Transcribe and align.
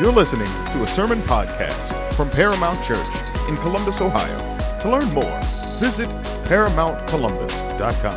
You're 0.00 0.10
listening 0.10 0.48
to 0.72 0.82
a 0.82 0.86
sermon 0.88 1.20
podcast 1.20 2.14
from 2.14 2.28
Paramount 2.28 2.82
Church 2.82 3.06
in 3.48 3.56
Columbus, 3.58 4.00
Ohio. 4.00 4.80
To 4.80 4.90
learn 4.90 5.08
more, 5.14 5.40
visit 5.78 6.08
ParamountColumbus.com. 6.48 8.14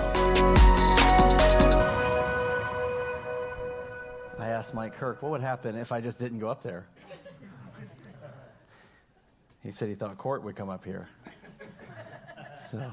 I 4.39 4.47
asked 4.47 4.73
Mike 4.73 4.95
Kirk, 4.95 5.21
what 5.21 5.29
would 5.29 5.41
happen 5.41 5.75
if 5.75 5.91
I 5.91 6.01
just 6.01 6.17
didn't 6.17 6.39
go 6.39 6.47
up 6.47 6.63
there? 6.63 6.87
He 9.61 9.69
said 9.69 9.87
he 9.87 9.93
thought 9.93 10.17
Court 10.17 10.41
would 10.41 10.55
come 10.55 10.71
up 10.71 10.83
here. 10.83 11.07
So, 12.71 12.91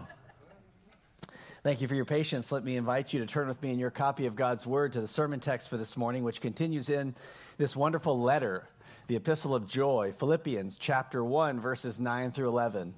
thank 1.62 1.80
you 1.80 1.89
for 1.89 1.95
your 1.95 2.05
patience. 2.05 2.53
Let 2.53 2.64
me 2.64 2.77
invite 2.77 3.14
you 3.14 3.21
to 3.21 3.27
turn 3.27 3.48
with 3.48 3.62
me 3.62 3.71
in 3.71 3.79
your 3.79 3.91
copy 3.91 4.27
of 4.27 4.37
God's 4.37 4.66
Word 4.66 4.93
to 4.93 5.01
the 5.01 5.09
sermon 5.09 5.41
text 5.41 5.71
for 5.71 5.79
this 5.79 5.96
morning, 5.96 6.23
which 6.23 6.43
continues 6.43 6.91
in 6.91 7.14
this 7.57 7.75
wonderful 7.75 8.21
letter, 8.21 8.69
the 9.07 9.17
Epistle 9.17 9.54
of 9.54 9.68
Joy, 9.68 10.14
Philippians 10.18 10.79
chapter 10.79 11.22
1, 11.22 11.61
verses 11.61 12.00
9 12.00 12.32
through 12.32 12.49
11. 12.49 12.95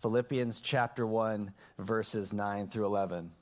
Philippians 0.00 0.60
chapter 0.60 1.04
1, 1.04 1.50
verses 1.80 2.32
9 2.32 2.68
through 2.68 2.86
11. 2.86 3.32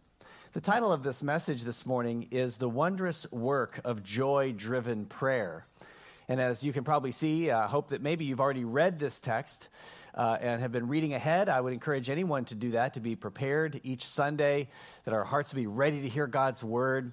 The 0.54 0.62
title 0.62 0.90
of 0.90 1.02
this 1.02 1.22
message 1.22 1.62
this 1.62 1.84
morning 1.84 2.28
is 2.30 2.56
The 2.56 2.70
Wondrous 2.70 3.30
Work 3.30 3.82
of 3.84 4.02
Joy 4.02 4.54
Driven 4.56 5.04
Prayer. 5.04 5.66
And 6.26 6.40
as 6.40 6.64
you 6.64 6.72
can 6.72 6.84
probably 6.84 7.12
see, 7.12 7.50
I 7.50 7.66
hope 7.66 7.88
that 7.88 8.00
maybe 8.00 8.24
you've 8.24 8.40
already 8.40 8.64
read 8.64 8.98
this 8.98 9.20
text 9.20 9.68
uh, 10.14 10.38
and 10.40 10.62
have 10.62 10.72
been 10.72 10.88
reading 10.88 11.12
ahead. 11.12 11.50
I 11.50 11.60
would 11.60 11.74
encourage 11.74 12.08
anyone 12.08 12.46
to 12.46 12.54
do 12.54 12.70
that, 12.70 12.94
to 12.94 13.00
be 13.00 13.14
prepared 13.14 13.82
each 13.84 14.06
Sunday, 14.06 14.68
that 15.04 15.12
our 15.12 15.24
hearts 15.24 15.52
be 15.52 15.66
ready 15.66 16.00
to 16.00 16.08
hear 16.08 16.26
God's 16.26 16.64
word. 16.64 17.12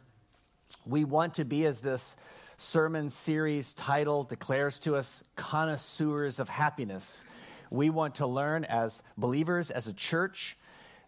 We 0.86 1.04
want 1.04 1.34
to 1.34 1.44
be, 1.44 1.66
as 1.66 1.82
this 1.82 2.16
sermon 2.62 3.10
series 3.10 3.74
title 3.74 4.24
declares 4.24 4.80
to 4.80 4.96
us, 4.96 5.24
connoisseurs 5.36 6.40
of 6.40 6.48
happiness. 6.48 7.24
We 7.72 7.90
want 7.90 8.16
to 8.16 8.28
learn 8.28 8.66
as 8.66 9.02
believers, 9.18 9.72
as 9.72 9.88
a 9.88 9.94
church, 9.94 10.58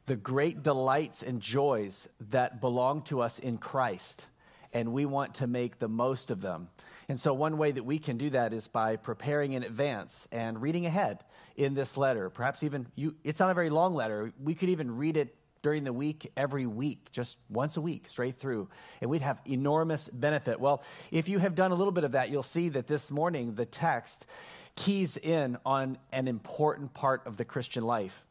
the 0.07 0.15
great 0.15 0.63
delights 0.63 1.21
and 1.21 1.39
joys 1.39 2.09
that 2.31 2.59
belong 2.59 3.03
to 3.03 3.21
us 3.21 3.37
in 3.37 3.59
Christ, 3.59 4.27
and 4.73 4.93
we 4.93 5.05
want 5.05 5.35
to 5.35 5.47
make 5.47 5.77
the 5.77 5.87
most 5.87 6.31
of 6.31 6.41
them. 6.41 6.69
And 7.07 7.19
so, 7.19 7.33
one 7.33 7.59
way 7.59 7.71
that 7.71 7.85
we 7.85 7.99
can 7.99 8.17
do 8.17 8.31
that 8.31 8.51
is 8.51 8.67
by 8.67 8.95
preparing 8.95 9.53
in 9.53 9.63
advance 9.63 10.27
and 10.31 10.59
reading 10.59 10.87
ahead 10.87 11.23
in 11.55 11.75
this 11.75 11.97
letter. 11.97 12.31
Perhaps 12.31 12.63
even 12.63 12.87
you, 12.95 13.15
it's 13.23 13.39
not 13.39 13.51
a 13.51 13.53
very 13.53 13.69
long 13.69 13.93
letter. 13.93 14.33
We 14.41 14.55
could 14.55 14.69
even 14.69 14.97
read 14.97 15.17
it 15.17 15.35
during 15.63 15.85
the 15.85 15.93
week, 15.93 16.31
every 16.37 16.67
week, 16.67 17.11
just 17.11 17.37
once 17.49 17.77
a 17.77 17.81
week, 17.81 18.07
straight 18.07 18.35
through, 18.35 18.69
and 19.01 19.09
we'd 19.09 19.21
have 19.21 19.39
enormous 19.47 20.09
benefit. 20.09 20.59
Well, 20.59 20.83
if 21.09 21.27
you 21.27 21.39
have 21.39 21.55
done 21.55 21.71
a 21.71 21.75
little 21.75 21.93
bit 21.93 22.03
of 22.03 22.11
that, 22.11 22.29
you'll 22.29 22.43
see 22.43 22.69
that 22.69 22.85
this 22.85 23.09
morning 23.09 23.55
the 23.55 23.65
text 23.65 24.27
keys 24.75 25.17
in 25.17 25.57
on 25.65 25.97
an 26.11 26.27
important 26.27 26.93
part 26.93 27.25
of 27.25 27.37
the 27.37 27.45
Christian 27.45 27.83
life. 27.83 28.23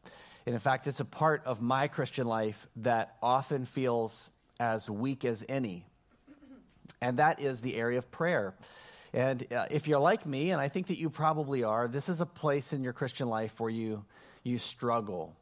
And 0.45 0.53
in 0.53 0.59
fact, 0.59 0.87
it's 0.87 0.99
a 0.99 1.05
part 1.05 1.41
of 1.45 1.61
my 1.61 1.87
Christian 1.87 2.27
life 2.27 2.67
that 2.77 3.15
often 3.21 3.65
feels 3.65 4.29
as 4.59 4.89
weak 4.89 5.25
as 5.25 5.43
any. 5.49 5.85
And 7.01 7.17
that 7.17 7.39
is 7.39 7.61
the 7.61 7.75
area 7.75 7.97
of 7.97 8.11
prayer. 8.11 8.53
And 9.13 9.45
uh, 9.51 9.65
if 9.71 9.87
you're 9.87 9.99
like 9.99 10.25
me, 10.25 10.51
and 10.51 10.61
I 10.61 10.67
think 10.67 10.87
that 10.87 10.99
you 10.99 11.09
probably 11.09 11.63
are, 11.63 11.87
this 11.87 12.09
is 12.09 12.21
a 12.21 12.25
place 12.25 12.73
in 12.73 12.83
your 12.83 12.93
Christian 12.93 13.27
life 13.27 13.59
where 13.59 13.69
you, 13.69 14.03
you 14.43 14.57
struggle. 14.57 15.35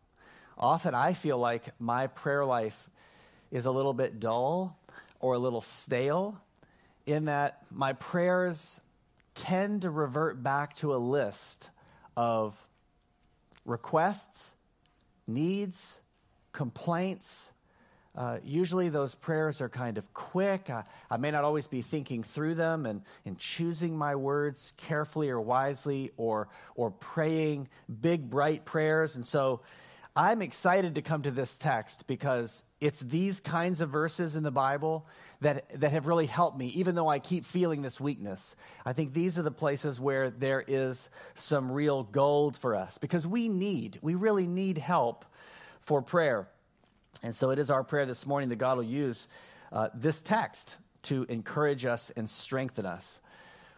Often 0.57 0.95
I 0.95 1.13
feel 1.13 1.37
like 1.37 1.69
my 1.79 2.07
prayer 2.07 2.45
life 2.45 2.89
is 3.51 3.65
a 3.65 3.71
little 3.71 3.93
bit 3.93 4.19
dull 4.19 4.77
or 5.19 5.35
a 5.35 5.39
little 5.39 5.61
stale 5.61 6.37
in 7.05 7.25
that 7.25 7.63
my 7.71 7.93
prayers 7.93 8.81
tend 9.35 9.83
to 9.83 9.89
revert 9.89 10.41
back 10.41 10.75
to 10.75 10.93
a 10.93 10.97
list 10.97 11.69
of 12.15 12.55
requests, 13.65 14.53
needs, 15.27 15.99
complaints. 16.51 17.51
Uh, 18.13 18.37
usually 18.43 18.89
those 18.89 19.15
prayers 19.15 19.61
are 19.61 19.69
kind 19.69 19.97
of 19.97 20.13
quick. 20.13 20.69
I, 20.69 20.83
I, 21.09 21.17
may 21.17 21.31
not 21.31 21.45
always 21.45 21.67
be 21.67 21.81
thinking 21.81 22.23
through 22.23 22.55
them 22.55 22.85
and, 22.85 23.01
and 23.25 23.37
choosing 23.37 23.97
my 23.97 24.15
words 24.15 24.73
carefully 24.75 25.29
or 25.29 25.39
wisely 25.39 26.11
or, 26.17 26.49
or 26.75 26.91
praying 26.91 27.69
big, 28.01 28.29
bright 28.29 28.65
prayers. 28.65 29.15
And 29.15 29.25
so 29.25 29.61
I'm 30.15 30.41
excited 30.41 30.95
to 30.95 31.01
come 31.01 31.21
to 31.21 31.31
this 31.31 31.57
text 31.57 32.05
because 32.05 32.65
it's 32.81 32.99
these 32.99 33.39
kinds 33.39 33.79
of 33.79 33.89
verses 33.89 34.35
in 34.35 34.43
the 34.43 34.51
Bible 34.51 35.07
that, 35.39 35.79
that 35.79 35.93
have 35.93 36.05
really 36.05 36.25
helped 36.25 36.57
me, 36.57 36.67
even 36.67 36.95
though 36.95 37.07
I 37.07 37.19
keep 37.19 37.45
feeling 37.45 37.81
this 37.81 37.97
weakness. 37.97 38.57
I 38.85 38.91
think 38.91 39.13
these 39.13 39.39
are 39.39 39.41
the 39.41 39.51
places 39.51 40.01
where 40.01 40.29
there 40.29 40.65
is 40.67 41.09
some 41.35 41.71
real 41.71 42.03
gold 42.03 42.57
for 42.57 42.75
us 42.75 42.97
because 42.97 43.25
we 43.25 43.47
need, 43.47 43.99
we 44.01 44.15
really 44.15 44.47
need 44.47 44.77
help 44.77 45.23
for 45.79 46.01
prayer. 46.01 46.49
And 47.23 47.33
so 47.33 47.51
it 47.51 47.59
is 47.59 47.69
our 47.69 47.83
prayer 47.83 48.05
this 48.05 48.25
morning 48.25 48.49
that 48.49 48.57
God 48.57 48.77
will 48.77 48.83
use 48.83 49.29
uh, 49.71 49.89
this 49.93 50.21
text 50.21 50.75
to 51.03 51.25
encourage 51.29 51.85
us 51.85 52.11
and 52.17 52.29
strengthen 52.29 52.85
us. 52.85 53.21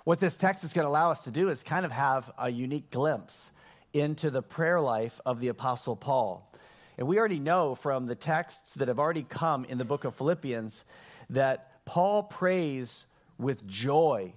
What 0.03 0.19
this 0.19 0.35
text 0.35 0.63
is 0.63 0.73
going 0.73 0.85
to 0.85 0.89
allow 0.89 1.11
us 1.11 1.25
to 1.25 1.31
do 1.31 1.49
is 1.49 1.61
kind 1.61 1.85
of 1.85 1.91
have 1.91 2.31
a 2.39 2.49
unique 2.49 2.89
glimpse 2.89 3.51
into 3.93 4.29
the 4.29 4.41
prayer 4.41 4.81
life 4.81 5.21
of 5.25 5.39
the 5.39 5.47
Apostle 5.47 5.95
Paul. 5.95 6.51
And 6.97 7.07
we 7.07 7.17
already 7.17 7.39
know 7.39 7.75
from 7.75 8.05
the 8.05 8.15
texts 8.15 8.75
that 8.75 8.87
have 8.87 8.99
already 8.99 9.23
come 9.23 9.65
in 9.65 9.77
the 9.77 9.85
book 9.85 10.03
of 10.03 10.15
Philippians 10.15 10.85
that 11.29 11.85
Paul 11.85 12.23
prays 12.23 13.05
with 13.37 13.65
joy. 13.67 14.33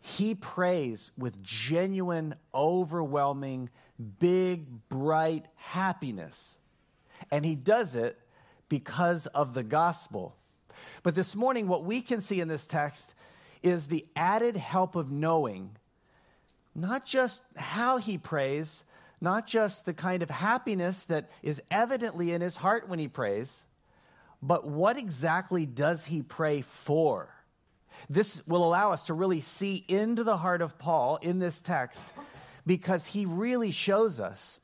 He 0.00 0.34
prays 0.34 1.10
with 1.18 1.42
genuine, 1.42 2.34
overwhelming, 2.54 3.70
big, 4.18 4.88
bright 4.88 5.46
happiness. 5.56 6.58
And 7.30 7.44
he 7.44 7.56
does 7.56 7.94
it 7.94 8.18
because 8.68 9.26
of 9.26 9.54
the 9.54 9.64
gospel. 9.64 10.36
But 11.02 11.14
this 11.14 11.34
morning, 11.34 11.66
what 11.66 11.84
we 11.84 12.00
can 12.00 12.20
see 12.20 12.40
in 12.40 12.48
this 12.48 12.66
text 12.66 13.14
is 13.62 13.86
the 13.88 14.06
added 14.14 14.56
help 14.56 14.94
of 14.94 15.10
knowing 15.10 15.76
not 16.78 17.04
just 17.04 17.42
how 17.56 17.98
he 17.98 18.18
prays, 18.18 18.84
not 19.20 19.46
just 19.46 19.84
the 19.84 19.92
kind 19.92 20.22
of 20.22 20.30
happiness 20.30 21.02
that 21.04 21.28
is 21.42 21.60
evidently 21.70 22.32
in 22.32 22.40
his 22.40 22.56
heart 22.56 22.88
when 22.88 22.98
he 22.98 23.08
prays, 23.08 23.64
but 24.40 24.66
what 24.66 24.96
exactly 24.96 25.66
does 25.66 26.06
he 26.06 26.22
pray 26.22 26.60
for? 26.60 27.34
This 28.08 28.46
will 28.46 28.64
allow 28.64 28.92
us 28.92 29.04
to 29.04 29.14
really 29.14 29.40
see 29.40 29.84
into 29.88 30.22
the 30.22 30.36
heart 30.36 30.62
of 30.62 30.78
Paul 30.78 31.16
in 31.20 31.40
this 31.40 31.60
text 31.60 32.06
because 32.64 33.06
he 33.06 33.26
really 33.26 33.72
shows 33.72 34.20
us 34.20 34.60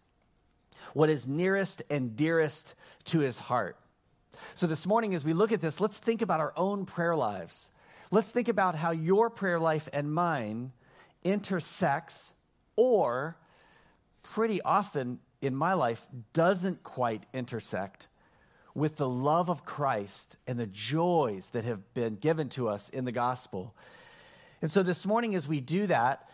what 0.93 1.11
is 1.11 1.27
nearest 1.27 1.83
and 1.91 2.15
dearest 2.15 2.75
to 3.07 3.19
his 3.19 3.41
heart. 3.41 3.77
So, 4.55 4.69
this 4.69 4.87
morning, 4.87 5.15
as 5.15 5.25
we 5.25 5.33
look 5.33 5.51
at 5.51 5.61
this, 5.61 5.81
let's 5.81 5.99
think 5.99 6.23
about 6.23 6.41
our 6.41 6.53
own 6.57 6.87
prayer 6.87 7.17
lives. 7.17 7.71
Let's 8.11 8.31
think 8.31 8.49
about 8.49 8.77
how 8.77 8.93
your 8.93 9.31
prayer 9.31 9.59
life 9.59 9.89
and 9.93 10.13
mine 10.13 10.73
intersects 11.25 12.33
or 12.77 13.37
pretty 14.23 14.61
often 14.63 15.19
in 15.41 15.55
my 15.55 15.75
life 15.75 16.07
doesn't 16.33 16.83
quite 16.83 17.25
intersect 17.33 18.09
with 18.75 18.97
the 18.97 19.09
love 19.09 19.49
of 19.49 19.65
Christ 19.65 20.37
and 20.47 20.59
the 20.59 20.67
joys 20.67 21.51
that 21.51 21.65
have 21.65 21.95
been 21.95 22.17
given 22.17 22.49
to 22.51 22.69
us 22.69 22.89
in 22.89 23.05
the 23.05 23.13
gospel. 23.13 23.75
And 24.61 24.71
so 24.71 24.83
this 24.83 25.07
morning, 25.07 25.35
as 25.35 25.47
we 25.47 25.61
do 25.61 25.87
that, 25.87 26.29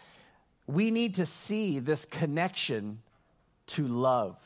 we 0.67 0.91
need 0.91 1.17
to 1.17 1.27
see 1.27 1.81
this 1.81 2.05
connection 2.05 3.03
to 3.69 3.87
love. 3.87 4.39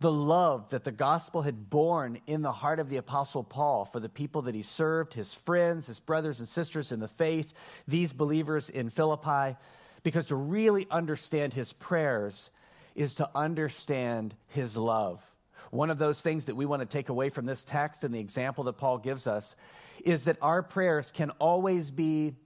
The 0.00 0.12
love 0.12 0.68
that 0.70 0.84
the 0.84 0.92
gospel 0.92 1.40
had 1.42 1.70
born 1.70 2.20
in 2.26 2.42
the 2.42 2.52
heart 2.52 2.80
of 2.80 2.90
the 2.90 2.98
Apostle 2.98 3.42
Paul 3.42 3.86
for 3.86 3.98
the 3.98 4.10
people 4.10 4.42
that 4.42 4.54
he 4.54 4.62
served, 4.62 5.14
his 5.14 5.32
friends, 5.32 5.86
his 5.86 6.00
brothers 6.00 6.38
and 6.38 6.46
sisters 6.46 6.92
in 6.92 7.00
the 7.00 7.08
faith, 7.08 7.54
these 7.88 8.12
believers 8.12 8.68
in 8.68 8.90
Philippi. 8.90 9.56
Because 10.02 10.26
to 10.26 10.36
really 10.36 10.86
understand 10.90 11.54
his 11.54 11.72
prayers 11.72 12.50
is 12.94 13.14
to 13.16 13.30
understand 13.34 14.34
his 14.48 14.76
love. 14.76 15.22
One 15.70 15.90
of 15.90 15.98
those 15.98 16.20
things 16.20 16.44
that 16.44 16.56
we 16.56 16.66
want 16.66 16.80
to 16.80 16.86
take 16.86 17.08
away 17.08 17.30
from 17.30 17.46
this 17.46 17.64
text 17.64 18.04
and 18.04 18.14
the 18.14 18.20
example 18.20 18.64
that 18.64 18.74
Paul 18.74 18.98
gives 18.98 19.26
us 19.26 19.56
is 20.04 20.24
that 20.24 20.36
our 20.42 20.62
prayers 20.62 21.10
can 21.10 21.30
always 21.32 21.90
be 21.90 22.36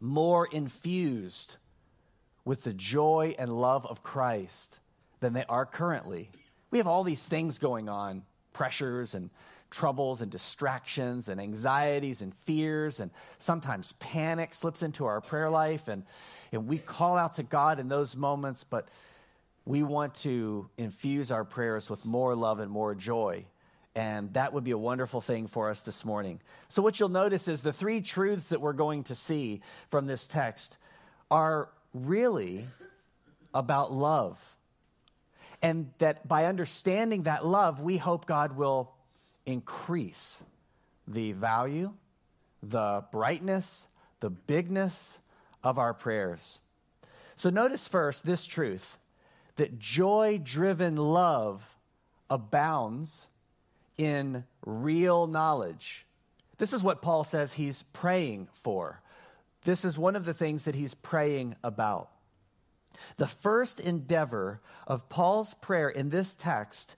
more 0.00 0.46
infused 0.46 1.56
with 2.44 2.64
the 2.64 2.74
joy 2.74 3.34
and 3.38 3.52
love 3.52 3.86
of 3.86 4.02
Christ 4.02 4.78
than 5.20 5.32
they 5.32 5.44
are 5.48 5.64
currently. 5.64 6.30
We 6.74 6.78
have 6.78 6.88
all 6.88 7.04
these 7.04 7.24
things 7.28 7.60
going 7.60 7.88
on 7.88 8.24
pressures 8.52 9.14
and 9.14 9.30
troubles 9.70 10.22
and 10.22 10.28
distractions 10.32 11.28
and 11.28 11.40
anxieties 11.40 12.20
and 12.20 12.34
fears, 12.34 12.98
and 12.98 13.12
sometimes 13.38 13.92
panic 14.00 14.52
slips 14.52 14.82
into 14.82 15.04
our 15.04 15.20
prayer 15.20 15.50
life, 15.50 15.86
and, 15.86 16.02
and 16.50 16.66
we 16.66 16.78
call 16.78 17.16
out 17.16 17.36
to 17.36 17.44
God 17.44 17.78
in 17.78 17.86
those 17.86 18.16
moments, 18.16 18.64
but 18.64 18.88
we 19.64 19.84
want 19.84 20.16
to 20.16 20.68
infuse 20.76 21.30
our 21.30 21.44
prayers 21.44 21.88
with 21.88 22.04
more 22.04 22.34
love 22.34 22.58
and 22.58 22.72
more 22.72 22.96
joy. 22.96 23.44
And 23.94 24.34
that 24.34 24.52
would 24.52 24.64
be 24.64 24.72
a 24.72 24.78
wonderful 24.78 25.20
thing 25.20 25.46
for 25.46 25.70
us 25.70 25.82
this 25.82 26.04
morning. 26.04 26.40
So, 26.70 26.82
what 26.82 26.98
you'll 26.98 27.08
notice 27.08 27.46
is 27.46 27.62
the 27.62 27.72
three 27.72 28.00
truths 28.00 28.48
that 28.48 28.60
we're 28.60 28.72
going 28.72 29.04
to 29.04 29.14
see 29.14 29.60
from 29.92 30.06
this 30.06 30.26
text 30.26 30.76
are 31.30 31.68
really 31.92 32.66
about 33.54 33.92
love. 33.92 34.53
And 35.64 35.90
that 35.98 36.28
by 36.28 36.44
understanding 36.44 37.22
that 37.22 37.46
love, 37.46 37.80
we 37.80 37.96
hope 37.96 38.26
God 38.26 38.54
will 38.56 38.92
increase 39.46 40.42
the 41.08 41.32
value, 41.32 41.92
the 42.62 43.04
brightness, 43.10 43.88
the 44.20 44.30
bigness 44.30 45.18
of 45.62 45.78
our 45.78 45.94
prayers. 45.94 46.60
So 47.36 47.50
notice 47.50 47.88
first 47.88 48.24
this 48.24 48.46
truth 48.46 48.98
that 49.56 49.78
joy 49.78 50.40
driven 50.42 50.96
love 50.96 51.76
abounds 52.28 53.28
in 53.96 54.44
real 54.66 55.26
knowledge. 55.26 56.04
This 56.58 56.72
is 56.72 56.82
what 56.82 57.02
Paul 57.02 57.24
says 57.24 57.54
he's 57.54 57.84
praying 57.92 58.48
for. 58.62 59.00
This 59.64 59.84
is 59.84 59.96
one 59.96 60.16
of 60.16 60.24
the 60.24 60.34
things 60.34 60.64
that 60.64 60.74
he's 60.74 60.94
praying 60.94 61.56
about. 61.64 62.10
The 63.16 63.26
first 63.26 63.80
endeavor 63.80 64.60
of 64.86 65.08
Paul's 65.08 65.54
prayer 65.54 65.88
in 65.88 66.10
this 66.10 66.34
text 66.34 66.96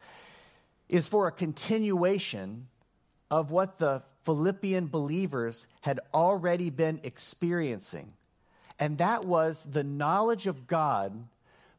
is 0.88 1.08
for 1.08 1.26
a 1.26 1.32
continuation 1.32 2.68
of 3.30 3.50
what 3.50 3.78
the 3.78 4.02
Philippian 4.24 4.86
believers 4.86 5.66
had 5.80 6.00
already 6.12 6.70
been 6.70 7.00
experiencing. 7.02 8.12
And 8.78 8.98
that 8.98 9.24
was 9.24 9.66
the 9.70 9.84
knowledge 9.84 10.46
of 10.46 10.66
God 10.66 11.28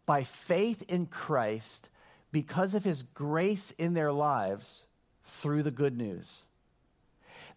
by 0.06 0.24
faith 0.24 0.84
in 0.88 1.06
Christ 1.06 1.90
because 2.32 2.74
of 2.74 2.84
his 2.84 3.04
grace 3.04 3.72
in 3.78 3.94
their 3.94 4.12
lives 4.12 4.86
through 5.26 5.64
the 5.64 5.72
good 5.72 5.98
news. 5.98 6.46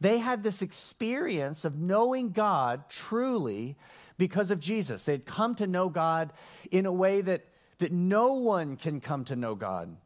They 0.00 0.18
had 0.18 0.42
this 0.42 0.62
experience 0.62 1.64
of 1.64 1.78
knowing 1.78 2.30
God 2.30 2.88
truly 2.88 3.76
because 4.16 4.50
of 4.50 4.60
Jesus. 4.60 5.04
They'd 5.04 5.26
come 5.26 5.54
to 5.56 5.66
know 5.66 5.88
God 5.88 6.32
in 6.70 6.86
a 6.86 6.92
way 6.92 7.20
that, 7.20 7.46
that 7.78 7.92
no 7.92 8.34
one 8.34 8.76
can 8.76 9.00
come 9.00 9.24
to 9.26 9.36
know 9.36 9.54
God 9.54 9.96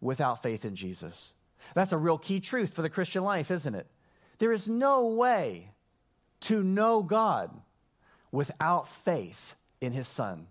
without 0.00 0.42
faith 0.42 0.64
in 0.64 0.74
Jesus. 0.74 1.32
That's 1.74 1.92
a 1.92 1.98
real 1.98 2.18
key 2.18 2.40
truth 2.40 2.74
for 2.74 2.82
the 2.82 2.90
Christian 2.90 3.24
life, 3.24 3.50
isn't 3.50 3.74
it? 3.74 3.86
There 4.38 4.52
is 4.52 4.68
no 4.68 5.06
way 5.06 5.70
to 6.42 6.62
know 6.62 7.02
God 7.02 7.50
without 8.32 8.88
faith 8.88 9.54
in 9.80 9.92
his 9.92 10.08
Son. 10.08 10.46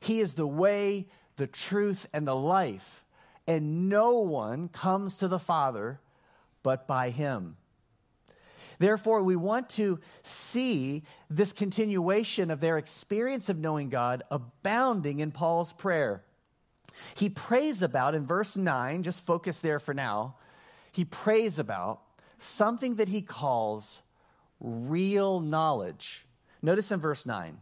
He 0.00 0.20
is 0.20 0.34
the 0.34 0.46
way, 0.46 1.06
the 1.36 1.46
truth, 1.46 2.08
and 2.12 2.26
the 2.26 2.34
life, 2.34 3.04
and 3.46 3.88
no 3.88 4.18
one 4.18 4.68
comes 4.68 5.18
to 5.18 5.28
the 5.28 5.38
Father 5.38 6.00
but 6.62 6.86
by 6.86 7.10
him. 7.10 7.56
Therefore, 8.80 9.22
we 9.22 9.36
want 9.36 9.68
to 9.70 10.00
see 10.22 11.02
this 11.28 11.52
continuation 11.52 12.50
of 12.50 12.60
their 12.60 12.78
experience 12.78 13.50
of 13.50 13.58
knowing 13.58 13.90
God 13.90 14.22
abounding 14.30 15.20
in 15.20 15.32
Paul's 15.32 15.74
prayer. 15.74 16.24
He 17.14 17.28
prays 17.28 17.82
about, 17.82 18.14
in 18.14 18.26
verse 18.26 18.56
9, 18.56 19.02
just 19.02 19.24
focus 19.26 19.60
there 19.60 19.78
for 19.80 19.92
now, 19.92 20.36
he 20.92 21.04
prays 21.04 21.58
about 21.58 22.00
something 22.38 22.94
that 22.94 23.08
he 23.08 23.20
calls 23.20 24.00
real 24.60 25.40
knowledge. 25.40 26.24
Notice 26.62 26.90
in 26.90 27.00
verse 27.00 27.26
9. 27.26 27.58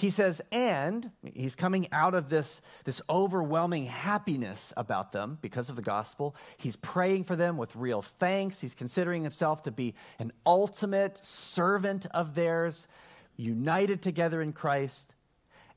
He 0.00 0.08
says, 0.08 0.40
and 0.50 1.10
he's 1.34 1.54
coming 1.54 1.86
out 1.92 2.14
of 2.14 2.30
this, 2.30 2.62
this 2.84 3.02
overwhelming 3.10 3.84
happiness 3.84 4.72
about 4.74 5.12
them 5.12 5.36
because 5.42 5.68
of 5.68 5.76
the 5.76 5.82
gospel. 5.82 6.34
He's 6.56 6.76
praying 6.76 7.24
for 7.24 7.36
them 7.36 7.58
with 7.58 7.76
real 7.76 8.00
thanks. 8.00 8.62
He's 8.62 8.74
considering 8.74 9.24
himself 9.24 9.64
to 9.64 9.70
be 9.70 9.92
an 10.18 10.32
ultimate 10.46 11.20
servant 11.22 12.06
of 12.12 12.34
theirs, 12.34 12.88
united 13.36 14.00
together 14.00 14.40
in 14.40 14.54
Christ. 14.54 15.14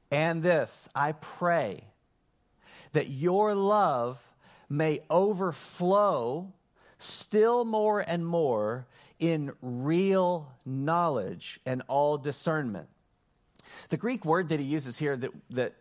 And 0.10 0.42
this, 0.42 0.88
I 0.96 1.12
pray 1.12 1.84
that 2.94 3.10
your 3.10 3.54
love 3.56 4.24
may 4.69 5.02
overflow 5.10 6.54
still 6.98 7.66
more 7.66 8.00
and 8.00 8.26
more 8.26 8.88
in 9.19 9.52
real 9.62 10.50
knowledge 10.66 11.60
and 11.66 11.81
all 11.90 12.18
discernment. 12.18 12.88
The 13.90 13.98
Greek 13.98 14.25
word 14.25 14.50
that 14.50 14.60
he 14.60 14.66
uses 14.66 14.98
here 14.98 15.16
that, 15.18 15.31
that 15.52 15.74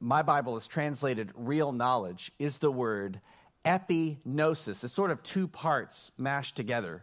my 0.00 0.22
Bible 0.22 0.56
is 0.56 0.66
translated 0.66 1.30
real 1.34 1.72
knowledge 1.72 2.32
is 2.38 2.58
the 2.58 2.70
word 2.70 3.20
epignosis. 3.64 4.84
It's 4.84 4.92
sort 4.92 5.10
of 5.10 5.22
two 5.22 5.48
parts 5.48 6.10
mashed 6.18 6.56
together. 6.56 7.02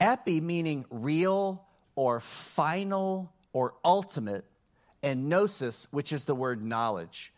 Epi 0.00 0.40
meaning 0.40 0.84
real 0.90 1.64
or 1.94 2.20
final 2.20 3.32
or 3.52 3.74
ultimate, 3.84 4.44
and 5.02 5.28
gnosis, 5.28 5.86
which 5.92 6.12
is 6.12 6.24
the 6.24 6.34
word 6.34 6.62
knowledge. 6.64 7.32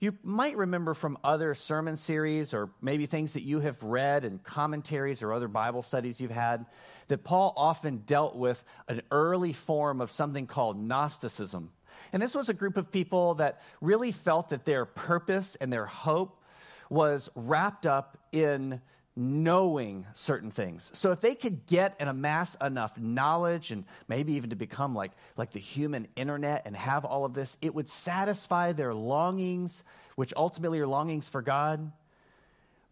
You 0.00 0.18
might 0.22 0.56
remember 0.56 0.94
from 0.94 1.16
other 1.22 1.54
sermon 1.54 1.96
series 1.96 2.52
or 2.52 2.70
maybe 2.82 3.06
things 3.06 3.32
that 3.34 3.42
you 3.42 3.60
have 3.60 3.80
read 3.82 4.24
and 4.24 4.42
commentaries 4.42 5.22
or 5.22 5.32
other 5.32 5.46
Bible 5.48 5.80
studies 5.80 6.20
you've 6.20 6.32
had 6.32 6.66
that 7.08 7.22
Paul 7.22 7.54
often 7.56 7.98
dealt 7.98 8.34
with 8.34 8.62
an 8.88 9.02
early 9.12 9.52
form 9.52 10.00
of 10.00 10.10
something 10.10 10.46
called 10.46 10.76
Gnosticism. 10.76 11.70
And 12.12 12.22
this 12.22 12.34
was 12.34 12.48
a 12.48 12.54
group 12.54 12.76
of 12.76 12.90
people 12.90 13.34
that 13.34 13.62
really 13.80 14.12
felt 14.12 14.50
that 14.50 14.64
their 14.64 14.84
purpose 14.84 15.56
and 15.60 15.72
their 15.72 15.86
hope 15.86 16.42
was 16.90 17.30
wrapped 17.34 17.86
up 17.86 18.18
in 18.32 18.80
knowing 19.14 20.06
certain 20.14 20.50
things. 20.50 20.90
So 20.94 21.12
if 21.12 21.20
they 21.20 21.34
could 21.34 21.66
get 21.66 21.96
and 22.00 22.08
amass 22.08 22.56
enough 22.62 22.98
knowledge 22.98 23.70
and 23.70 23.84
maybe 24.08 24.34
even 24.34 24.50
to 24.50 24.56
become 24.56 24.94
like, 24.94 25.12
like 25.36 25.52
the 25.52 25.60
human 25.60 26.08
internet 26.16 26.62
and 26.64 26.74
have 26.74 27.04
all 27.04 27.24
of 27.24 27.34
this, 27.34 27.58
it 27.60 27.74
would 27.74 27.88
satisfy 27.88 28.72
their 28.72 28.94
longings, 28.94 29.84
which 30.16 30.32
ultimately 30.36 30.80
are 30.80 30.86
longings 30.86 31.28
for 31.28 31.42
God. 31.42 31.92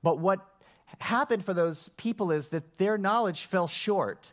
But 0.03 0.19
what 0.19 0.47
happened 0.99 1.45
for 1.45 1.55
those 1.55 1.89
people 1.97 2.31
is 2.33 2.51
that 2.51 2.77
their 2.77 2.99
knowledge 2.99 3.45
fell 3.45 3.69
short 3.69 4.33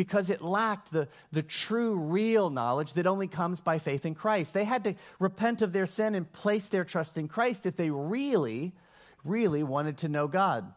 because 0.00 0.30
it 0.30 0.40
lacked 0.40 0.92
the, 0.92 1.06
the 1.30 1.42
true, 1.42 1.94
real 1.94 2.48
knowledge 2.48 2.94
that 2.94 3.06
only 3.06 3.28
comes 3.28 3.60
by 3.60 3.78
faith 3.78 4.06
in 4.06 4.14
Christ. 4.14 4.54
They 4.54 4.64
had 4.64 4.82
to 4.84 4.94
repent 5.18 5.60
of 5.60 5.74
their 5.74 5.84
sin 5.84 6.14
and 6.14 6.32
place 6.32 6.70
their 6.70 6.86
trust 6.86 7.18
in 7.18 7.28
Christ 7.28 7.66
if 7.66 7.76
they 7.76 7.90
really, 7.90 8.72
really 9.24 9.62
wanted 9.62 9.98
to 9.98 10.08
know 10.08 10.26
God. 10.26 10.72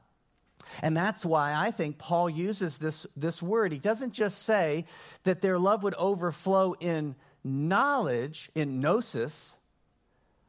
And 0.82 0.98
that's 0.98 1.26
why 1.26 1.54
I 1.56 1.72
think 1.72 1.98
Paul 1.98 2.30
uses 2.30 2.80
this, 2.80 3.08
this 3.16 3.42
word. 3.42 3.72
He 3.72 3.80
doesn't 3.80 4.12
just 4.12 4.44
say 4.44 4.84
that 5.24 5.40
their 5.40 5.58
love 5.58 5.84
would 5.84 5.96
overflow 5.96 6.74
in 6.74 7.16
knowledge, 7.46 8.52
in 8.54 8.82
gnosis, 8.82 9.56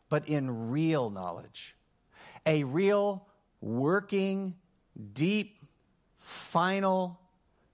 but 0.08 0.28
in 0.28 0.70
real 0.72 1.10
knowledge. 1.10 1.76
A 2.44 2.64
real, 2.64 3.24
working, 3.60 4.56
deep, 5.12 5.62
final, 6.18 7.20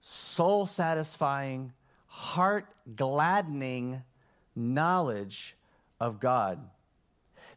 soul 0.01 0.65
satisfying, 0.65 1.71
heart 2.07 2.65
gladdening 2.95 4.03
knowledge 4.55 5.55
of 5.99 6.19
God. 6.19 6.59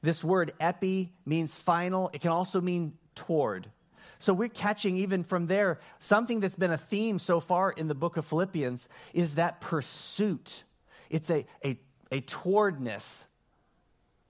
This 0.03 0.23
word 0.23 0.53
epi 0.61 1.13
means 1.25 1.57
final, 1.57 2.11
it 2.13 2.21
can 2.21 2.31
also 2.31 2.61
mean 2.61 2.93
toward. 3.15 3.71
So 4.19 4.33
we're 4.33 4.49
catching 4.49 4.99
even 4.99 5.25
from 5.25 5.47
there 5.47 5.81
something 5.99 6.41
that's 6.41 6.55
been 6.55 6.71
a 6.71 6.79
theme 6.79 7.19
so 7.19 7.41
far 7.41 7.71
in 7.71 7.89
the 7.89 7.95
book 7.95 8.17
of 8.17 8.25
Philippians 8.25 8.89
is 9.13 9.35
that 9.37 9.61
pursuit. 9.61 10.65
It's 11.11 11.31
a, 11.31 11.47
a, 11.65 11.79
a 12.13 12.21
towardness 12.21 13.27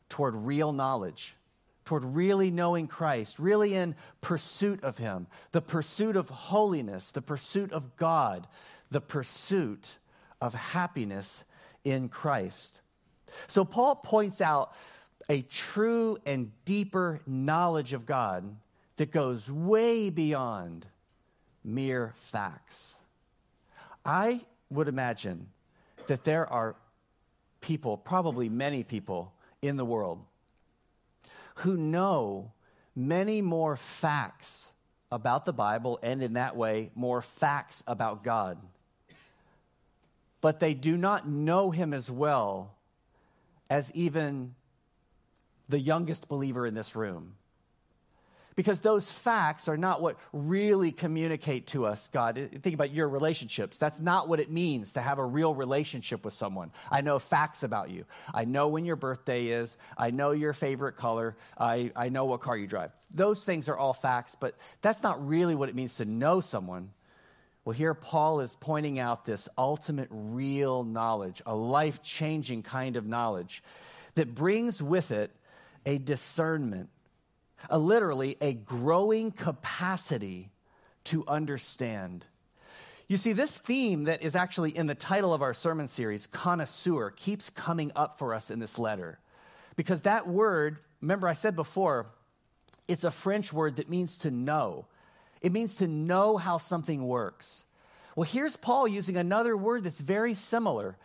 toward 0.09 0.35
real 0.37 0.73
knowledge, 0.73 1.35
toward 1.85 2.05
really 2.05 2.51
knowing 2.51 2.87
Christ, 2.87 3.39
really 3.39 3.75
in 3.75 3.95
pursuit 4.21 4.83
of 4.83 4.99
Him, 4.99 5.27
the 5.53 5.61
pursuit 5.61 6.17
of 6.17 6.29
holiness, 6.31 7.11
the 7.11 7.23
pursuit 7.23 7.73
of 7.73 7.97
God, 7.97 8.47
the 8.91 9.01
pursuit 9.01 9.97
of 10.41 10.55
happiness 10.55 11.45
in 11.85 12.09
Christ. 12.09 12.81
So 13.47 13.65
Paul 13.65 13.97
points 13.97 14.41
out 14.41 14.73
a 15.29 15.43
true 15.43 16.19
and 16.27 16.53
deeper 16.65 17.21
knowledge 17.27 17.93
of 17.93 18.07
God 18.07 18.57
that 18.97 19.11
goes 19.11 19.51
way 19.51 20.11
beyond 20.11 20.87
mere 21.65 22.13
facts. 22.17 22.97
I 24.05 24.43
would 24.71 24.89
imagine 24.89 25.49
that 26.07 26.25
there 26.25 26.47
are 26.51 26.77
people, 27.61 27.97
probably 27.97 28.49
many 28.49 28.85
people 28.85 29.33
in 29.63 29.77
the 29.77 29.85
world, 29.85 30.21
who 31.55 31.77
know 31.77 32.53
many 32.95 33.43
more 33.43 33.77
facts 33.77 34.69
about 35.11 35.45
the 35.45 35.53
Bible 35.53 35.99
and, 36.03 36.23
in 36.23 36.35
that 36.35 36.57
way, 36.57 36.91
more 36.95 37.23
facts 37.23 37.85
about 37.87 38.25
God. 38.25 38.59
But 40.41 40.61
they 40.61 40.75
do 40.75 40.97
not 40.97 41.29
know 41.29 41.71
Him 41.71 41.95
as 41.95 42.11
well 42.11 42.75
as 43.71 43.93
even 43.95 44.55
the 45.69 45.79
youngest 45.79 46.29
believer 46.29 46.67
in 46.67 46.75
this 46.75 46.95
room 46.95 47.37
because 48.57 48.81
those 48.81 49.11
facts 49.11 49.69
are 49.69 49.77
not 49.77 50.01
what 50.01 50.17
really 50.33 50.93
communicate 50.93 51.67
to 51.69 51.87
us 51.87 52.09
god. 52.09 52.51
Think 52.63 52.75
about 52.75 52.93
your 52.93 53.09
relationships. 53.09 53.79
That's 53.79 54.01
not 54.01 54.29
what 54.29 54.41
it 54.41 54.51
means 54.51 54.93
to 54.95 55.01
have 55.01 55.19
a 55.19 55.25
real 55.25 55.55
relationship 55.55 56.25
with 56.25 56.35
someone. 56.35 56.71
I 56.91 57.01
know 57.01 57.19
facts 57.19 57.63
about 57.63 57.91
you. 57.91 58.05
I 58.33 58.45
know 58.45 58.69
when 58.69 58.85
your 58.85 58.97
birthday 58.97 59.47
is. 59.49 59.77
I 59.97 60.11
know 60.11 60.33
your 60.33 60.53
favorite 60.53 60.97
color. 60.97 61.37
I, 61.59 61.93
I 61.97 62.09
know 62.09 62.25
what 62.25 62.41
car 62.41 62.57
you 62.57 62.67
drive. 62.67 62.93
Those 63.13 63.45
things 63.45 63.69
are 63.69 63.77
all 63.77 63.93
facts 63.93 64.35
but 64.35 64.57
that's 64.83 65.03
not 65.03 65.27
really 65.27 65.55
what 65.55 65.69
it 65.69 65.75
means 65.75 65.97
to 65.97 66.05
know 66.05 66.41
someone. 66.41 66.91
Well 67.65 67.75
here 67.75 67.95
paul 67.95 68.41
is 68.41 68.57
pointing 68.61 68.99
out 68.99 69.25
this 69.25 69.49
ultimate 69.57 70.09
real 70.11 70.85
knowledge 70.85 71.43
a 71.47 71.55
life-changing 71.55 72.63
kind 72.63 72.97
of 72.97 73.07
knowledge 73.07 73.63
that 74.15 74.35
brings 74.35 74.83
with 74.83 75.11
it 75.11 75.31
a 75.87 75.99
discernment 75.99 76.89
literally 77.71 78.37
a 78.41 78.55
growing 78.55 79.31
capacity 79.31 80.51
to 81.05 81.25
understand. 81.27 82.27
You 83.09 83.17
see, 83.17 83.33
this 83.33 83.59
theme 83.59 84.05
that 84.05 84.23
is 84.23 84.35
actually 84.35 84.77
in 84.77 84.87
the 84.87 84.95
title 84.95 85.35
of 85.35 85.43
our 85.43 85.55
sermon 85.55 85.89
series, 85.89 86.27
connoisseur, 86.27 87.11
keeps 87.11 87.51
coming 87.51 87.93
up 87.95 88.19
for 88.19 88.35
us 88.35 88.51
in 88.51 88.59
this 88.59 88.79
letter. 88.79 89.19
Because 89.77 90.03
that 90.03 90.27
word, 90.27 90.79
remember 91.01 91.29
I 91.29 91.35
said 91.35 91.55
before, 91.55 92.07
it's 92.89 93.05
a 93.05 93.11
French 93.11 93.53
word 93.53 93.77
that 93.77 93.91
means 93.91 94.17
to 94.19 94.31
know. 94.31 94.87
It 95.43 95.53
means 95.53 95.77
to 95.77 95.87
know 95.87 96.39
how 96.39 96.57
something 96.57 97.07
works. 97.07 97.67
Well, 98.17 98.25
here's 98.25 98.57
Paul 98.57 98.89
using 98.89 99.17
another 99.17 99.57
word 99.57 99.85
that's 99.85 100.01
very 100.01 100.35
similar. 100.35 100.97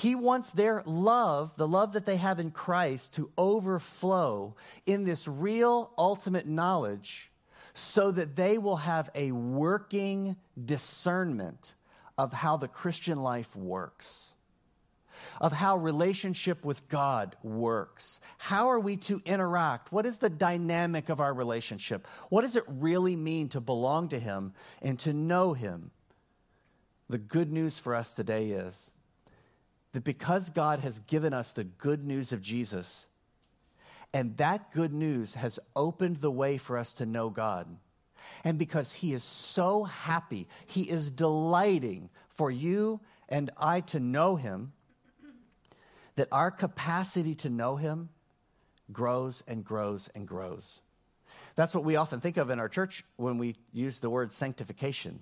He 0.00 0.14
wants 0.14 0.52
their 0.52 0.82
love, 0.86 1.54
the 1.56 1.68
love 1.68 1.92
that 1.92 2.06
they 2.06 2.16
have 2.16 2.38
in 2.38 2.52
Christ, 2.52 3.12
to 3.16 3.30
overflow 3.36 4.56
in 4.86 5.04
this 5.04 5.28
real 5.28 5.92
ultimate 5.98 6.46
knowledge 6.46 7.30
so 7.74 8.10
that 8.10 8.34
they 8.34 8.56
will 8.56 8.78
have 8.78 9.10
a 9.14 9.30
working 9.32 10.36
discernment 10.64 11.74
of 12.16 12.32
how 12.32 12.56
the 12.56 12.66
Christian 12.66 13.22
life 13.22 13.54
works, 13.54 14.32
of 15.38 15.52
how 15.52 15.76
relationship 15.76 16.64
with 16.64 16.88
God 16.88 17.36
works. 17.42 18.20
How 18.38 18.70
are 18.70 18.80
we 18.80 18.96
to 18.96 19.20
interact? 19.26 19.92
What 19.92 20.06
is 20.06 20.16
the 20.16 20.30
dynamic 20.30 21.10
of 21.10 21.20
our 21.20 21.34
relationship? 21.34 22.08
What 22.30 22.40
does 22.40 22.56
it 22.56 22.64
really 22.66 23.16
mean 23.16 23.50
to 23.50 23.60
belong 23.60 24.08
to 24.08 24.18
Him 24.18 24.54
and 24.80 24.98
to 25.00 25.12
know 25.12 25.52
Him? 25.52 25.90
The 27.10 27.18
good 27.18 27.52
news 27.52 27.78
for 27.78 27.94
us 27.94 28.14
today 28.14 28.52
is 28.52 28.92
that 29.92 30.04
because 30.04 30.50
God 30.50 30.80
has 30.80 31.00
given 31.00 31.32
us 31.32 31.52
the 31.52 31.64
good 31.64 32.04
news 32.04 32.32
of 32.32 32.42
Jesus, 32.42 33.06
and 34.12 34.36
that 34.36 34.72
good 34.72 34.92
news 34.92 35.34
has 35.34 35.58
opened 35.74 36.20
the 36.20 36.30
way 36.30 36.58
for 36.58 36.76
us 36.76 36.92
to 36.94 37.06
know 37.06 37.30
God, 37.30 37.66
and 38.44 38.58
because 38.58 38.94
He 38.94 39.12
is 39.12 39.22
so 39.22 39.84
happy, 39.84 40.48
He 40.66 40.82
is 40.82 41.10
delighting 41.10 42.10
for 42.28 42.50
you 42.50 43.00
and 43.28 43.50
I 43.56 43.80
to 43.82 44.00
know 44.00 44.36
Him, 44.36 44.72
that 46.16 46.28
our 46.32 46.50
capacity 46.50 47.34
to 47.36 47.50
know 47.50 47.76
Him 47.76 48.08
grows 48.92 49.42
and 49.46 49.64
grows 49.64 50.10
and 50.14 50.26
grows. 50.26 50.82
That's 51.54 51.74
what 51.74 51.84
we 51.84 51.96
often 51.96 52.20
think 52.20 52.36
of 52.36 52.50
in 52.50 52.58
our 52.58 52.68
church 52.68 53.04
when 53.16 53.38
we 53.38 53.56
use 53.72 53.98
the 53.98 54.10
word 54.10 54.32
sanctification. 54.32 55.20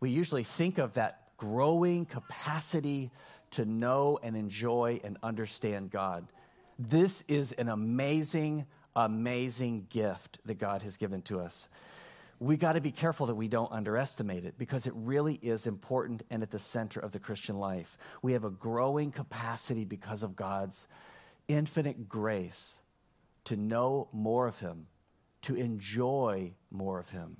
We 0.00 0.10
usually 0.10 0.44
think 0.44 0.78
of 0.78 0.94
that 0.94 1.36
growing 1.36 2.04
capacity 2.04 3.10
to 3.52 3.64
know 3.64 4.18
and 4.22 4.36
enjoy 4.36 5.00
and 5.04 5.16
understand 5.22 5.90
God. 5.90 6.26
This 6.78 7.24
is 7.28 7.52
an 7.52 7.68
amazing, 7.68 8.66
amazing 8.94 9.86
gift 9.90 10.38
that 10.44 10.58
God 10.58 10.82
has 10.82 10.96
given 10.96 11.22
to 11.22 11.40
us. 11.40 11.68
We 12.40 12.56
got 12.56 12.74
to 12.74 12.80
be 12.80 12.92
careful 12.92 13.26
that 13.26 13.34
we 13.34 13.48
don't 13.48 13.72
underestimate 13.72 14.44
it 14.44 14.56
because 14.58 14.86
it 14.86 14.92
really 14.94 15.34
is 15.42 15.66
important 15.66 16.22
and 16.30 16.42
at 16.42 16.52
the 16.52 16.58
center 16.58 17.00
of 17.00 17.10
the 17.10 17.18
Christian 17.18 17.58
life. 17.58 17.98
We 18.22 18.32
have 18.34 18.44
a 18.44 18.50
growing 18.50 19.10
capacity 19.10 19.84
because 19.84 20.22
of 20.22 20.36
God's 20.36 20.86
infinite 21.48 22.08
grace 22.08 22.80
to 23.44 23.56
know 23.56 24.08
more 24.12 24.46
of 24.46 24.60
Him, 24.60 24.86
to 25.42 25.56
enjoy 25.56 26.52
more 26.70 27.00
of 27.00 27.08
Him, 27.10 27.38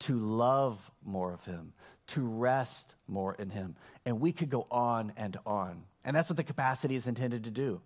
to 0.00 0.18
love 0.18 0.90
more 1.04 1.34
of 1.34 1.44
Him, 1.44 1.74
to 2.10 2.22
rest 2.22 2.94
more 3.08 3.34
in 3.34 3.50
Him. 3.50 3.76
And 4.04 4.20
we 4.20 4.32
could 4.32 4.50
go 4.50 4.66
on 4.70 5.12
and 5.16 5.36
on. 5.46 5.82
And 6.04 6.16
that's 6.16 6.28
what 6.28 6.36
the 6.36 6.44
capacity 6.44 6.94
is 6.94 7.06
intended 7.06 7.44
to 7.44 7.50
do 7.50 7.80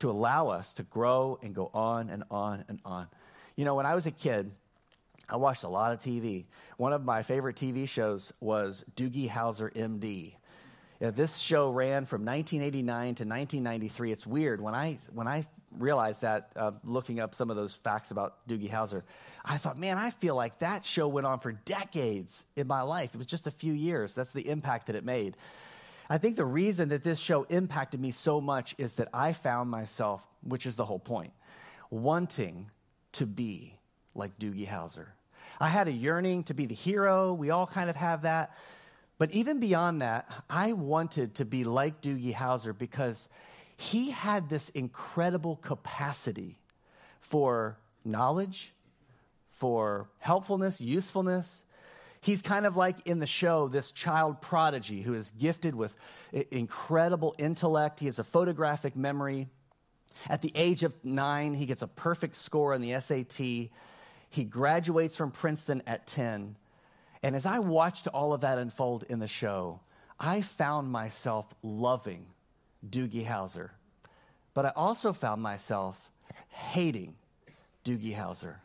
to 0.00 0.10
allow 0.10 0.48
us 0.48 0.74
to 0.74 0.82
grow 0.82 1.38
and 1.42 1.54
go 1.54 1.70
on 1.72 2.10
and 2.10 2.22
on 2.30 2.64
and 2.68 2.80
on. 2.84 3.06
You 3.56 3.64
know, 3.64 3.74
when 3.74 3.86
I 3.86 3.94
was 3.94 4.06
a 4.06 4.10
kid, 4.10 4.50
I 5.28 5.36
watched 5.36 5.64
a 5.64 5.68
lot 5.68 5.92
of 5.92 6.00
TV. 6.00 6.44
One 6.76 6.92
of 6.92 7.04
my 7.04 7.22
favorite 7.22 7.56
TV 7.56 7.88
shows 7.88 8.32
was 8.40 8.84
Doogie 8.94 9.28
Howser, 9.28 9.74
MD. 9.74 10.34
Yeah, 11.00 11.10
this 11.10 11.36
show 11.36 11.70
ran 11.70 12.06
from 12.06 12.24
1989 12.24 12.86
to 12.86 13.24
1993. 13.24 14.12
It's 14.12 14.26
weird 14.26 14.60
when 14.62 14.74
I 14.74 14.98
when 15.12 15.28
I 15.28 15.46
realized 15.78 16.22
that 16.22 16.52
uh, 16.56 16.70
looking 16.84 17.20
up 17.20 17.34
some 17.34 17.50
of 17.50 17.56
those 17.56 17.74
facts 17.74 18.10
about 18.10 18.48
Doogie 18.48 18.70
Howser. 18.70 19.02
I 19.44 19.58
thought, 19.58 19.78
man, 19.78 19.98
I 19.98 20.10
feel 20.10 20.34
like 20.34 20.60
that 20.60 20.86
show 20.86 21.06
went 21.06 21.26
on 21.26 21.40
for 21.40 21.52
decades 21.52 22.46
in 22.56 22.66
my 22.66 22.80
life. 22.80 23.14
It 23.14 23.18
was 23.18 23.26
just 23.26 23.46
a 23.46 23.50
few 23.50 23.74
years. 23.74 24.14
That's 24.14 24.32
the 24.32 24.48
impact 24.48 24.86
that 24.86 24.96
it 24.96 25.04
made. 25.04 25.36
I 26.08 26.16
think 26.16 26.36
the 26.36 26.46
reason 26.46 26.88
that 26.90 27.02
this 27.04 27.18
show 27.18 27.42
impacted 27.44 28.00
me 28.00 28.10
so 28.10 28.40
much 28.40 28.74
is 28.78 28.94
that 28.94 29.08
I 29.12 29.34
found 29.34 29.70
myself, 29.70 30.26
which 30.42 30.64
is 30.64 30.76
the 30.76 30.84
whole 30.84 31.00
point, 31.00 31.32
wanting 31.90 32.70
to 33.12 33.26
be 33.26 33.74
like 34.14 34.38
Doogie 34.38 34.68
Howser. 34.68 35.08
I 35.60 35.68
had 35.68 35.88
a 35.88 35.92
yearning 35.92 36.44
to 36.44 36.54
be 36.54 36.66
the 36.66 36.74
hero. 36.74 37.34
We 37.34 37.50
all 37.50 37.66
kind 37.66 37.90
of 37.90 37.96
have 37.96 38.22
that. 38.22 38.56
But 39.18 39.30
even 39.32 39.60
beyond 39.60 40.02
that, 40.02 40.30
I 40.50 40.72
wanted 40.72 41.36
to 41.36 41.44
be 41.44 41.64
like 41.64 42.02
Doogie 42.02 42.34
Howser 42.34 42.76
because 42.76 43.28
he 43.76 44.10
had 44.10 44.48
this 44.48 44.68
incredible 44.70 45.56
capacity 45.56 46.58
for 47.20 47.78
knowledge, 48.04 48.74
for 49.50 50.08
helpfulness, 50.18 50.80
usefulness. 50.80 51.64
He's 52.20 52.42
kind 52.42 52.66
of 52.66 52.76
like 52.76 53.06
in 53.06 53.18
the 53.18 53.26
show, 53.26 53.68
this 53.68 53.90
child 53.90 54.42
prodigy 54.42 55.02
who 55.02 55.14
is 55.14 55.30
gifted 55.30 55.74
with 55.74 55.94
incredible 56.50 57.34
intellect. 57.38 58.00
He 58.00 58.06
has 58.06 58.18
a 58.18 58.24
photographic 58.24 58.96
memory. 58.96 59.48
At 60.28 60.42
the 60.42 60.52
age 60.54 60.82
of 60.82 60.92
nine, 61.04 61.54
he 61.54 61.66
gets 61.66 61.82
a 61.82 61.86
perfect 61.86 62.36
score 62.36 62.74
on 62.74 62.80
the 62.80 63.00
SAT. 63.00 63.70
He 64.30 64.44
graduates 64.48 65.16
from 65.16 65.30
Princeton 65.30 65.82
at 65.86 66.06
10. 66.06 66.56
And 67.26 67.34
as 67.34 67.44
I 67.44 67.58
watched 67.58 68.06
all 68.06 68.32
of 68.32 68.42
that 68.42 68.56
unfold 68.56 69.02
in 69.08 69.18
the 69.18 69.26
show, 69.26 69.80
I 70.16 70.42
found 70.42 70.92
myself 70.92 71.52
loving 71.60 72.24
Doogie 72.88 73.26
Howser. 73.26 73.70
But 74.54 74.66
I 74.66 74.68
also 74.76 75.12
found 75.12 75.42
myself 75.42 75.98
hating 76.50 77.16
Doogie 77.84 78.16
Howser. 78.16 78.58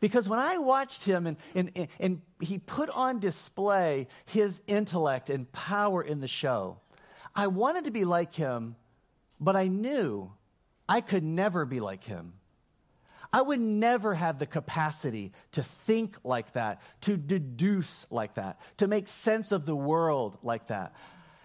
Because 0.00 0.28
when 0.28 0.40
I 0.40 0.58
watched 0.58 1.04
him 1.04 1.24
and, 1.28 1.36
and, 1.54 1.88
and 2.00 2.22
he 2.40 2.58
put 2.58 2.90
on 2.90 3.20
display 3.20 4.08
his 4.24 4.60
intellect 4.66 5.30
and 5.30 5.50
power 5.52 6.02
in 6.02 6.18
the 6.18 6.26
show, 6.26 6.78
I 7.32 7.46
wanted 7.46 7.84
to 7.84 7.92
be 7.92 8.04
like 8.04 8.34
him, 8.34 8.74
but 9.38 9.54
I 9.54 9.68
knew 9.68 10.32
I 10.88 11.00
could 11.00 11.22
never 11.22 11.64
be 11.64 11.78
like 11.78 12.02
him. 12.02 12.32
I 13.32 13.40
would 13.40 13.60
never 13.60 14.14
have 14.14 14.38
the 14.38 14.46
capacity 14.46 15.32
to 15.52 15.62
think 15.62 16.16
like 16.22 16.52
that, 16.52 16.82
to 17.02 17.16
deduce 17.16 18.06
like 18.10 18.34
that, 18.34 18.60
to 18.76 18.86
make 18.86 19.08
sense 19.08 19.52
of 19.52 19.64
the 19.64 19.74
world 19.74 20.36
like 20.42 20.66
that. 20.66 20.94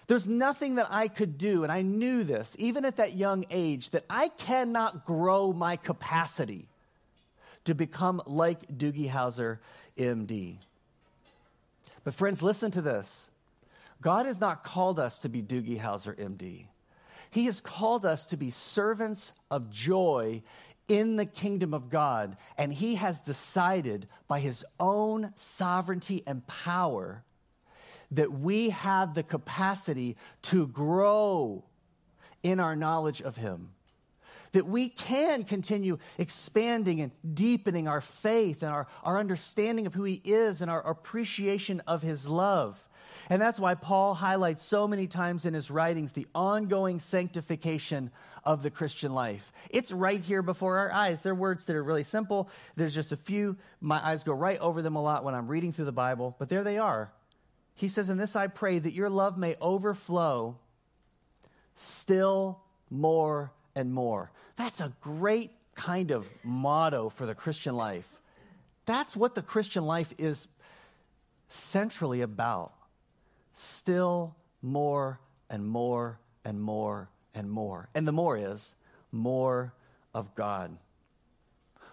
There's 0.08 0.28
nothing 0.28 0.76
that 0.76 0.88
I 0.90 1.08
could 1.08 1.38
do, 1.38 1.64
and 1.64 1.72
I 1.72 1.82
knew 1.82 2.24
this 2.24 2.56
even 2.60 2.86
at 2.86 2.98
that 2.98 3.16
young 3.16 3.46
age, 3.50 3.92
that 3.92 4.06
I 4.10 4.30
cannot 4.30 5.06
grow 5.06 5.54
my 5.54 5.76
capacity 5.78 6.68
to 7.66 7.76
become 7.76 8.22
like 8.26 8.68
Doogie 8.78 9.10
Howser, 9.10 9.60
MD. 9.98 10.58
But, 12.04 12.14
friends, 12.14 12.42
listen 12.42 12.72
to 12.72 12.82
this 12.82 13.30
God 14.02 14.26
has 14.26 14.40
not 14.40 14.64
called 14.64 15.00
us 15.00 15.20
to 15.20 15.30
be 15.30 15.42
Doogie 15.42 15.80
Howser, 15.80 16.16
MD. 16.18 16.66
He 17.30 17.46
has 17.46 17.60
called 17.60 18.06
us 18.06 18.26
to 18.28 18.38
be 18.38 18.50
servants 18.50 19.34
of 19.52 19.70
joy 19.70 20.42
in 20.88 21.16
the 21.16 21.26
kingdom 21.26 21.74
of 21.74 21.90
God, 21.90 22.38
and 22.58 22.72
He 22.72 22.96
has 22.96 23.22
decided 23.22 24.08
by 24.28 24.40
His 24.40 24.66
own 24.80 25.34
sovereignty 25.36 26.24
and 26.26 26.46
power 26.48 27.24
that 28.12 28.32
we 28.32 28.70
have 28.70 29.14
the 29.14 29.24
capacity 29.24 30.16
to 30.44 30.68
grow 30.68 31.64
in 32.44 32.60
our 32.60 32.76
knowledge 32.76 33.22
of 33.22 33.36
Him. 33.36 33.72
That 34.54 34.66
we 34.66 34.88
can 34.88 35.44
continue 35.44 35.98
expanding 36.18 37.02
and 37.02 37.12
deepening 37.34 37.88
our 37.88 38.00
faith 38.00 38.64
and 38.64 38.72
our, 38.72 38.88
our 39.04 39.20
understanding 39.20 39.88
of 39.88 39.94
who 39.94 40.04
He 40.04 40.22
is 40.24 40.62
and 40.62 40.72
our 40.72 40.88
appreciation 40.88 41.82
of 41.86 42.02
His 42.02 42.28
love. 42.28 42.82
And 43.30 43.42
that's 43.42 43.60
why 43.60 43.76
Paul 43.76 44.14
highlights 44.14 44.64
so 44.64 44.88
many 44.88 45.08
times 45.08 45.46
in 45.46 45.54
his 45.54 45.70
writings 45.70 46.14
the 46.14 46.28
ongoing 46.34 47.00
sanctification 47.00 48.12
of 48.44 48.64
the 48.64 48.72
Christian 48.72 49.14
life. 49.14 49.52
It's 49.70 49.92
right 49.92 50.24
here 50.24 50.42
before 50.42 50.78
our 50.78 50.92
eyes. 50.92 51.22
They're 51.22 51.36
words 51.36 51.66
that 51.66 51.76
are 51.76 51.84
really 51.84 52.04
simple. 52.04 52.50
There's 52.76 52.96
just 52.96 53.12
a 53.12 53.18
few. 53.18 53.58
My 53.82 54.00
eyes 54.06 54.24
go 54.24 54.34
right 54.34 54.60
over 54.60 54.82
them 54.82 54.96
a 54.96 55.02
lot 55.02 55.26
when 55.26 55.36
I'm 55.36 55.48
reading 55.48 55.74
through 55.74 55.86
the 55.86 55.92
Bible, 55.92 56.36
but 56.40 56.48
there 56.48 56.64
they 56.64 56.78
are. 56.78 57.12
He 57.76 57.90
says, 57.90 58.10
In 58.10 58.18
this 58.18 58.36
I 58.36 58.48
pray 58.48 58.80
that 58.80 58.94
your 58.94 59.10
love 59.10 59.38
may 59.38 59.56
overflow 59.60 60.58
still 61.76 62.62
more 62.90 63.52
and 63.76 63.94
more. 63.94 64.32
That's 64.56 64.80
a 64.80 64.94
great 65.02 65.52
kind 65.76 66.12
of 66.12 66.28
motto 66.44 67.10
for 67.10 67.26
the 67.26 67.36
Christian 67.36 67.76
life. 67.76 68.08
That's 68.86 69.16
what 69.16 69.36
the 69.36 69.42
Christian 69.42 69.86
life 69.86 70.14
is 70.18 70.48
centrally 71.50 72.22
about. 72.22 72.74
Still 73.60 74.36
more 74.62 75.20
and 75.50 75.66
more 75.66 76.20
and 76.46 76.62
more 76.62 77.10
and 77.34 77.50
more. 77.50 77.90
And 77.96 78.08
the 78.08 78.12
more 78.12 78.38
is 78.38 78.76
more 79.12 79.74
of 80.14 80.36
God. 80.36 80.78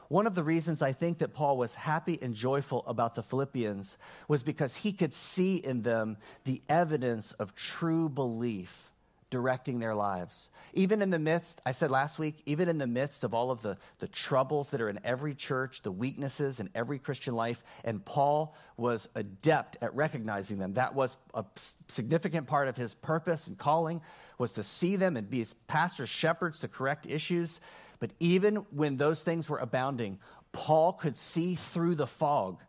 One 0.08 0.26
of 0.26 0.34
the 0.34 0.42
reasons 0.42 0.82
I 0.82 0.92
think 0.92 1.20
that 1.20 1.32
Paul 1.32 1.56
was 1.56 1.74
happy 1.74 2.18
and 2.20 2.34
joyful 2.34 2.84
about 2.86 3.14
the 3.14 3.22
Philippians 3.22 3.96
was 4.28 4.42
because 4.42 4.76
he 4.76 4.92
could 4.92 5.14
see 5.14 5.56
in 5.56 5.80
them 5.80 6.18
the 6.44 6.60
evidence 6.68 7.32
of 7.32 7.54
true 7.54 8.10
belief 8.10 8.92
directing 9.34 9.80
their 9.80 9.96
lives. 9.96 10.48
Even 10.74 11.02
in 11.02 11.10
the 11.10 11.18
midst, 11.18 11.60
I 11.66 11.72
said 11.72 11.90
last 11.90 12.20
week, 12.20 12.40
even 12.46 12.68
in 12.68 12.78
the 12.78 12.86
midst 12.86 13.24
of 13.24 13.34
all 13.34 13.50
of 13.50 13.62
the, 13.62 13.76
the 13.98 14.06
troubles 14.06 14.70
that 14.70 14.80
are 14.80 14.88
in 14.88 15.00
every 15.02 15.34
church, 15.34 15.82
the 15.82 15.90
weaknesses 15.90 16.60
in 16.60 16.70
every 16.72 17.00
Christian 17.00 17.34
life, 17.34 17.64
and 17.82 18.04
Paul 18.04 18.54
was 18.76 19.08
adept 19.16 19.76
at 19.82 19.92
recognizing 19.92 20.60
them. 20.60 20.74
That 20.74 20.94
was 20.94 21.16
a 21.34 21.44
significant 21.88 22.46
part 22.46 22.68
of 22.68 22.76
his 22.76 22.94
purpose 22.94 23.48
and 23.48 23.58
calling 23.58 24.02
was 24.38 24.52
to 24.52 24.62
see 24.62 24.94
them 24.94 25.16
and 25.16 25.28
be 25.28 25.40
his 25.40 25.54
pastors, 25.66 26.08
shepherds 26.08 26.60
to 26.60 26.68
correct 26.68 27.08
issues. 27.08 27.60
But 27.98 28.12
even 28.20 28.58
when 28.70 28.98
those 28.98 29.24
things 29.24 29.48
were 29.48 29.58
abounding, 29.58 30.20
Paul 30.52 30.92
could 30.92 31.16
see 31.16 31.56
through 31.56 31.96
the 31.96 32.06
fog. 32.06 32.62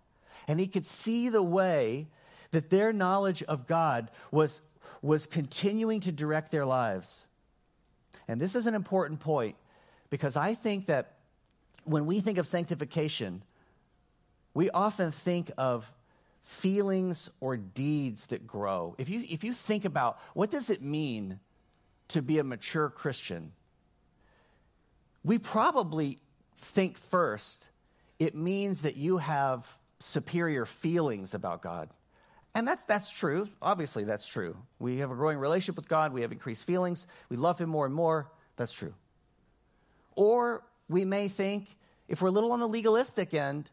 And 0.47 0.59
he 0.59 0.65
could 0.65 0.87
see 0.87 1.29
the 1.29 1.43
way 1.43 2.07
that 2.49 2.71
their 2.71 2.91
knowledge 2.91 3.43
of 3.43 3.67
God 3.67 4.09
was 4.31 4.61
was 5.05 5.27
continuing 5.27 5.99
to 5.99 6.11
direct 6.11 6.51
their 6.51 6.65
lives. 6.65 7.27
And 8.27 8.41
this 8.41 8.55
is 8.55 8.65
an 8.65 8.73
important 8.73 9.19
point 9.19 9.55
because 10.09 10.35
I 10.35 10.55
think 10.55 10.87
that 10.87 11.13
when 11.83 12.07
we 12.07 12.21
think 12.21 12.39
of 12.39 12.47
sanctification, 12.47 13.43
we 14.55 14.71
often 14.71 15.11
think 15.11 15.51
of 15.59 15.91
feelings 16.41 17.29
or 17.39 17.55
deeds 17.55 18.25
that 18.27 18.47
grow. 18.47 18.95
If 18.97 19.07
you, 19.07 19.23
if 19.29 19.43
you 19.43 19.53
think 19.53 19.85
about 19.85 20.17
what 20.33 20.49
does 20.49 20.71
it 20.71 20.81
mean 20.81 21.39
to 22.07 22.23
be 22.23 22.39
a 22.39 22.43
mature 22.43 22.89
Christian, 22.89 23.51
we 25.23 25.37
probably 25.37 26.17
think 26.55 26.97
first 26.97 27.69
it 28.17 28.33
means 28.33 28.81
that 28.81 28.97
you 28.97 29.17
have 29.17 29.67
superior 29.99 30.65
feelings 30.65 31.35
about 31.35 31.61
God. 31.61 31.89
And 32.55 32.65
that's, 32.65 32.85
that's 32.85 33.09
true. 33.09 33.49
Obviously, 33.61 34.05
that's 34.05 34.25
true. 34.25 34.55
We 34.79 34.97
have 34.99 35.11
a 35.11 35.15
growing 35.15 35.37
relationship 35.37 35.75
with 35.75 35.89
God. 35.89 36.13
We 36.13 36.21
have 36.21 36.31
increased 36.31 36.63
feelings. 36.63 37.05
We 37.29 37.35
love 37.35 37.59
Him 37.59 37.69
more 37.69 37.85
and 37.85 37.93
more. 37.93 38.31
That's 38.55 38.71
true. 38.71 38.93
Or 40.15 40.63
we 40.87 41.03
may 41.03 41.27
think, 41.27 41.67
if 42.07 42.21
we're 42.21 42.29
a 42.29 42.31
little 42.31 42.53
on 42.53 42.61
the 42.61 42.67
legalistic 42.67 43.33
end, 43.33 43.69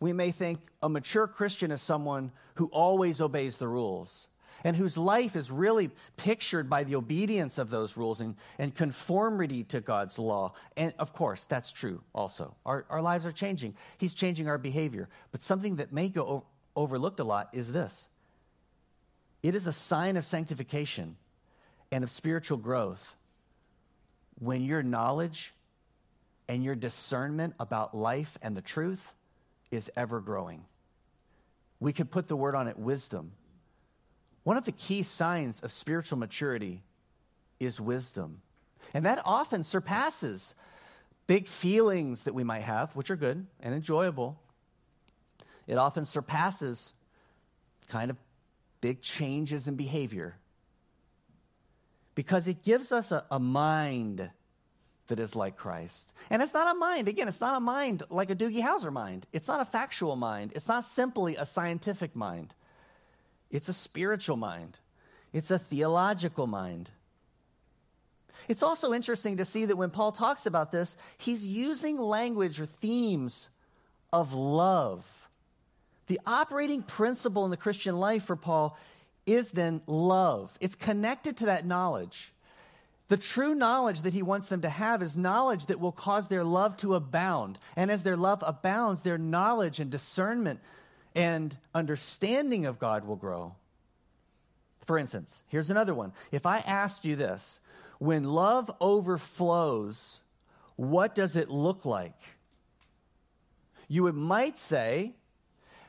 we 0.00 0.14
may 0.14 0.30
think 0.30 0.60
a 0.82 0.88
mature 0.88 1.26
Christian 1.26 1.70
is 1.70 1.82
someone 1.82 2.32
who 2.54 2.66
always 2.66 3.20
obeys 3.20 3.58
the 3.58 3.68
rules 3.68 4.28
and 4.64 4.74
whose 4.74 4.96
life 4.96 5.36
is 5.36 5.50
really 5.50 5.90
pictured 6.16 6.70
by 6.70 6.82
the 6.82 6.96
obedience 6.96 7.58
of 7.58 7.68
those 7.68 7.96
rules 7.96 8.20
and, 8.20 8.36
and 8.58 8.74
conformity 8.74 9.64
to 9.64 9.82
God's 9.82 10.18
law. 10.18 10.54
And 10.78 10.94
of 10.98 11.12
course, 11.12 11.44
that's 11.44 11.72
true 11.72 12.02
also. 12.14 12.54
Our, 12.64 12.86
our 12.88 13.02
lives 13.02 13.26
are 13.26 13.32
changing. 13.32 13.74
He's 13.98 14.14
changing 14.14 14.48
our 14.48 14.58
behavior. 14.58 15.10
But 15.30 15.42
something 15.42 15.76
that 15.76 15.92
may 15.92 16.08
go 16.08 16.44
overlooked 16.76 17.18
a 17.20 17.24
lot 17.24 17.48
is 17.52 17.72
this 17.72 18.08
it 19.42 19.54
is 19.54 19.66
a 19.66 19.72
sign 19.72 20.16
of 20.16 20.24
sanctification 20.24 21.16
and 21.90 22.04
of 22.04 22.10
spiritual 22.10 22.58
growth 22.58 23.16
when 24.38 24.62
your 24.64 24.82
knowledge 24.82 25.54
and 26.48 26.62
your 26.62 26.74
discernment 26.74 27.54
about 27.58 27.96
life 27.96 28.38
and 28.42 28.56
the 28.56 28.62
truth 28.62 29.14
is 29.70 29.90
ever 29.96 30.20
growing. 30.20 30.64
We 31.80 31.92
could 31.92 32.10
put 32.10 32.28
the 32.28 32.36
word 32.36 32.54
on 32.54 32.68
it 32.68 32.78
wisdom. 32.78 33.32
One 34.44 34.56
of 34.56 34.64
the 34.64 34.72
key 34.72 35.02
signs 35.02 35.60
of 35.60 35.72
spiritual 35.72 36.18
maturity 36.18 36.82
is 37.58 37.80
wisdom. 37.80 38.40
And 38.94 39.04
that 39.04 39.20
often 39.24 39.62
surpasses 39.62 40.54
big 41.26 41.48
feelings 41.48 42.22
that 42.22 42.34
we 42.34 42.44
might 42.44 42.62
have, 42.62 42.94
which 42.94 43.10
are 43.10 43.16
good 43.16 43.46
and 43.60 43.74
enjoyable. 43.74 44.38
It 45.66 45.78
often 45.78 46.04
surpasses 46.04 46.92
kind 47.88 48.10
of 48.10 48.16
big 48.80 49.00
changes 49.00 49.68
in 49.68 49.74
behavior 49.74 50.36
because 52.14 52.48
it 52.48 52.62
gives 52.62 52.92
us 52.92 53.12
a, 53.12 53.24
a, 53.30 53.38
mind 53.38 54.30
that 55.08 55.20
is 55.20 55.36
like 55.36 55.56
Christ. 55.56 56.12
And 56.30 56.42
it's 56.42 56.54
not 56.54 56.74
a 56.74 56.78
mind, 56.78 57.08
again, 57.08 57.28
it's 57.28 57.40
not 57.40 57.56
a 57.56 57.60
mind 57.60 58.02
like 58.10 58.30
a 58.30 58.34
Doogie 58.34 58.62
Howser 58.62 58.92
mind. 58.92 59.26
It's 59.32 59.48
not 59.48 59.60
a 59.60 59.64
factual 59.64 60.16
mind. 60.16 60.52
It's 60.54 60.68
not 60.68 60.84
simply 60.84 61.36
a 61.36 61.46
scientific 61.46 62.16
mind. 62.16 62.54
It's 63.50 63.68
a 63.68 63.72
spiritual 63.72 64.36
mind, 64.36 64.80
it's 65.32 65.50
a 65.50 65.58
theological 65.58 66.46
mind. 66.46 66.90
It's 68.48 68.62
also 68.62 68.92
interesting 68.92 69.38
to 69.38 69.44
see 69.44 69.64
that 69.64 69.76
when 69.76 69.90
Paul 69.90 70.12
talks 70.12 70.46
about 70.46 70.70
this, 70.70 70.94
he's 71.16 71.46
using 71.46 71.98
language 71.98 72.60
or 72.60 72.66
themes 72.66 73.48
of 74.12 74.34
love 74.34 75.25
the 76.06 76.20
operating 76.26 76.82
principle 76.82 77.44
in 77.44 77.50
the 77.50 77.56
Christian 77.56 77.96
life 77.98 78.24
for 78.24 78.36
Paul 78.36 78.78
is 79.26 79.50
then 79.50 79.80
love. 79.86 80.56
It's 80.60 80.76
connected 80.76 81.36
to 81.38 81.46
that 81.46 81.66
knowledge. 81.66 82.32
The 83.08 83.16
true 83.16 83.54
knowledge 83.54 84.02
that 84.02 84.14
he 84.14 84.22
wants 84.22 84.48
them 84.48 84.62
to 84.62 84.68
have 84.68 85.02
is 85.02 85.16
knowledge 85.16 85.66
that 85.66 85.80
will 85.80 85.92
cause 85.92 86.28
their 86.28 86.44
love 86.44 86.76
to 86.78 86.94
abound. 86.94 87.58
And 87.76 87.90
as 87.90 88.02
their 88.02 88.16
love 88.16 88.42
abounds, 88.46 89.02
their 89.02 89.18
knowledge 89.18 89.80
and 89.80 89.90
discernment 89.90 90.60
and 91.14 91.56
understanding 91.74 92.66
of 92.66 92.78
God 92.78 93.06
will 93.06 93.16
grow. 93.16 93.54
For 94.84 94.98
instance, 94.98 95.42
here's 95.48 95.70
another 95.70 95.94
one. 95.94 96.12
If 96.30 96.46
I 96.46 96.58
asked 96.58 97.04
you 97.04 97.16
this, 97.16 97.60
when 97.98 98.24
love 98.24 98.70
overflows, 98.80 100.20
what 100.76 101.14
does 101.14 101.34
it 101.34 101.48
look 101.50 101.84
like? 101.84 102.20
You 103.88 104.12
might 104.12 104.58
say 104.58 105.14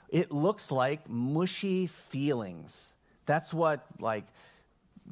it 0.10 0.32
looks 0.32 0.72
like 0.72 1.10
mushy 1.10 1.88
feelings. 1.88 2.94
That's 3.26 3.54
what, 3.54 3.86
like, 4.00 4.26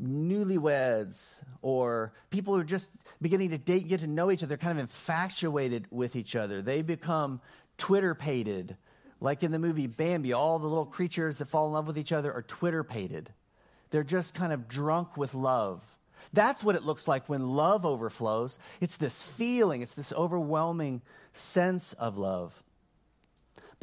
newlyweds 0.01 1.41
or 1.61 2.13
people 2.29 2.53
who 2.53 2.59
are 2.59 2.65
just 2.65 2.91
beginning 3.21 3.49
to 3.51 3.57
date 3.57 3.87
get 3.87 4.01
to 4.01 4.07
know 4.07 4.31
each 4.31 4.43
other, 4.43 4.57
kind 4.57 4.77
of 4.77 4.79
infatuated 4.79 5.87
with 5.91 6.15
each 6.15 6.35
other. 6.35 6.61
They 6.61 6.81
become 6.81 7.41
Twitter 7.77 8.15
pated. 8.15 8.77
Like 9.21 9.43
in 9.43 9.51
the 9.51 9.59
movie 9.59 9.87
Bambi, 9.87 10.33
all 10.33 10.59
the 10.59 10.67
little 10.67 10.85
creatures 10.85 11.37
that 11.37 11.47
fall 11.47 11.67
in 11.67 11.73
love 11.73 11.87
with 11.87 11.97
each 11.97 12.11
other 12.11 12.33
are 12.33 12.41
Twitter 12.41 12.83
pated. 12.83 13.31
They're 13.89 14.03
just 14.03 14.33
kind 14.33 14.51
of 14.51 14.67
drunk 14.67 15.15
with 15.15 15.33
love. 15.33 15.81
That's 16.33 16.63
what 16.63 16.75
it 16.75 16.83
looks 16.83 17.07
like 17.07 17.29
when 17.29 17.55
love 17.55 17.85
overflows. 17.85 18.59
It's 18.81 18.97
this 18.97 19.23
feeling, 19.23 19.81
it's 19.81 19.93
this 19.93 20.11
overwhelming 20.11 21.01
sense 21.33 21.93
of 21.93 22.17
love. 22.17 22.61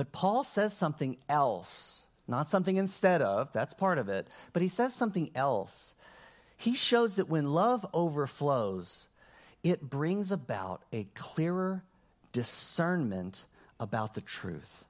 But 0.02 0.10
Paul 0.10 0.42
says 0.42 0.76
something 0.76 1.16
else, 1.28 2.06
not 2.26 2.48
something 2.48 2.76
instead 2.76 3.22
of, 3.22 3.52
that's 3.52 3.72
part 3.72 3.98
of 3.98 4.08
it, 4.08 4.26
but 4.52 4.60
he 4.60 4.66
says 4.66 4.92
something 4.92 5.30
else. 5.32 5.94
He 6.56 6.74
shows 6.74 7.14
that 7.14 7.28
when 7.28 7.52
love 7.52 7.86
overflows, 7.94 9.06
it 9.62 9.88
brings 9.88 10.32
about 10.32 10.82
a 10.92 11.06
clearer 11.14 11.84
discernment 12.32 13.44
about 13.78 14.14
the 14.14 14.20
truth, 14.20 14.86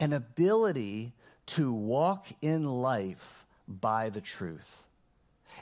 an 0.00 0.12
ability 0.12 1.12
to 1.46 1.72
walk 1.72 2.26
in 2.42 2.64
life 2.64 3.46
by 3.68 4.10
the 4.10 4.20
truth. 4.20 4.88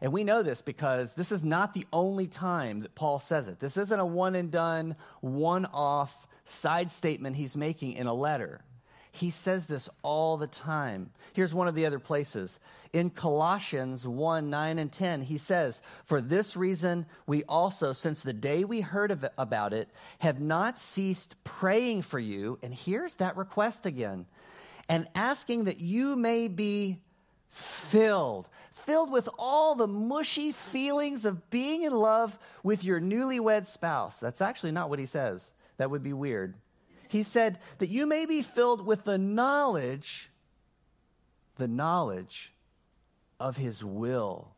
And 0.00 0.10
we 0.10 0.24
know 0.24 0.42
this 0.42 0.62
because 0.62 1.12
this 1.12 1.32
is 1.32 1.44
not 1.44 1.74
the 1.74 1.86
only 1.92 2.28
time 2.28 2.80
that 2.80 2.94
Paul 2.94 3.18
says 3.18 3.46
it. 3.46 3.60
This 3.60 3.76
isn't 3.76 4.00
a 4.00 4.06
one 4.06 4.34
and 4.34 4.50
done, 4.50 4.96
one 5.20 5.66
off 5.66 6.26
side 6.44 6.90
statement 6.92 7.36
he's 7.36 7.56
making 7.56 7.92
in 7.92 8.06
a 8.06 8.14
letter. 8.14 8.60
He 9.14 9.30
says 9.30 9.66
this 9.66 9.88
all 10.02 10.36
the 10.36 10.48
time. 10.48 11.10
Here's 11.34 11.54
one 11.54 11.68
of 11.68 11.76
the 11.76 11.86
other 11.86 12.00
places. 12.00 12.58
In 12.92 13.10
Colossians 13.10 14.08
1 14.08 14.50
9 14.50 14.78
and 14.80 14.90
10, 14.90 15.22
he 15.22 15.38
says, 15.38 15.82
For 16.04 16.20
this 16.20 16.56
reason, 16.56 17.06
we 17.24 17.44
also, 17.44 17.92
since 17.92 18.22
the 18.22 18.32
day 18.32 18.64
we 18.64 18.80
heard 18.80 19.12
it, 19.12 19.32
about 19.38 19.72
it, 19.72 19.88
have 20.18 20.40
not 20.40 20.80
ceased 20.80 21.36
praying 21.44 22.02
for 22.02 22.18
you. 22.18 22.58
And 22.60 22.74
here's 22.74 23.14
that 23.16 23.36
request 23.36 23.86
again 23.86 24.26
and 24.88 25.06
asking 25.14 25.64
that 25.64 25.80
you 25.80 26.16
may 26.16 26.48
be 26.48 26.98
filled. 27.50 28.48
Filled 28.72 29.12
with 29.12 29.28
all 29.38 29.76
the 29.76 29.86
mushy 29.86 30.50
feelings 30.50 31.24
of 31.24 31.50
being 31.50 31.82
in 31.82 31.92
love 31.92 32.36
with 32.62 32.82
your 32.82 33.00
newlywed 33.00 33.64
spouse. 33.64 34.18
That's 34.18 34.40
actually 34.40 34.72
not 34.72 34.90
what 34.90 34.98
he 34.98 35.06
says. 35.06 35.54
That 35.76 35.90
would 35.90 36.02
be 36.02 36.12
weird. 36.12 36.54
He 37.08 37.22
said 37.22 37.58
that 37.78 37.90
you 37.90 38.06
may 38.06 38.26
be 38.26 38.42
filled 38.42 38.84
with 38.84 39.04
the 39.04 39.18
knowledge, 39.18 40.30
the 41.56 41.68
knowledge 41.68 42.52
of 43.38 43.56
his 43.56 43.84
will. 43.84 44.48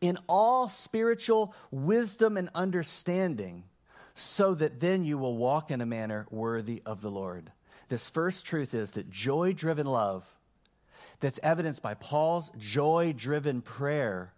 In 0.00 0.18
all 0.28 0.68
spiritual 0.68 1.54
wisdom 1.70 2.36
and 2.36 2.50
understanding, 2.54 3.64
so 4.14 4.54
that 4.54 4.80
then 4.80 5.04
you 5.04 5.18
will 5.18 5.36
walk 5.36 5.70
in 5.70 5.80
a 5.80 5.86
manner 5.86 6.26
worthy 6.30 6.82
of 6.86 7.00
the 7.00 7.10
Lord. 7.10 7.50
This 7.88 8.08
first 8.08 8.46
truth 8.46 8.74
is 8.74 8.92
that 8.92 9.10
joy 9.10 9.52
driven 9.52 9.86
love, 9.86 10.24
that's 11.20 11.40
evidenced 11.42 11.82
by 11.82 11.94
Paul's 11.94 12.50
joy 12.58 13.14
driven 13.16 13.62
prayer, 13.62 14.32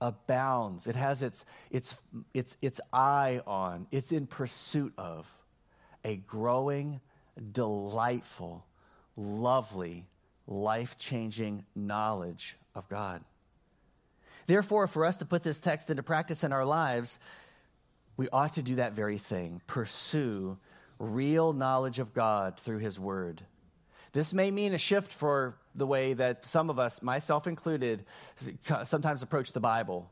abounds. 0.00 0.86
It 0.86 0.96
has 0.96 1.22
its, 1.22 1.44
its, 1.70 1.96
its, 2.34 2.56
its 2.62 2.80
eye 2.92 3.40
on, 3.46 3.86
it's 3.90 4.12
in 4.12 4.26
pursuit 4.26 4.92
of 4.98 5.26
a 6.04 6.16
growing, 6.16 7.00
delightful, 7.52 8.64
lovely, 9.16 10.06
life 10.46 10.98
changing 10.98 11.64
knowledge 11.74 12.56
of 12.74 12.88
God. 12.88 13.24
Therefore, 14.46 14.86
for 14.86 15.04
us 15.04 15.16
to 15.18 15.24
put 15.24 15.42
this 15.42 15.58
text 15.58 15.90
into 15.90 16.02
practice 16.02 16.44
in 16.44 16.52
our 16.52 16.64
lives, 16.64 17.18
we 18.16 18.28
ought 18.28 18.54
to 18.54 18.62
do 18.62 18.76
that 18.76 18.92
very 18.92 19.18
thing 19.18 19.60
pursue 19.66 20.56
real 20.98 21.52
knowledge 21.52 21.98
of 21.98 22.14
God 22.14 22.58
through 22.60 22.78
His 22.78 22.98
Word. 22.98 23.42
This 24.16 24.32
may 24.32 24.50
mean 24.50 24.72
a 24.72 24.78
shift 24.78 25.12
for 25.12 25.58
the 25.74 25.86
way 25.86 26.14
that 26.14 26.46
some 26.46 26.70
of 26.70 26.78
us, 26.78 27.02
myself 27.02 27.46
included, 27.46 28.06
sometimes 28.82 29.22
approach 29.22 29.52
the 29.52 29.60
Bible. 29.60 30.10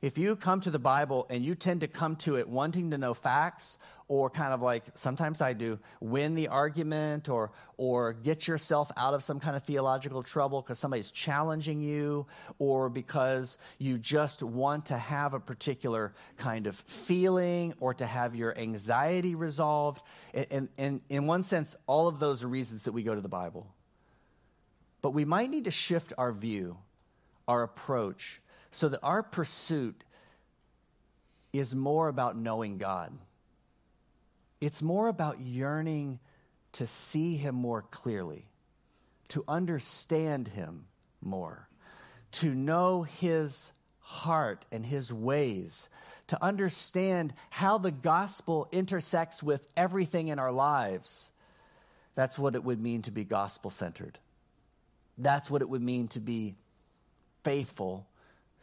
If 0.00 0.16
you 0.16 0.36
come 0.36 0.60
to 0.60 0.70
the 0.70 0.78
Bible 0.78 1.26
and 1.28 1.44
you 1.44 1.56
tend 1.56 1.80
to 1.80 1.88
come 1.88 2.14
to 2.16 2.36
it 2.36 2.48
wanting 2.48 2.92
to 2.92 2.98
know 2.98 3.14
facts 3.14 3.78
or 4.06 4.30
kind 4.30 4.54
of 4.54 4.62
like 4.62 4.84
sometimes 4.94 5.40
I 5.40 5.54
do 5.54 5.78
win 6.00 6.36
the 6.36 6.48
argument 6.48 7.28
or 7.28 7.50
or 7.76 8.12
get 8.12 8.46
yourself 8.46 8.92
out 8.96 9.12
of 9.12 9.24
some 9.24 9.40
kind 9.40 9.56
of 9.56 9.64
theological 9.64 10.22
trouble 10.22 10.62
because 10.62 10.78
somebody's 10.78 11.10
challenging 11.10 11.80
you 11.80 12.26
or 12.60 12.88
because 12.88 13.58
you 13.78 13.98
just 13.98 14.42
want 14.42 14.86
to 14.86 14.96
have 14.96 15.34
a 15.34 15.40
particular 15.40 16.14
kind 16.36 16.68
of 16.68 16.76
feeling 16.76 17.74
or 17.80 17.92
to 17.94 18.06
have 18.06 18.36
your 18.36 18.56
anxiety 18.56 19.34
resolved. 19.34 20.02
And, 20.32 20.68
and 20.78 21.00
in 21.08 21.26
one 21.26 21.42
sense 21.42 21.74
all 21.88 22.06
of 22.06 22.20
those 22.20 22.44
are 22.44 22.48
reasons 22.48 22.84
that 22.84 22.92
we 22.92 23.02
go 23.02 23.16
to 23.16 23.20
the 23.20 23.28
Bible. 23.28 23.66
But 25.02 25.10
we 25.10 25.24
might 25.24 25.50
need 25.50 25.64
to 25.64 25.70
shift 25.72 26.12
our 26.16 26.32
view 26.32 26.78
our 27.48 27.62
approach 27.62 28.40
so 28.70 28.88
that 28.88 29.00
our 29.02 29.22
pursuit 29.22 30.04
is 31.52 31.74
more 31.74 32.08
about 32.08 32.36
knowing 32.36 32.78
God 32.78 33.12
it's 34.60 34.82
more 34.82 35.08
about 35.08 35.40
yearning 35.40 36.18
to 36.72 36.86
see 36.86 37.36
him 37.36 37.54
more 37.54 37.82
clearly, 37.82 38.46
to 39.28 39.44
understand 39.46 40.48
him 40.48 40.86
more, 41.20 41.68
to 42.32 42.54
know 42.54 43.02
his 43.02 43.72
heart 44.00 44.64
and 44.72 44.84
his 44.84 45.12
ways, 45.12 45.88
to 46.26 46.42
understand 46.42 47.32
how 47.50 47.78
the 47.78 47.90
gospel 47.90 48.68
intersects 48.72 49.42
with 49.42 49.66
everything 49.76 50.28
in 50.28 50.38
our 50.38 50.52
lives. 50.52 51.30
That's 52.14 52.38
what 52.38 52.54
it 52.54 52.64
would 52.64 52.80
mean 52.80 53.02
to 53.02 53.10
be 53.10 53.24
gospel 53.24 53.70
centered. 53.70 54.18
That's 55.16 55.50
what 55.50 55.62
it 55.62 55.68
would 55.68 55.82
mean 55.82 56.08
to 56.08 56.20
be 56.20 56.56
faithful 57.44 58.06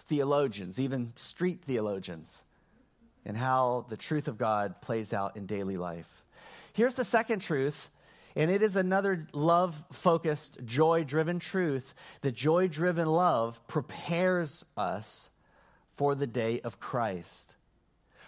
theologians, 0.07 0.79
even 0.79 1.11
street 1.15 1.61
theologians 1.65 2.43
and 3.25 3.35
how 3.35 3.85
the 3.89 3.97
truth 3.97 4.27
of 4.27 4.37
God 4.37 4.81
plays 4.81 5.13
out 5.13 5.35
in 5.35 5.45
daily 5.45 5.77
life. 5.77 6.23
Here's 6.73 6.95
the 6.95 7.03
second 7.03 7.39
truth, 7.39 7.89
and 8.35 8.51
it 8.51 8.61
is 8.61 8.75
another 8.75 9.27
love 9.33 9.83
focused, 9.91 10.59
joy 10.65 11.03
driven 11.03 11.39
truth. 11.39 11.93
The 12.21 12.31
joy 12.31 12.67
driven 12.67 13.07
love 13.07 13.65
prepares 13.67 14.63
us 14.77 15.29
for 15.95 16.13
the 16.13 16.27
day 16.27 16.59
of 16.61 16.79
Christ. 16.79 17.55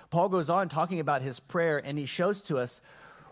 Paul 0.09 0.29
goes 0.29 0.49
on 0.49 0.69
talking 0.69 0.99
about 0.99 1.21
his 1.21 1.39
prayer, 1.39 1.77
and 1.77 1.97
he 1.97 2.05
shows 2.05 2.41
to 2.43 2.57
us 2.57 2.81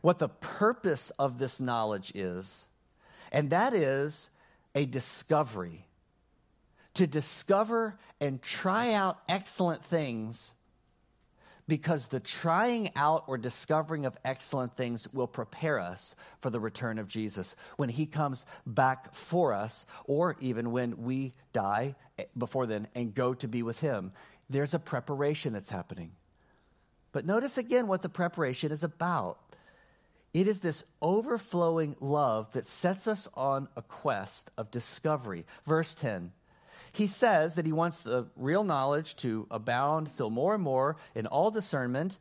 what 0.01 0.19
the 0.19 0.29
purpose 0.29 1.11
of 1.17 1.39
this 1.39 1.59
knowledge 1.59 2.11
is, 2.13 2.67
and 3.31 3.49
that 3.49 3.73
is 3.73 4.29
a 4.75 4.85
discovery. 4.85 5.87
To 6.95 7.07
discover 7.07 7.97
and 8.19 8.41
try 8.41 8.93
out 8.93 9.19
excellent 9.27 9.83
things 9.83 10.55
because 11.67 12.07
the 12.07 12.19
trying 12.19 12.91
out 12.95 13.23
or 13.27 13.37
discovering 13.37 14.05
of 14.05 14.17
excellent 14.23 14.75
things 14.77 15.07
will 15.13 15.27
prepare 15.27 15.79
us 15.79 16.15
for 16.41 16.49
the 16.49 16.59
return 16.59 16.99
of 16.99 17.07
Jesus 17.07 17.55
when 17.77 17.89
he 17.89 18.05
comes 18.05 18.45
back 18.65 19.13
for 19.15 19.53
us, 19.53 19.85
or 20.05 20.35
even 20.39 20.71
when 20.71 21.03
we 21.03 21.33
die 21.53 21.95
before 22.37 22.67
then 22.67 22.87
and 22.93 23.15
go 23.15 23.33
to 23.33 23.47
be 23.47 23.63
with 23.63 23.79
him. 23.79 24.11
There's 24.49 24.75
a 24.75 24.79
preparation 24.79 25.53
that's 25.53 25.69
happening. 25.69 26.11
But 27.11 27.25
notice 27.25 27.57
again 27.57 27.87
what 27.87 28.03
the 28.03 28.09
preparation 28.09 28.71
is 28.71 28.83
about. 28.83 29.39
It 30.33 30.47
is 30.47 30.59
this 30.59 30.83
overflowing 31.01 31.95
love 31.99 32.51
that 32.51 32.67
sets 32.67 33.07
us 33.07 33.27
on 33.33 33.69
a 33.75 33.81
quest 33.81 34.51
of 34.57 34.69
discovery. 34.69 35.45
Verse 35.65 35.95
10 35.95 36.31
he 36.95 37.07
says 37.07 37.55
that 37.55 37.65
he 37.65 37.73
wants 37.73 37.99
the 37.99 38.25
real 38.37 38.63
knowledge 38.63 39.15
to 39.17 39.47
abound 39.51 40.09
still 40.09 40.29
more 40.29 40.53
and 40.53 40.63
more 40.63 40.95
in 41.13 41.27
all 41.27 41.51
discernment, 41.51 42.17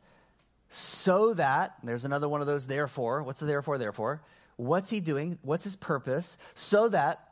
so 0.69 1.33
that, 1.33 1.75
there's 1.83 2.03
another 2.03 2.27
one 2.27 2.41
of 2.41 2.47
those 2.47 2.67
therefore. 2.67 3.23
What's 3.23 3.39
the 3.39 3.45
therefore, 3.45 3.77
therefore? 3.77 4.21
What's 4.57 4.89
he 4.89 4.99
doing? 4.99 5.37
What's 5.41 5.63
his 5.63 5.75
purpose? 5.75 6.37
So 6.55 6.89
that, 6.89 7.31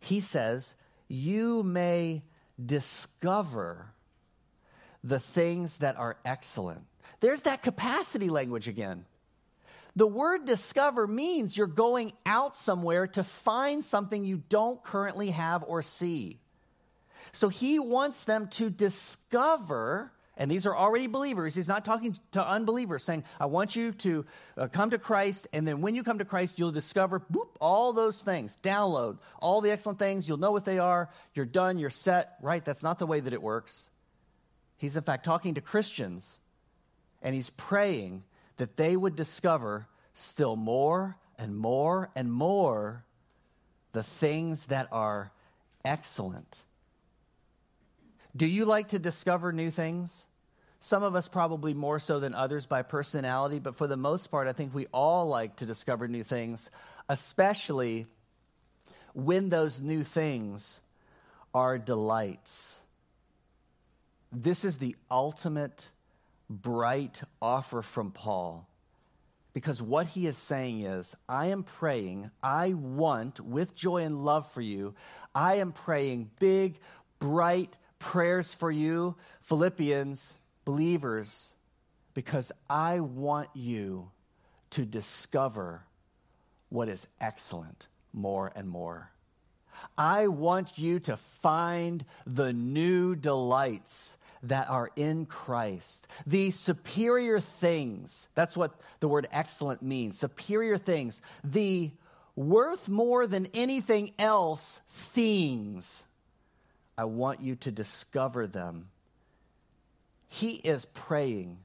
he 0.00 0.20
says, 0.20 0.74
you 1.08 1.62
may 1.62 2.22
discover 2.64 3.92
the 5.02 5.20
things 5.20 5.78
that 5.78 5.96
are 5.96 6.18
excellent. 6.24 6.82
There's 7.20 7.42
that 7.42 7.62
capacity 7.62 8.28
language 8.28 8.68
again. 8.68 9.06
The 9.98 10.06
word 10.06 10.44
discover 10.44 11.08
means 11.08 11.56
you're 11.56 11.66
going 11.66 12.12
out 12.24 12.54
somewhere 12.54 13.08
to 13.08 13.24
find 13.24 13.84
something 13.84 14.24
you 14.24 14.44
don't 14.48 14.80
currently 14.84 15.32
have 15.32 15.64
or 15.66 15.82
see. 15.82 16.38
So 17.32 17.48
he 17.48 17.80
wants 17.80 18.22
them 18.22 18.46
to 18.50 18.70
discover, 18.70 20.12
and 20.36 20.48
these 20.48 20.66
are 20.66 20.76
already 20.76 21.08
believers. 21.08 21.56
He's 21.56 21.66
not 21.66 21.84
talking 21.84 22.16
to 22.30 22.46
unbelievers, 22.46 23.02
saying, 23.02 23.24
I 23.40 23.46
want 23.46 23.74
you 23.74 23.90
to 23.90 24.24
uh, 24.56 24.68
come 24.68 24.90
to 24.90 24.98
Christ, 24.98 25.48
and 25.52 25.66
then 25.66 25.80
when 25.80 25.96
you 25.96 26.04
come 26.04 26.18
to 26.18 26.24
Christ, 26.24 26.60
you'll 26.60 26.70
discover 26.70 27.18
boop, 27.18 27.48
all 27.60 27.92
those 27.92 28.22
things. 28.22 28.56
Download 28.62 29.18
all 29.40 29.60
the 29.60 29.72
excellent 29.72 29.98
things. 29.98 30.28
You'll 30.28 30.38
know 30.38 30.52
what 30.52 30.64
they 30.64 30.78
are. 30.78 31.10
You're 31.34 31.44
done. 31.44 31.76
You're 31.76 31.90
set. 31.90 32.36
Right? 32.40 32.64
That's 32.64 32.84
not 32.84 33.00
the 33.00 33.06
way 33.06 33.18
that 33.18 33.32
it 33.32 33.42
works. 33.42 33.90
He's, 34.76 34.96
in 34.96 35.02
fact, 35.02 35.24
talking 35.24 35.54
to 35.54 35.60
Christians, 35.60 36.38
and 37.20 37.34
he's 37.34 37.50
praying 37.50 38.22
that 38.58 38.76
they 38.76 38.96
would 38.96 39.16
discover 39.16 39.88
still 40.14 40.56
more 40.56 41.16
and 41.38 41.56
more 41.56 42.10
and 42.14 42.32
more 42.32 43.04
the 43.92 44.02
things 44.02 44.66
that 44.66 44.88
are 44.92 45.32
excellent. 45.84 46.64
Do 48.36 48.46
you 48.46 48.64
like 48.64 48.88
to 48.88 48.98
discover 48.98 49.52
new 49.52 49.70
things? 49.70 50.28
Some 50.80 51.02
of 51.02 51.16
us 51.16 51.26
probably 51.26 51.74
more 51.74 51.98
so 51.98 52.20
than 52.20 52.34
others 52.34 52.66
by 52.66 52.82
personality, 52.82 53.58
but 53.58 53.76
for 53.76 53.86
the 53.86 53.96
most 53.96 54.28
part, 54.28 54.46
I 54.46 54.52
think 54.52 54.74
we 54.74 54.86
all 54.92 55.26
like 55.26 55.56
to 55.56 55.66
discover 55.66 56.06
new 56.06 56.22
things, 56.22 56.70
especially 57.08 58.06
when 59.14 59.48
those 59.48 59.80
new 59.80 60.04
things 60.04 60.80
are 61.52 61.78
delights. 61.78 62.84
This 64.30 64.64
is 64.64 64.76
the 64.76 64.94
ultimate 65.10 65.90
bright 66.48 67.22
offer 67.40 67.82
from 67.82 68.10
Paul. 68.10 68.68
Because 69.54 69.82
what 69.82 70.08
he 70.08 70.26
is 70.26 70.36
saying 70.36 70.82
is, 70.82 71.16
I 71.28 71.46
am 71.46 71.62
praying, 71.64 72.30
I 72.42 72.74
want, 72.74 73.40
with 73.40 73.74
joy 73.74 74.04
and 74.04 74.24
love 74.24 74.50
for 74.52 74.60
you, 74.60 74.94
I 75.34 75.56
am 75.56 75.72
praying 75.72 76.30
big, 76.38 76.78
bright 77.18 77.76
prayers 77.98 78.54
for 78.54 78.70
you, 78.70 79.16
Philippians, 79.40 80.38
believers, 80.64 81.54
because 82.14 82.52
I 82.68 83.00
want 83.00 83.48
you 83.54 84.10
to 84.70 84.84
discover 84.84 85.82
what 86.68 86.88
is 86.88 87.06
excellent 87.20 87.88
more 88.12 88.52
and 88.54 88.68
more. 88.68 89.10
I 89.96 90.26
want 90.26 90.78
you 90.78 91.00
to 91.00 91.16
find 91.16 92.04
the 92.26 92.52
new 92.52 93.14
delights 93.14 94.17
that 94.42 94.68
are 94.70 94.90
in 94.96 95.26
Christ. 95.26 96.06
The 96.26 96.50
superior 96.50 97.40
things, 97.40 98.28
that's 98.34 98.56
what 98.56 98.80
the 99.00 99.08
word 99.08 99.28
excellent 99.32 99.82
means 99.82 100.18
superior 100.18 100.78
things, 100.78 101.22
the 101.42 101.90
worth 102.36 102.88
more 102.88 103.26
than 103.26 103.46
anything 103.54 104.12
else, 104.18 104.80
things. 104.88 106.04
I 106.96 107.04
want 107.04 107.40
you 107.40 107.56
to 107.56 107.70
discover 107.70 108.46
them. 108.46 108.88
He 110.28 110.52
is 110.52 110.84
praying 110.84 111.58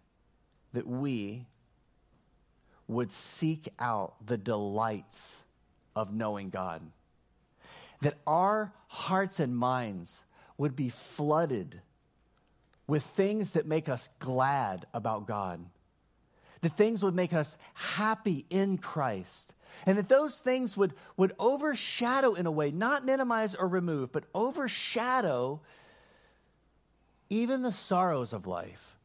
that 0.73 0.87
we 0.87 1.45
would 2.87 3.11
seek 3.11 3.69
out 3.79 4.15
the 4.25 4.37
delights 4.37 5.43
of 5.95 6.13
knowing 6.13 6.49
God, 6.49 6.81
that 8.01 8.17
our 8.25 8.73
hearts 8.87 9.39
and 9.39 9.55
minds 9.55 10.25
would 10.57 10.75
be 10.75 10.89
flooded 10.89 11.81
with 12.93 13.01
things 13.01 13.53
that 13.53 13.65
make 13.65 13.89
us 13.89 14.07
glad 14.19 14.85
about 14.93 15.25
God, 15.25 15.65
that 16.61 16.77
things 16.77 17.03
would 17.03 17.15
make 17.15 17.33
us 17.33 17.57
happy 17.73 18.45
in 18.51 18.77
Christ, 18.77 19.55
and 19.87 19.97
that 19.97 20.09
those 20.09 20.41
things 20.41 20.77
would, 20.77 20.93
would 21.17 21.33
overshadow 21.39 22.35
in 22.35 22.45
a 22.45 22.51
way, 22.51 22.69
not 22.69 23.03
minimize 23.03 23.55
or 23.55 23.67
remove, 23.67 24.11
but 24.11 24.25
overshadow 24.35 25.59
even 27.31 27.63
the 27.63 27.71
sorrows 27.71 28.31
of 28.31 28.45
life, 28.45 28.95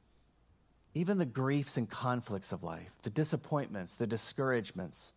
even 0.93 1.17
the 1.17 1.25
griefs 1.25 1.79
and 1.79 1.89
conflicts 1.89 2.53
of 2.53 2.63
life, 2.63 2.93
the 3.05 3.09
disappointments, 3.09 3.95
the 3.95 4.07
discouragements, 4.07 5.15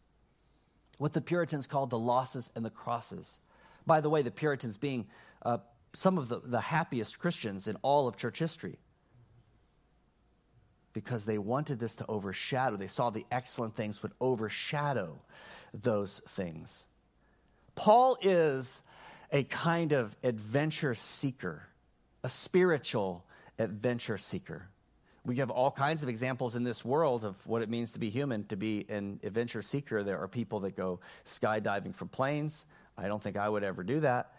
what 0.97 1.11
the 1.11 1.19
Puritans 1.19 1.67
called 1.67 1.89
the 1.89 1.99
losses 1.99 2.49
and 2.55 2.63
the 2.63 2.69
crosses. 2.69 3.41
By 3.85 3.99
the 3.99 4.09
way, 4.09 4.21
the 4.21 4.31
Puritans 4.31 4.77
being 4.77 5.07
uh, 5.41 5.57
some 5.93 6.17
of 6.17 6.29
the, 6.29 6.39
the 6.39 6.61
happiest 6.61 7.19
Christians 7.19 7.67
in 7.67 7.75
all 7.81 8.07
of 8.07 8.17
church 8.17 8.39
history 8.39 8.79
because 10.93 11.25
they 11.25 11.37
wanted 11.37 11.79
this 11.79 11.95
to 11.97 12.05
overshadow. 12.07 12.75
They 12.77 12.87
saw 12.87 13.09
the 13.09 13.25
excellent 13.31 13.75
things 13.75 14.01
would 14.03 14.13
overshadow 14.19 15.21
those 15.73 16.21
things. 16.27 16.87
Paul 17.75 18.17
is 18.21 18.81
a 19.31 19.43
kind 19.43 19.93
of 19.93 20.15
adventure 20.23 20.93
seeker, 20.93 21.63
a 22.23 22.29
spiritual 22.29 23.25
adventure 23.57 24.17
seeker. 24.17 24.67
We 25.23 25.35
have 25.37 25.51
all 25.51 25.71
kinds 25.71 26.03
of 26.03 26.09
examples 26.09 26.55
in 26.55 26.63
this 26.63 26.83
world 26.83 27.23
of 27.23 27.45
what 27.45 27.61
it 27.61 27.69
means 27.69 27.91
to 27.93 27.99
be 27.99 28.09
human, 28.09 28.45
to 28.45 28.55
be 28.55 28.85
an 28.89 29.19
adventure 29.23 29.61
seeker. 29.61 30.03
There 30.03 30.19
are 30.19 30.27
people 30.27 30.61
that 30.61 30.75
go 30.75 30.99
skydiving 31.25 31.95
from 31.95 32.09
planes. 32.09 32.65
I 32.97 33.07
don't 33.07 33.21
think 33.21 33.37
I 33.37 33.47
would 33.47 33.63
ever 33.63 33.83
do 33.83 33.99
that. 34.01 34.33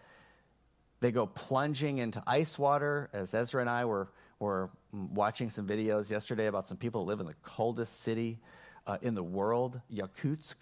They 1.03 1.11
go 1.11 1.27
plunging 1.27 1.99
into 1.99 2.23
ice 2.29 2.57
water, 2.57 3.11
as 3.13 3.35
Ezra 3.35 3.61
and 3.61 3.69
I 3.69 3.87
were, 3.87 4.09
were 4.39 4.71
watching 4.93 5.51
some 5.51 5.67
videos 5.67 6.13
yesterday 6.13 6.47
about 6.47 6.69
some 6.69 6.77
people 6.77 7.05
that 7.05 7.09
live 7.11 7.19
in 7.19 7.27
the 7.27 7.35
coldest 7.43 8.03
city 8.03 8.39
uh, 8.87 8.99
in 9.03 9.17
the 9.17 9.23
world, 9.23 9.81
Yakutsk. 9.93 10.55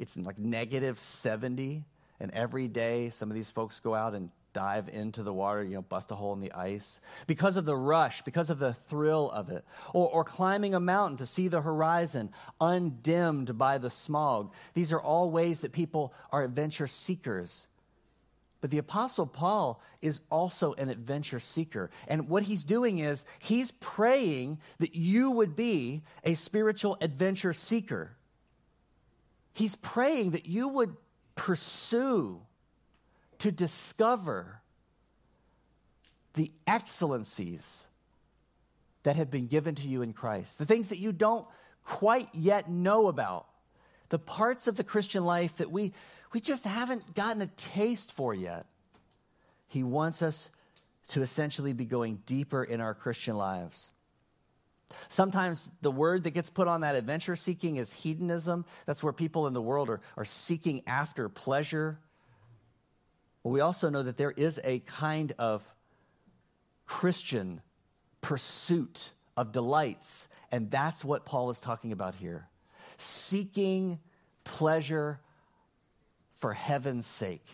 It's 0.00 0.16
like 0.16 0.40
negative 0.40 0.98
70, 0.98 1.84
and 2.18 2.32
every 2.32 2.66
day 2.66 3.10
some 3.10 3.30
of 3.30 3.36
these 3.36 3.48
folks 3.48 3.78
go 3.78 3.94
out 3.94 4.14
and 4.14 4.30
dive 4.52 4.88
into 4.88 5.22
the 5.22 5.32
water, 5.32 5.62
you 5.62 5.74
know, 5.74 5.82
bust 5.82 6.10
a 6.10 6.16
hole 6.16 6.32
in 6.32 6.40
the 6.40 6.50
ice 6.50 7.00
because 7.28 7.56
of 7.56 7.66
the 7.66 7.76
rush, 7.76 8.22
because 8.22 8.50
of 8.50 8.58
the 8.58 8.74
thrill 8.88 9.30
of 9.30 9.48
it, 9.50 9.64
or, 9.94 10.08
or 10.08 10.24
climbing 10.24 10.74
a 10.74 10.80
mountain 10.80 11.18
to 11.18 11.26
see 11.26 11.46
the 11.46 11.60
horizon 11.60 12.30
undimmed 12.60 13.56
by 13.56 13.78
the 13.78 13.90
smog. 13.90 14.52
These 14.74 14.92
are 14.92 15.00
all 15.00 15.30
ways 15.30 15.60
that 15.60 15.70
people 15.70 16.12
are 16.32 16.42
adventure 16.42 16.88
seekers. 16.88 17.68
But 18.60 18.70
the 18.70 18.78
Apostle 18.78 19.26
Paul 19.26 19.80
is 20.00 20.20
also 20.30 20.72
an 20.74 20.88
adventure 20.88 21.40
seeker. 21.40 21.90
And 22.08 22.28
what 22.28 22.44
he's 22.44 22.64
doing 22.64 22.98
is 22.98 23.24
he's 23.38 23.70
praying 23.72 24.58
that 24.78 24.94
you 24.94 25.30
would 25.30 25.54
be 25.54 26.02
a 26.24 26.34
spiritual 26.34 26.96
adventure 27.00 27.52
seeker. 27.52 28.16
He's 29.52 29.74
praying 29.76 30.30
that 30.30 30.46
you 30.46 30.68
would 30.68 30.96
pursue 31.34 32.40
to 33.38 33.52
discover 33.52 34.60
the 36.34 36.52
excellencies 36.66 37.86
that 39.02 39.16
have 39.16 39.30
been 39.30 39.46
given 39.46 39.74
to 39.76 39.88
you 39.88 40.02
in 40.02 40.12
Christ, 40.12 40.58
the 40.58 40.66
things 40.66 40.88
that 40.88 40.98
you 40.98 41.12
don't 41.12 41.46
quite 41.84 42.28
yet 42.34 42.68
know 42.70 43.06
about, 43.08 43.46
the 44.08 44.18
parts 44.18 44.66
of 44.66 44.76
the 44.76 44.84
Christian 44.84 45.24
life 45.24 45.56
that 45.56 45.70
we, 45.70 45.92
we 46.36 46.40
just 46.40 46.66
haven't 46.66 47.14
gotten 47.14 47.40
a 47.40 47.46
taste 47.46 48.12
for 48.12 48.34
yet. 48.34 48.66
He 49.68 49.82
wants 49.82 50.20
us 50.20 50.50
to 51.08 51.22
essentially 51.22 51.72
be 51.72 51.86
going 51.86 52.18
deeper 52.26 52.62
in 52.62 52.78
our 52.82 52.92
Christian 52.92 53.38
lives. 53.38 53.90
Sometimes 55.08 55.70
the 55.80 55.90
word 55.90 56.24
that 56.24 56.32
gets 56.32 56.50
put 56.50 56.68
on 56.68 56.82
that 56.82 56.94
adventure 56.94 57.36
seeking 57.36 57.76
is 57.76 57.90
hedonism. 57.90 58.66
That's 58.84 59.02
where 59.02 59.14
people 59.14 59.46
in 59.46 59.54
the 59.54 59.62
world 59.62 59.88
are, 59.88 60.02
are 60.18 60.26
seeking 60.26 60.82
after 60.86 61.30
pleasure 61.30 62.00
well, 63.42 63.52
we 63.52 63.60
also 63.60 63.88
know 63.88 64.02
that 64.02 64.18
there 64.18 64.32
is 64.32 64.60
a 64.62 64.80
kind 64.80 65.32
of 65.38 65.62
Christian 66.84 67.62
pursuit 68.20 69.12
of 69.38 69.52
delights, 69.52 70.28
and 70.52 70.70
that's 70.70 71.02
what 71.02 71.24
Paul 71.24 71.48
is 71.48 71.60
talking 71.60 71.92
about 71.92 72.14
here 72.14 72.46
seeking 72.98 74.00
pleasure 74.44 75.20
for 76.38 76.52
heaven's 76.52 77.06
sake. 77.06 77.46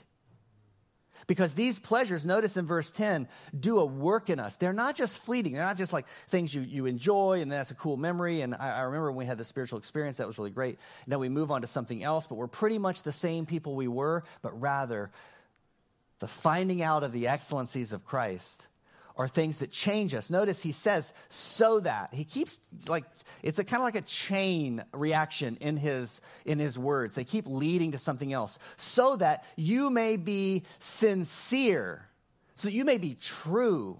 Because 1.27 1.55
these 1.55 1.79
pleasures, 1.79 2.27
notice 2.27 2.57
in 2.57 2.67
verse 2.67 2.91
10, 2.91 3.29
do 3.59 3.79
a 3.79 3.85
work 3.85 4.29
in 4.29 4.41
us. 4.41 4.57
They're 4.57 4.73
not 4.73 4.97
just 4.97 5.23
fleeting. 5.23 5.53
They're 5.53 5.63
not 5.63 5.77
just 5.77 5.93
like 5.93 6.07
things 6.29 6.53
you, 6.53 6.63
you 6.63 6.87
enjoy 6.87 7.41
and 7.41 7.51
that's 7.51 7.71
a 7.71 7.75
cool 7.75 7.97
memory. 7.97 8.41
And 8.41 8.55
I, 8.55 8.79
I 8.79 8.81
remember 8.83 9.13
when 9.13 9.19
we 9.19 9.27
had 9.27 9.39
the 9.39 9.45
spiritual 9.45 9.79
experience, 9.79 10.17
that 10.17 10.27
was 10.27 10.39
really 10.39 10.51
great. 10.51 10.79
Now 11.07 11.19
we 11.19 11.29
move 11.29 11.51
on 11.51 11.61
to 11.61 11.67
something 11.67 12.03
else, 12.03 12.27
but 12.27 12.35
we're 12.35 12.49
pretty 12.49 12.79
much 12.79 13.03
the 13.03 13.13
same 13.13 13.47
people 13.47 13.77
we 13.77 13.89
were, 13.89 14.25
but 14.43 14.61
rather 14.61 15.11
the 16.19 16.27
finding 16.27 16.83
out 16.83 17.05
of 17.05 17.13
the 17.13 17.29
excellencies 17.29 17.93
of 17.93 18.05
Christ 18.05 18.67
are 19.17 19.29
things 19.29 19.59
that 19.59 19.71
change 19.71 20.15
us. 20.15 20.31
Notice 20.31 20.63
he 20.63 20.73
says, 20.73 21.13
so 21.29 21.81
that. 21.81 22.15
He 22.15 22.25
keeps 22.25 22.59
like 22.89 23.05
it's 23.43 23.59
a 23.59 23.65
kind 23.65 23.81
of 23.81 23.85
like 23.85 23.97
a 23.97 24.03
chain 24.03 24.85
reaction 24.93 25.59
in 25.61 25.77
his 25.77 26.21
in 26.45 26.59
his 26.59 26.79
words. 26.79 27.15
They 27.15 27.25
keep 27.25 27.47
leading 27.47 27.93
to 27.93 27.99
something 27.99 28.33
else. 28.33 28.59
So 28.77 29.17
that 29.17 29.45
you 29.57 29.91
may 29.91 30.17
be 30.17 30.63
sincere, 30.79 32.09
so 32.55 32.69
that 32.69 32.75
you 32.75 32.85
may 32.85 32.99
be 32.99 33.15
true 33.15 33.99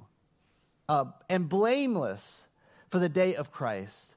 uh, 0.89 1.07
and 1.29 1.49
blameless 1.49 2.47
for 2.89 2.99
the 2.99 3.09
day 3.09 3.35
of 3.35 3.51
Christ. 3.51 4.15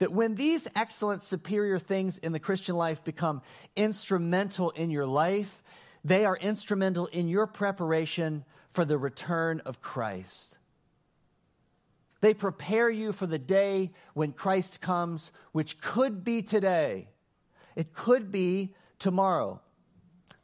That 0.00 0.12
when 0.12 0.34
these 0.34 0.66
excellent, 0.74 1.22
superior 1.22 1.78
things 1.78 2.18
in 2.18 2.32
the 2.32 2.40
Christian 2.40 2.76
life 2.76 3.04
become 3.04 3.40
instrumental 3.76 4.70
in 4.70 4.90
your 4.90 5.06
life, 5.06 5.62
they 6.04 6.24
are 6.24 6.36
instrumental 6.36 7.06
in 7.06 7.28
your 7.28 7.46
preparation 7.46 8.44
for 8.72 8.84
the 8.84 8.98
return 8.98 9.60
of 9.64 9.80
Christ. 9.80 10.58
They 12.20 12.34
prepare 12.34 12.88
you 12.88 13.12
for 13.12 13.26
the 13.26 13.38
day 13.38 13.90
when 14.14 14.32
Christ 14.32 14.80
comes, 14.80 15.32
which 15.52 15.80
could 15.80 16.24
be 16.24 16.42
today, 16.42 17.08
it 17.74 17.92
could 17.92 18.30
be 18.30 18.74
tomorrow, 18.98 19.60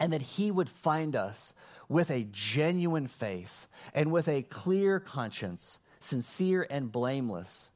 and 0.00 0.12
that 0.12 0.22
He 0.22 0.50
would 0.50 0.68
find 0.68 1.14
us 1.14 1.54
with 1.88 2.10
a 2.10 2.26
genuine 2.30 3.06
faith 3.06 3.66
and 3.94 4.12
with 4.12 4.28
a 4.28 4.42
clear 4.42 5.00
conscience, 5.00 5.78
sincere 6.00 6.66
and 6.68 6.92
blameless 6.92 7.70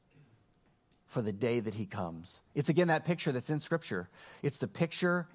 for 1.07 1.23
the 1.23 1.33
day 1.33 1.61
that 1.61 1.75
He 1.75 1.87
comes. 1.87 2.43
It's 2.55 2.69
again 2.69 2.89
that 2.89 3.05
picture 3.05 3.33
that's 3.33 3.51
in 3.51 3.61
Scripture. 3.61 4.09
It's 4.43 4.59
the 4.59 4.67
picture 4.67 5.29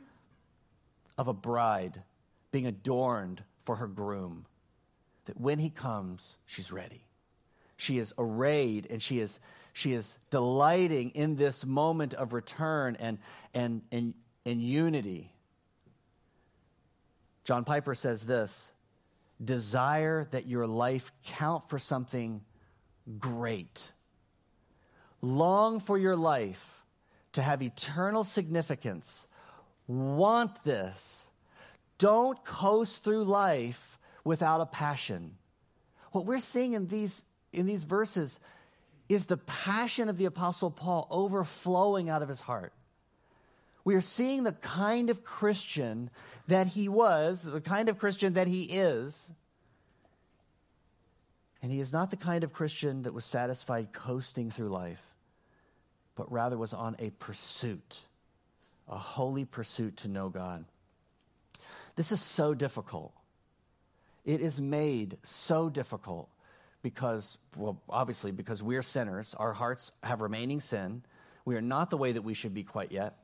of 1.18 1.28
a 1.28 1.34
bride 1.34 2.04
being 2.52 2.68
adorned 2.68 3.44
for 3.64 3.78
her 3.78 3.88
groom, 3.88 4.46
that 5.28 5.40
when 5.40 5.60
he 5.60 5.70
comes, 5.70 6.38
she's 6.46 6.72
ready. 6.72 7.06
She 7.78 8.00
is 8.00 8.14
arrayed 8.18 8.88
and 8.90 9.02
she 9.02 9.20
is, 9.20 9.40
she 9.72 9.94
is 9.94 10.18
delighting 10.30 11.12
in 11.12 11.36
this 11.36 11.66
moment 11.66 12.14
of 12.16 12.34
return 12.34 12.98
and, 13.00 13.20
and, 13.54 13.82
and, 13.92 14.14
and 14.46 14.62
unity. 14.62 15.32
John 17.44 17.64
Piper 17.64 17.94
says 17.96 18.26
this 18.26 18.72
desire 19.44 20.28
that 20.32 20.48
your 20.48 20.66
life 20.66 21.12
count 21.24 21.70
for 21.70 21.78
something 21.78 22.42
great. 23.20 23.92
Long 25.22 25.80
for 25.80 25.98
your 25.98 26.16
life 26.16 26.84
to 27.34 27.44
have 27.44 27.62
eternal 27.62 28.24
significance. 28.24 29.28
Want 29.88 30.64
this 30.64 31.28
don't 31.98 32.44
coast 32.44 33.04
through 33.04 33.24
life 33.24 33.97
without 34.28 34.62
a 34.62 34.66
passion. 34.66 35.36
What 36.12 36.26
we're 36.26 36.40
seeing 36.40 36.74
in 36.74 36.88
these, 36.88 37.26
in 37.54 37.66
these 37.66 37.84
verses 37.84 38.40
is 39.10 39.26
the 39.26 39.38
passion 39.38 40.10
of 40.10 40.18
the 40.18 40.26
Apostle 40.26 40.70
Paul 40.70 41.08
overflowing 41.10 42.10
out 42.10 42.22
of 42.22 42.30
his 42.30 42.42
heart. 42.42 42.74
We 43.86 43.96
are 43.96 44.02
seeing 44.02 44.44
the 44.44 44.52
kind 44.52 45.10
of 45.10 45.24
Christian 45.24 46.10
that 46.48 46.68
he 46.68 46.90
was, 46.90 47.44
the 47.44 47.62
kind 47.62 47.88
of 47.88 47.98
Christian 47.98 48.34
that 48.34 48.48
he 48.48 48.64
is. 48.64 49.32
And 51.62 51.72
he 51.72 51.80
is 51.80 51.94
not 51.94 52.12
the 52.12 52.18
kind 52.18 52.44
of 52.44 52.52
Christian 52.52 53.04
that 53.04 53.14
was 53.14 53.26
satisfied 53.26 53.94
coasting 53.94 54.52
through 54.52 54.70
life, 54.70 55.16
but 56.16 56.32
rather 56.32 56.58
was 56.58 56.74
on 56.74 56.96
a 57.00 57.12
pursuit 57.12 58.02
a 58.88 58.98
holy 58.98 59.46
pursuit 59.46 59.98
to 59.98 60.08
know 60.08 60.30
God. 60.30 60.66
This 61.96 62.12
is 62.12 62.22
so 62.22 62.54
difficult. 62.54 63.14
It 64.28 64.42
is 64.42 64.60
made 64.60 65.18
so 65.24 65.70
difficult 65.70 66.30
because, 66.84 67.38
well, 67.56 67.82
obviously, 67.90 68.34
because 68.34 68.62
we're 68.62 68.84
sinners. 68.84 69.34
Our 69.40 69.54
hearts 69.54 69.94
have 70.04 70.20
remaining 70.20 70.60
sin. 70.60 71.02
We 71.46 71.56
are 71.56 71.62
not 71.62 71.90
the 71.90 71.98
way 71.98 72.12
that 72.12 72.22
we 72.22 72.34
should 72.34 72.54
be 72.54 72.64
quite 72.64 72.92
yet. 72.92 73.16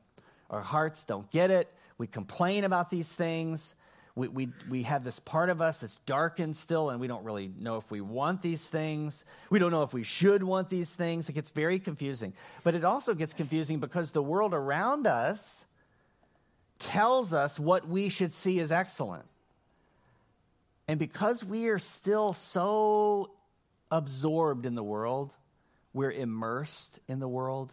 Our 0.48 0.62
hearts 0.62 1.04
don't 1.04 1.30
get 1.30 1.50
it. 1.50 1.70
We 1.98 2.06
complain 2.06 2.64
about 2.64 2.88
these 2.88 3.14
things. 3.14 3.74
We, 4.16 4.28
we, 4.28 4.48
we 4.70 4.82
have 4.84 5.04
this 5.04 5.18
part 5.20 5.50
of 5.50 5.60
us 5.60 5.80
that's 5.80 5.96
darkened 6.06 6.56
still, 6.56 6.88
and 6.88 6.98
we 6.98 7.06
don't 7.06 7.22
really 7.22 7.52
know 7.58 7.76
if 7.76 7.90
we 7.90 8.00
want 8.00 8.40
these 8.40 8.70
things. 8.70 9.26
We 9.50 9.58
don't 9.58 9.72
know 9.72 9.82
if 9.82 9.92
we 9.92 10.04
should 10.04 10.42
want 10.42 10.70
these 10.70 10.94
things. 10.94 11.28
It 11.28 11.34
gets 11.34 11.50
very 11.50 11.78
confusing. 11.78 12.32
But 12.62 12.74
it 12.74 12.82
also 12.82 13.12
gets 13.12 13.34
confusing 13.34 13.78
because 13.78 14.10
the 14.10 14.22
world 14.22 14.54
around 14.54 15.06
us 15.06 15.66
tells 16.78 17.34
us 17.34 17.60
what 17.60 17.86
we 17.86 18.08
should 18.08 18.32
see 18.32 18.58
as 18.60 18.72
excellent. 18.72 19.26
And 20.86 20.98
because 20.98 21.44
we 21.44 21.68
are 21.68 21.78
still 21.78 22.32
so 22.32 23.30
absorbed 23.90 24.66
in 24.66 24.74
the 24.74 24.82
world, 24.82 25.32
we're 25.92 26.10
immersed 26.10 27.00
in 27.08 27.20
the 27.20 27.28
world, 27.28 27.72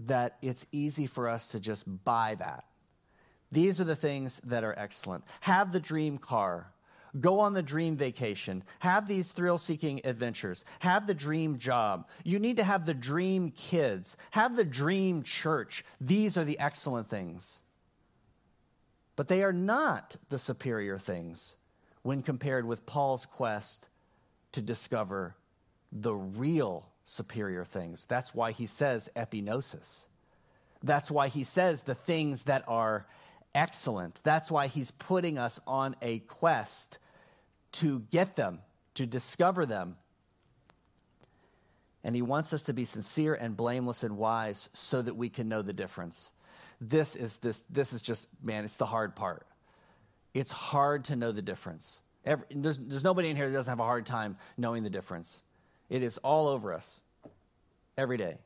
that 0.00 0.36
it's 0.42 0.66
easy 0.70 1.06
for 1.06 1.28
us 1.28 1.48
to 1.48 1.60
just 1.60 1.84
buy 2.04 2.36
that. 2.38 2.64
These 3.50 3.80
are 3.80 3.84
the 3.84 3.96
things 3.96 4.40
that 4.44 4.62
are 4.62 4.78
excellent. 4.78 5.24
Have 5.40 5.72
the 5.72 5.80
dream 5.80 6.18
car. 6.18 6.72
Go 7.18 7.40
on 7.40 7.54
the 7.54 7.62
dream 7.62 7.96
vacation. 7.96 8.62
Have 8.80 9.08
these 9.08 9.32
thrill 9.32 9.58
seeking 9.58 10.00
adventures. 10.04 10.64
Have 10.80 11.06
the 11.06 11.14
dream 11.14 11.58
job. 11.58 12.06
You 12.22 12.38
need 12.38 12.56
to 12.56 12.64
have 12.64 12.84
the 12.84 12.94
dream 12.94 13.50
kids. 13.50 14.16
Have 14.30 14.54
the 14.54 14.64
dream 14.64 15.22
church. 15.22 15.84
These 16.00 16.36
are 16.36 16.44
the 16.44 16.58
excellent 16.58 17.08
things. 17.08 17.60
But 19.18 19.26
they 19.26 19.42
are 19.42 19.52
not 19.52 20.14
the 20.28 20.38
superior 20.38 20.96
things 20.96 21.56
when 22.02 22.22
compared 22.22 22.64
with 22.64 22.86
Paul's 22.86 23.26
quest 23.26 23.88
to 24.52 24.62
discover 24.62 25.34
the 25.90 26.14
real 26.14 26.86
superior 27.04 27.64
things. 27.64 28.06
That's 28.08 28.32
why 28.32 28.52
he 28.52 28.66
says 28.66 29.10
epignosis. 29.16 30.06
That's 30.84 31.10
why 31.10 31.26
he 31.26 31.42
says 31.42 31.82
the 31.82 31.96
things 31.96 32.44
that 32.44 32.62
are 32.68 33.06
excellent. 33.56 34.20
That's 34.22 34.52
why 34.52 34.68
he's 34.68 34.92
putting 34.92 35.36
us 35.36 35.58
on 35.66 35.96
a 36.00 36.20
quest 36.20 37.00
to 37.72 38.04
get 38.12 38.36
them, 38.36 38.60
to 38.94 39.04
discover 39.04 39.66
them. 39.66 39.96
And 42.04 42.14
he 42.14 42.22
wants 42.22 42.52
us 42.52 42.62
to 42.62 42.72
be 42.72 42.84
sincere 42.84 43.34
and 43.34 43.56
blameless 43.56 44.04
and 44.04 44.16
wise 44.16 44.68
so 44.74 45.02
that 45.02 45.16
we 45.16 45.28
can 45.28 45.48
know 45.48 45.62
the 45.62 45.72
difference. 45.72 46.30
This 46.80 47.16
is 47.16 47.38
this 47.38 47.64
this 47.70 47.92
is 47.92 48.02
just 48.02 48.26
man, 48.42 48.64
it's 48.64 48.76
the 48.76 48.86
hard 48.86 49.16
part. 49.16 49.46
It's 50.34 50.50
hard 50.50 51.04
to 51.06 51.16
know 51.16 51.32
the 51.32 51.42
difference. 51.42 52.02
Every, 52.24 52.46
there's, 52.50 52.78
there's 52.78 53.04
nobody 53.04 53.30
in 53.30 53.36
here 53.36 53.48
that 53.48 53.54
doesn't 53.54 53.70
have 53.70 53.80
a 53.80 53.84
hard 53.84 54.06
time 54.06 54.36
knowing 54.56 54.82
the 54.82 54.90
difference. 54.90 55.42
It 55.88 56.02
is 56.02 56.18
all 56.18 56.48
over 56.48 56.74
us 56.74 57.00
every 57.96 58.18
day. 58.18 58.38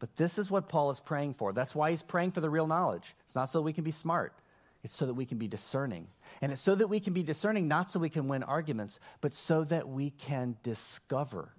But 0.00 0.16
this 0.16 0.38
is 0.38 0.50
what 0.50 0.68
Paul 0.68 0.90
is 0.90 1.00
praying 1.00 1.34
for. 1.34 1.52
That's 1.52 1.74
why 1.74 1.90
he's 1.90 2.02
praying 2.02 2.32
for 2.32 2.40
the 2.40 2.50
real 2.50 2.66
knowledge. 2.66 3.14
It's 3.24 3.34
not 3.34 3.48
so 3.48 3.62
we 3.62 3.72
can 3.72 3.84
be 3.84 3.90
smart, 3.90 4.34
it's 4.82 4.94
so 4.94 5.06
that 5.06 5.14
we 5.14 5.24
can 5.24 5.38
be 5.38 5.48
discerning. 5.48 6.08
And 6.42 6.52
it's 6.52 6.60
so 6.60 6.74
that 6.74 6.88
we 6.88 7.00
can 7.00 7.14
be 7.14 7.22
discerning, 7.22 7.68
not 7.68 7.90
so 7.90 8.00
we 8.00 8.10
can 8.10 8.28
win 8.28 8.42
arguments, 8.42 8.98
but 9.20 9.32
so 9.32 9.64
that 9.64 9.88
we 9.88 10.10
can 10.10 10.56
discover 10.62 11.54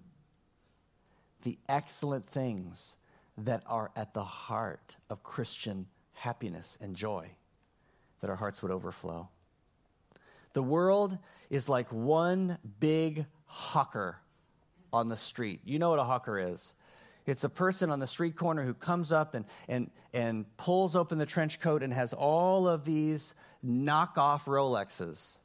the 1.43 1.57
excellent 1.69 2.27
things 2.27 2.97
that 3.37 3.63
are 3.67 3.91
at 3.95 4.13
the 4.13 4.23
heart 4.23 4.95
of 5.09 5.23
Christian 5.23 5.87
happiness 6.13 6.77
and 6.81 6.95
joy, 6.95 7.29
that 8.21 8.29
our 8.29 8.35
hearts 8.35 8.61
would 8.61 8.71
overflow. 8.71 9.27
The 10.53 10.63
world 10.63 11.17
is 11.49 11.67
like 11.67 11.91
one 11.91 12.57
big 12.79 13.25
hawker 13.45 14.17
on 14.93 15.09
the 15.09 15.17
street. 15.17 15.59
You 15.65 15.79
know 15.79 15.89
what 15.89 15.99
a 15.99 16.03
hawker 16.03 16.39
is. 16.39 16.73
It's 17.25 17.43
a 17.43 17.49
person 17.49 17.89
on 17.89 17.99
the 17.99 18.07
street 18.07 18.35
corner 18.35 18.63
who 18.63 18.73
comes 18.73 19.11
up 19.11 19.33
and, 19.33 19.45
and, 19.67 19.89
and 20.13 20.45
pulls 20.57 20.95
open 20.95 21.17
the 21.17 21.25
trench 21.25 21.59
coat 21.59 21.83
and 21.83 21.93
has 21.93 22.13
all 22.13 22.67
of 22.67 22.85
these 22.85 23.33
knockoff 23.65 24.45
Rolexes 24.45 25.39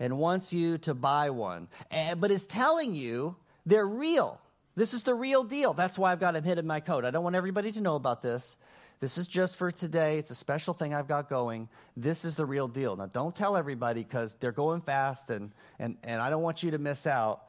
and 0.00 0.16
wants 0.18 0.52
you 0.52 0.78
to 0.78 0.94
buy 0.94 1.30
one, 1.30 1.68
and, 1.90 2.20
but 2.20 2.30
is 2.30 2.46
telling 2.46 2.94
you 2.94 3.36
they're 3.66 3.86
real. 3.86 4.40
This 4.78 4.94
is 4.94 5.02
the 5.02 5.12
real 5.12 5.42
deal. 5.42 5.74
That's 5.74 5.98
why 5.98 6.12
I've 6.12 6.20
got 6.20 6.34
them 6.34 6.44
hidden 6.44 6.60
in 6.60 6.66
my 6.68 6.78
coat. 6.78 7.04
I 7.04 7.10
don't 7.10 7.24
want 7.24 7.34
everybody 7.34 7.72
to 7.72 7.80
know 7.80 7.96
about 7.96 8.22
this. 8.22 8.56
This 9.00 9.18
is 9.18 9.26
just 9.26 9.56
for 9.56 9.72
today. 9.72 10.18
It's 10.18 10.30
a 10.30 10.36
special 10.36 10.72
thing 10.72 10.94
I've 10.94 11.08
got 11.08 11.28
going. 11.28 11.68
This 11.96 12.24
is 12.24 12.36
the 12.36 12.46
real 12.46 12.68
deal. 12.68 12.94
Now, 12.94 13.06
don't 13.06 13.34
tell 13.34 13.56
everybody 13.56 14.04
because 14.04 14.34
they're 14.34 14.52
going 14.52 14.80
fast 14.80 15.30
and, 15.30 15.50
and, 15.80 15.96
and 16.04 16.22
I 16.22 16.30
don't 16.30 16.42
want 16.42 16.62
you 16.62 16.70
to 16.70 16.78
miss 16.78 17.08
out. 17.08 17.42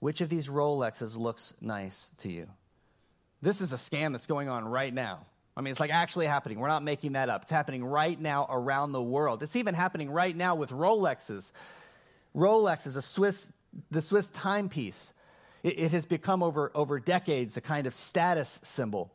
Which 0.00 0.22
of 0.22 0.30
these 0.30 0.48
Rolexes 0.48 1.14
looks 1.14 1.52
nice 1.60 2.10
to 2.20 2.32
you? 2.32 2.48
This 3.42 3.60
is 3.60 3.74
a 3.74 3.76
scam 3.76 4.12
that's 4.12 4.26
going 4.26 4.48
on 4.48 4.64
right 4.64 4.94
now. 4.94 5.26
I 5.54 5.60
mean, 5.60 5.72
it's 5.72 5.80
like 5.80 5.92
actually 5.92 6.24
happening. 6.24 6.58
We're 6.58 6.68
not 6.68 6.82
making 6.82 7.12
that 7.12 7.28
up. 7.28 7.42
It's 7.42 7.50
happening 7.50 7.84
right 7.84 8.18
now 8.18 8.46
around 8.48 8.92
the 8.92 9.02
world. 9.02 9.42
It's 9.42 9.56
even 9.56 9.74
happening 9.74 10.10
right 10.10 10.34
now 10.34 10.54
with 10.54 10.70
Rolexes. 10.70 11.52
Rolex 12.34 12.86
is 12.86 12.96
a 12.96 13.02
Swiss, 13.02 13.52
the 13.90 14.00
Swiss 14.00 14.30
timepiece. 14.30 15.12
It, 15.62 15.78
it 15.78 15.92
has 15.92 16.06
become 16.06 16.42
over, 16.42 16.70
over 16.74 17.00
decades 17.00 17.56
a 17.56 17.60
kind 17.60 17.86
of 17.86 17.94
status 17.94 18.60
symbol. 18.62 19.12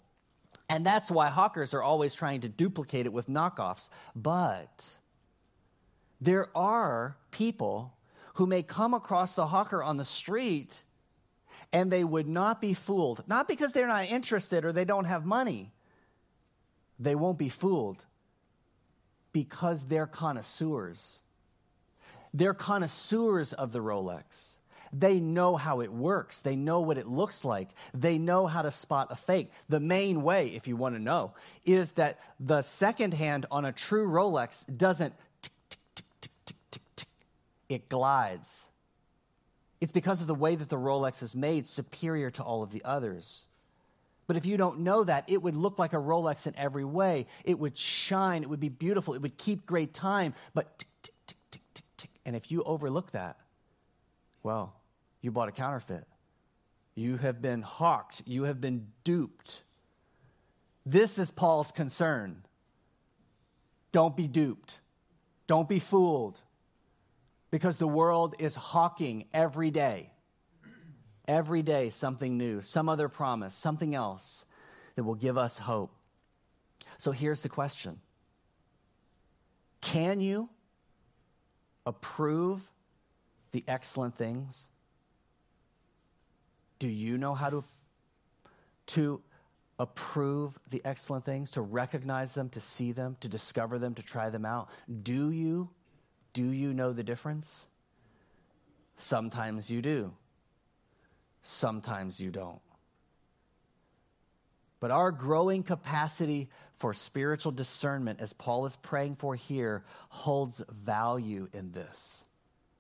And 0.70 0.86
that's 0.86 1.10
why 1.10 1.30
hawkers 1.30 1.74
are 1.74 1.82
always 1.82 2.14
trying 2.14 2.42
to 2.42 2.50
duplicate 2.50 3.06
it 3.06 3.14
with 3.14 3.28
knockoffs. 3.28 3.90
But 4.16 4.90
there 6.20 6.50
are 6.56 7.16
people 7.32 7.94
who 8.36 8.46
may 8.46 8.64
come 8.64 8.94
across 8.94 9.34
the 9.34 9.48
hawker 9.48 9.82
on 9.82 9.98
the 9.98 10.06
street 10.06 10.84
and 11.74 11.92
they 11.92 12.04
would 12.04 12.28
not 12.28 12.62
be 12.62 12.74
fooled. 12.74 13.24
Not 13.28 13.48
because 13.48 13.72
they're 13.72 13.88
not 13.88 14.06
interested 14.06 14.66
or 14.66 14.72
they 14.72 14.86
don't 14.86 15.06
have 15.06 15.26
money. 15.26 15.72
They 17.00 17.16
won't 17.16 17.38
be 17.38 17.50
fooled 17.50 18.06
because 19.32 19.86
they're 19.86 20.08
connoisseurs. 20.08 21.22
They're 22.34 22.54
connoisseurs 22.54 23.54
of 23.54 23.72
the 23.72 23.80
Rolex. 23.80 24.58
They 24.94 25.20
know 25.20 25.56
how 25.56 25.82
it 25.82 25.92
works. 25.92 26.42
They 26.42 26.56
know 26.56 26.80
what 26.80 26.98
it 26.98 27.08
looks 27.08 27.44
like. 27.46 27.70
They 27.94 28.18
know 28.18 28.48
how 28.48 28.62
to 28.62 28.72
spot 28.72 29.08
a 29.12 29.16
fake. 29.16 29.52
The 29.70 29.80
main 29.80 30.22
way, 30.22 30.48
if 30.50 30.68
you 30.68 30.76
want 30.76 30.96
to 30.96 31.02
know, 31.02 31.34
is 31.66 31.94
that 31.94 32.20
the 32.40 32.62
second 32.62 33.14
hand 33.14 33.46
on 33.52 33.66
a 33.66 33.72
true 33.72 34.08
Rolex 34.08 34.66
doesn't 34.76 35.14
tick, 35.42 35.52
tick, 35.70 35.76
tick, 35.96 36.02
tick, 36.46 36.56
tick, 36.72 36.82
tick. 36.96 37.08
It 37.70 37.90
glides. 37.90 38.66
It's 39.80 39.92
because 39.92 40.22
of 40.22 40.28
the 40.28 40.36
way 40.36 40.56
that 40.56 40.70
the 40.70 40.78
Rolex 40.78 41.22
is 41.22 41.36
made 41.36 41.68
superior 41.68 42.32
to 42.32 42.44
all 42.44 42.64
of 42.64 42.72
the 42.72 42.84
others. 42.84 43.46
But 44.26 44.36
if 44.36 44.46
you 44.46 44.58
don't 44.58 44.80
know 44.80 45.04
that, 45.06 45.24
it 45.28 45.42
would 45.42 45.56
look 45.56 45.80
like 45.80 45.94
a 45.94 45.98
Rolex 45.98 46.48
in 46.48 46.56
every 46.58 46.84
way. 46.84 47.28
It 47.46 47.58
would 47.58 47.78
shine, 47.78 48.44
it 48.44 48.50
would 48.50 48.60
be 48.60 48.70
beautiful, 48.70 49.14
it 49.14 49.22
would 49.22 49.38
keep 49.38 49.66
great 49.66 49.94
time, 49.94 50.34
but 50.54 50.78
tick, 50.80 50.88
tick, 51.02 51.16
tick, 51.26 51.38
tick, 51.52 51.62
tick, 51.74 51.86
tick. 51.96 52.10
And 52.26 52.36
if 52.36 52.52
you 52.52 52.62
overlook 52.64 53.12
that, 53.12 53.38
well, 54.44 54.74
you 55.22 55.32
bought 55.32 55.50
a 55.50 55.52
counterfeit. 55.52 56.06
You 56.96 57.18
have 57.18 57.42
been 57.42 57.62
hawked. 57.62 58.24
You 58.26 58.44
have 58.44 58.60
been 58.60 58.88
duped. 59.04 59.64
This 60.86 61.20
is 61.20 61.32
Paul's 61.32 61.72
concern. 61.72 62.44
Don't 63.92 64.16
be 64.16 64.28
duped. 64.28 64.80
Don't 65.46 65.70
be 65.70 65.80
fooled. 65.80 66.40
Because 67.52 67.78
the 67.78 67.88
world 67.88 68.36
is 68.40 68.56
hawking 68.56 69.26
every 69.34 69.72
day. 69.72 70.12
Every 71.28 71.62
day, 71.62 71.90
something 71.90 72.38
new, 72.38 72.62
some 72.62 72.88
other 72.88 73.10
promise, 73.10 73.54
something 73.54 73.94
else 73.94 74.46
that 74.96 75.04
will 75.04 75.16
give 75.16 75.38
us 75.38 75.58
hope. 75.58 75.94
So 76.98 77.12
here's 77.12 77.42
the 77.42 77.50
question 77.50 78.00
Can 79.82 80.20
you 80.20 80.50
approve 81.86 82.72
the 83.52 83.64
excellent 83.68 84.18
things? 84.18 84.70
Do 86.80 86.88
you 86.88 87.18
know 87.18 87.34
how 87.34 87.50
to, 87.50 87.64
to 88.88 89.22
approve 89.80 90.58
the 90.70 90.82
excellent 90.86 91.26
things, 91.26 91.52
to 91.52 91.62
recognize 91.62 92.34
them, 92.34 92.50
to 92.50 92.60
see 92.60 92.92
them, 92.92 93.18
to 93.22 93.28
discover 93.28 93.80
them, 93.80 93.94
to 93.96 94.02
try 94.02 94.30
them 94.30 94.46
out? 94.46 94.70
Do 95.04 95.32
you? 95.32 95.70
Do 96.34 96.52
you 96.52 96.74
know 96.74 96.94
the 96.94 97.04
difference? 97.04 97.68
Sometimes 98.96 99.70
you 99.70 99.82
do. 99.82 100.14
Sometimes 101.42 102.20
you 102.20 102.30
don't. 102.30 102.60
But 104.80 104.92
our 104.92 105.12
growing 105.12 105.64
capacity 105.64 106.50
for 106.76 106.94
spiritual 106.94 107.52
discernment, 107.52 108.20
as 108.22 108.34
Paul 108.34 108.66
is 108.66 108.76
praying 108.76 109.16
for 109.16 109.36
here, 109.36 109.84
holds 110.10 110.62
value 110.70 111.48
in 111.54 111.72
this. 111.72 112.26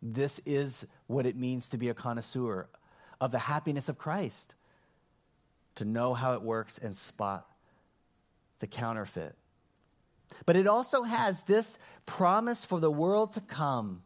This 0.01 0.39
is 0.45 0.86
what 1.07 1.26
it 1.26 1.36
means 1.36 1.69
to 1.69 1.78
be 1.78 1.89
a 1.89 1.93
connoisseur 1.93 2.67
of 3.20 3.32
the 3.32 3.39
happiness 3.39 3.89
of 3.89 3.97
Christ, 3.97 4.55
to 5.76 5.86
know 5.86 6.13
how 6.13 6.34
it 6.34 6.41
works 6.41 6.78
and 6.78 6.95
spot 6.95 7.47
the 8.59 8.68
counterfeit. 8.68 9.36
But 10.45 10.55
it 10.55 10.68
also 10.68 11.03
has 11.03 11.43
this 11.43 11.78
promise 12.05 12.65
for 12.65 12.80
the 12.80 12.91
world 12.91 13.34
to 13.34 13.41
come 13.41 14.03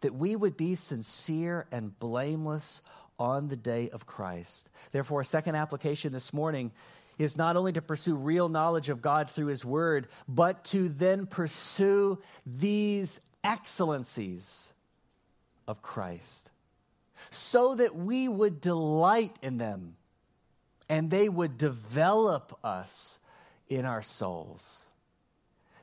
that 0.00 0.14
we 0.14 0.36
would 0.36 0.56
be 0.56 0.74
sincere 0.74 1.66
and 1.72 1.98
blameless 1.98 2.82
on 3.18 3.48
the 3.48 3.56
day 3.56 3.88
of 3.90 4.06
Christ. 4.06 4.68
Therefore, 4.92 5.22
a 5.22 5.24
second 5.24 5.54
application 5.54 6.12
this 6.12 6.32
morning 6.32 6.70
is 7.18 7.36
not 7.36 7.56
only 7.56 7.72
to 7.72 7.82
pursue 7.82 8.14
real 8.14 8.48
knowledge 8.48 8.88
of 8.88 9.00
God 9.00 9.30
through 9.30 9.46
His 9.46 9.64
Word, 9.64 10.08
but 10.28 10.64
to 10.66 10.88
then 10.88 11.26
pursue 11.26 12.18
these 12.44 13.20
excellencies 13.42 14.74
of 15.66 15.80
Christ 15.80 16.50
so 17.30 17.74
that 17.74 17.94
we 17.94 18.28
would 18.28 18.60
delight 18.60 19.36
in 19.42 19.58
them 19.58 19.96
and 20.88 21.10
they 21.10 21.28
would 21.28 21.58
develop 21.58 22.58
us 22.62 23.18
in 23.68 23.84
our 23.84 24.02
souls. 24.02 24.86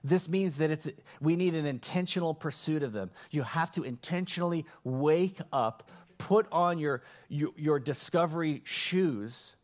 This 0.03 0.27
means 0.27 0.57
that 0.57 0.69
it's, 0.69 0.87
we 1.21 1.35
need 1.35 1.55
an 1.55 1.65
intentional 1.65 2.33
pursuit 2.33 2.83
of 2.83 2.91
them. 2.91 3.09
You 3.31 3.43
have 3.43 3.71
to 3.73 3.83
intentionally 3.83 4.65
wake 4.83 5.39
up, 5.51 5.89
put 6.17 6.45
on 6.51 6.77
your, 6.77 7.03
your, 7.29 7.51
your 7.55 7.79
discovery 7.79 8.61
shoes, 8.65 9.55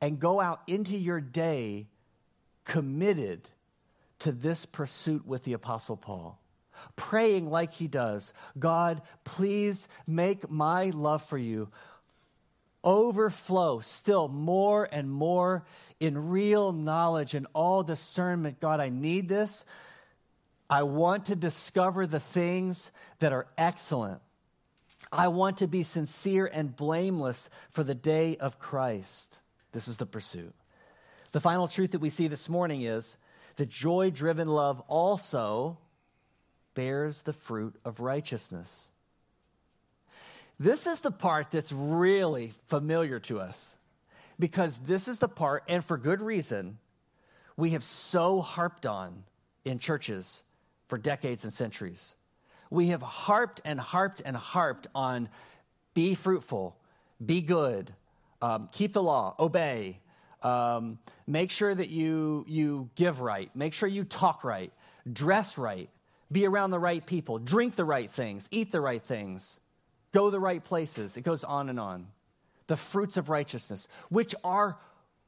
and 0.00 0.18
go 0.18 0.40
out 0.40 0.60
into 0.66 0.96
your 0.96 1.20
day 1.20 1.88
committed 2.64 3.48
to 4.20 4.32
this 4.32 4.66
pursuit 4.66 5.26
with 5.26 5.44
the 5.44 5.54
Apostle 5.54 5.96
Paul. 5.96 6.38
Praying 6.96 7.50
like 7.50 7.72
he 7.72 7.88
does 7.88 8.32
God, 8.58 9.02
please 9.24 9.88
make 10.06 10.50
my 10.50 10.90
love 10.90 11.22
for 11.24 11.38
you 11.38 11.68
overflow 12.84 13.80
still 13.80 14.28
more 14.28 14.88
and 14.92 15.10
more 15.10 15.64
in 15.98 16.28
real 16.28 16.72
knowledge 16.72 17.34
and 17.34 17.46
all 17.54 17.82
discernment. 17.82 18.60
God, 18.60 18.78
I 18.78 18.90
need 18.90 19.28
this. 19.28 19.64
I 20.68 20.82
want 20.82 21.26
to 21.26 21.36
discover 21.36 22.06
the 22.06 22.20
things 22.20 22.90
that 23.18 23.32
are 23.32 23.46
excellent. 23.56 24.20
I 25.10 25.28
want 25.28 25.58
to 25.58 25.66
be 25.66 25.82
sincere 25.82 26.46
and 26.46 26.74
blameless 26.74 27.48
for 27.70 27.84
the 27.84 27.94
day 27.94 28.36
of 28.36 28.58
Christ. 28.58 29.40
This 29.72 29.88
is 29.88 29.96
the 29.96 30.06
pursuit. 30.06 30.54
The 31.32 31.40
final 31.40 31.68
truth 31.68 31.92
that 31.92 32.00
we 32.00 32.10
see 32.10 32.28
this 32.28 32.48
morning 32.48 32.82
is 32.82 33.16
the 33.56 33.66
joy 33.66 34.10
driven 34.10 34.48
love 34.48 34.80
also 34.88 35.78
bears 36.74 37.22
the 37.22 37.32
fruit 37.32 37.76
of 37.84 38.00
righteousness. 38.00 38.90
This 40.58 40.86
is 40.86 41.00
the 41.00 41.10
part 41.10 41.50
that's 41.50 41.72
really 41.72 42.52
familiar 42.68 43.18
to 43.20 43.40
us 43.40 43.74
because 44.38 44.78
this 44.78 45.08
is 45.08 45.18
the 45.18 45.28
part, 45.28 45.64
and 45.68 45.84
for 45.84 45.96
good 45.96 46.20
reason, 46.20 46.78
we 47.56 47.70
have 47.70 47.84
so 47.84 48.40
harped 48.40 48.86
on 48.86 49.24
in 49.64 49.78
churches 49.78 50.42
for 50.88 50.98
decades 50.98 51.44
and 51.44 51.52
centuries. 51.52 52.14
We 52.70 52.88
have 52.88 53.02
harped 53.02 53.60
and 53.64 53.78
harped 53.80 54.22
and 54.24 54.36
harped 54.36 54.86
on 54.94 55.28
be 55.94 56.14
fruitful, 56.14 56.76
be 57.24 57.40
good, 57.40 57.92
um, 58.42 58.68
keep 58.72 58.92
the 58.92 59.02
law, 59.02 59.34
obey, 59.38 60.00
um, 60.42 60.98
make 61.26 61.50
sure 61.50 61.74
that 61.74 61.88
you, 61.88 62.44
you 62.48 62.90
give 62.96 63.20
right, 63.20 63.50
make 63.54 63.72
sure 63.72 63.88
you 63.88 64.04
talk 64.04 64.44
right, 64.44 64.72
dress 65.10 65.56
right, 65.56 65.88
be 66.30 66.46
around 66.46 66.70
the 66.70 66.78
right 66.78 67.04
people, 67.04 67.38
drink 67.38 67.76
the 67.76 67.84
right 67.84 68.10
things, 68.10 68.48
eat 68.50 68.72
the 68.72 68.80
right 68.80 69.02
things 69.02 69.60
go 70.14 70.30
the 70.30 70.40
right 70.40 70.64
places. 70.64 71.18
It 71.18 71.22
goes 71.22 71.44
on 71.44 71.68
and 71.68 71.78
on. 71.78 72.06
The 72.68 72.76
fruits 72.76 73.18
of 73.18 73.28
righteousness, 73.28 73.88
which 74.08 74.34
are 74.42 74.78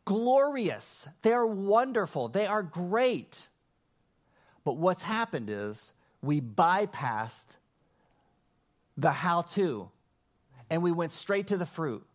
glorious, 0.06 1.06
they 1.20 1.32
are 1.32 1.46
wonderful, 1.46 2.28
they 2.28 2.46
are 2.46 2.62
great. 2.62 3.48
But 4.64 4.78
what's 4.78 5.02
happened 5.02 5.50
is 5.50 5.92
we 6.22 6.40
bypassed 6.40 7.48
the 8.96 9.10
how 9.10 9.42
to 9.42 9.90
and 10.70 10.82
we 10.82 10.92
went 10.92 11.12
straight 11.12 11.48
to 11.48 11.58
the 11.58 11.66
fruit. 11.66 12.06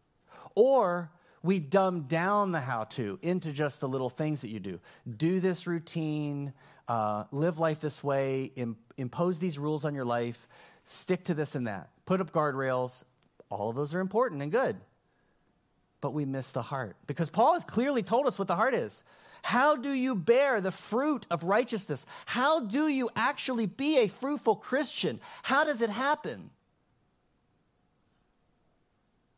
Or 0.56 1.12
we 1.44 1.60
dumbed 1.60 2.08
down 2.08 2.52
the 2.52 2.62
how 2.62 2.86
to 2.86 3.20
into 3.22 3.52
just 3.52 3.80
the 3.80 3.88
little 3.88 4.10
things 4.10 4.42
that 4.42 4.50
you 4.50 4.60
do. 4.60 4.80
Do 5.18 5.40
this 5.40 5.68
routine, 5.68 6.54
uh, 6.88 7.26
live 7.32 7.60
life 7.60 7.80
this 7.80 8.04
way, 8.04 8.52
Im- 8.56 8.78
impose 8.98 9.40
these 9.40 9.58
rules 9.58 9.86
on 9.86 9.96
your 9.96 10.06
life, 10.06 10.48
stick 10.86 11.24
to 11.26 11.34
this 11.34 11.56
and 11.56 11.68
that, 11.68 11.90
put 12.06 12.22
up 12.22 12.32
guardrails. 12.32 13.04
All 13.50 13.70
of 13.70 13.76
those 13.76 13.94
are 13.94 14.00
important 14.00 14.42
and 14.42 14.52
good. 14.52 14.78
But 16.00 16.14
we 16.14 16.26
miss 16.26 16.52
the 16.52 16.62
heart 16.62 16.96
because 17.06 17.30
Paul 17.30 17.54
has 17.54 17.64
clearly 17.64 18.02
told 18.02 18.26
us 18.26 18.40
what 18.40 18.48
the 18.48 18.56
heart 18.56 18.74
is. 18.74 19.04
How 19.44 19.76
do 19.76 19.92
you 19.92 20.16
bear 20.16 20.62
the 20.62 20.72
fruit 20.72 21.26
of 21.32 21.44
righteousness? 21.44 22.06
How 22.26 22.60
do 22.60 22.88
you 22.88 23.10
actually 23.16 23.66
be 23.66 24.00
a 24.00 24.08
fruitful 24.08 24.56
Christian? 24.56 25.20
How 25.44 25.64
does 25.64 25.82
it 25.82 25.90
happen? 25.90 26.52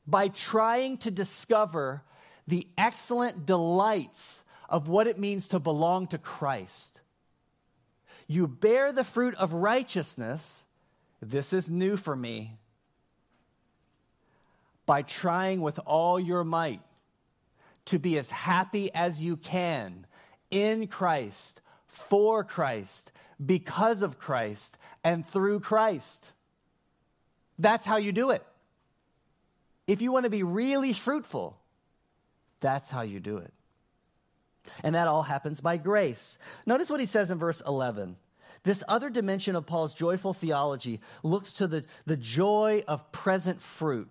By 0.05 0.27
trying 0.27 0.97
to 0.99 1.11
discover 1.11 2.01
the 2.47 2.67
excellent 2.77 3.45
delights 3.45 4.43
of 4.67 4.89
what 4.89 5.07
it 5.07 5.17
means 5.19 5.47
to 5.49 5.59
belong 5.59 6.07
to 6.07 6.17
Christ. 6.17 6.99
You 8.33 8.47
bear 8.47 8.91
the 8.91 9.03
fruit 9.03 9.35
of 9.35 9.53
righteousness 9.53 10.65
this 11.21 11.53
is 11.53 11.69
new 11.69 11.97
for 11.97 12.15
me. 12.15 12.57
By 14.87 15.03
trying 15.03 15.61
with 15.61 15.79
all 15.85 16.19
your 16.19 16.43
might 16.43 16.81
to 17.85 17.99
be 17.99 18.17
as 18.17 18.31
happy 18.31 18.91
as 18.93 19.23
you 19.23 19.37
can 19.37 20.07
in 20.49 20.87
Christ, 20.87 21.61
for 21.87 22.43
Christ, 22.43 23.11
because 23.43 24.01
of 24.01 24.17
Christ, 24.17 24.77
and 25.03 25.27
through 25.27 25.59
Christ. 25.59 26.33
That's 27.59 27.85
how 27.85 27.97
you 27.97 28.11
do 28.11 28.31
it. 28.31 28.43
If 29.85 30.01
you 30.01 30.11
want 30.11 30.23
to 30.23 30.29
be 30.29 30.43
really 30.43 30.93
fruitful, 30.93 31.57
that's 32.61 32.89
how 32.89 33.01
you 33.03 33.19
do 33.19 33.37
it. 33.37 33.53
And 34.81 34.95
that 34.95 35.07
all 35.07 35.23
happens 35.23 35.61
by 35.61 35.77
grace. 35.77 36.37
Notice 36.65 36.89
what 36.89 36.99
he 36.99 37.05
says 37.05 37.31
in 37.31 37.37
verse 37.37 37.61
11. 37.65 38.15
This 38.63 38.83
other 38.87 39.09
dimension 39.09 39.55
of 39.55 39.65
Paul's 39.65 39.93
joyful 39.93 40.33
theology 40.33 41.01
looks 41.21 41.53
to 41.53 41.67
the, 41.67 41.83
the 42.05 42.17
joy 42.17 42.83
of 42.87 43.11
present 43.11 43.61
fruit. 43.61 44.09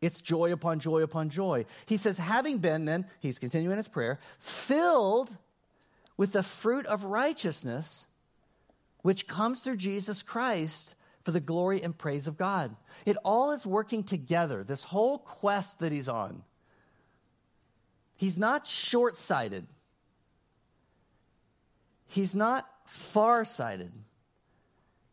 It's 0.00 0.20
joy 0.20 0.52
upon 0.52 0.80
joy 0.80 1.02
upon 1.02 1.28
joy. 1.28 1.66
He 1.86 1.96
says, 1.96 2.16
having 2.16 2.58
been 2.58 2.84
then, 2.84 3.06
he's 3.18 3.38
continuing 3.38 3.76
his 3.76 3.88
prayer, 3.88 4.18
filled 4.38 5.36
with 6.16 6.32
the 6.32 6.42
fruit 6.42 6.86
of 6.86 7.04
righteousness, 7.04 8.06
which 9.02 9.26
comes 9.26 9.60
through 9.60 9.76
Jesus 9.76 10.22
Christ 10.22 10.94
for 11.24 11.32
the 11.32 11.40
glory 11.40 11.82
and 11.82 11.96
praise 11.96 12.26
of 12.26 12.38
God. 12.38 12.74
It 13.04 13.18
all 13.24 13.50
is 13.50 13.66
working 13.66 14.04
together, 14.04 14.64
this 14.64 14.84
whole 14.84 15.18
quest 15.18 15.80
that 15.80 15.92
he's 15.92 16.08
on. 16.08 16.42
He's 18.16 18.38
not 18.38 18.66
short 18.66 19.16
sighted. 19.16 19.66
He's 22.06 22.34
not 22.34 22.68
far-sighted. 22.90 23.92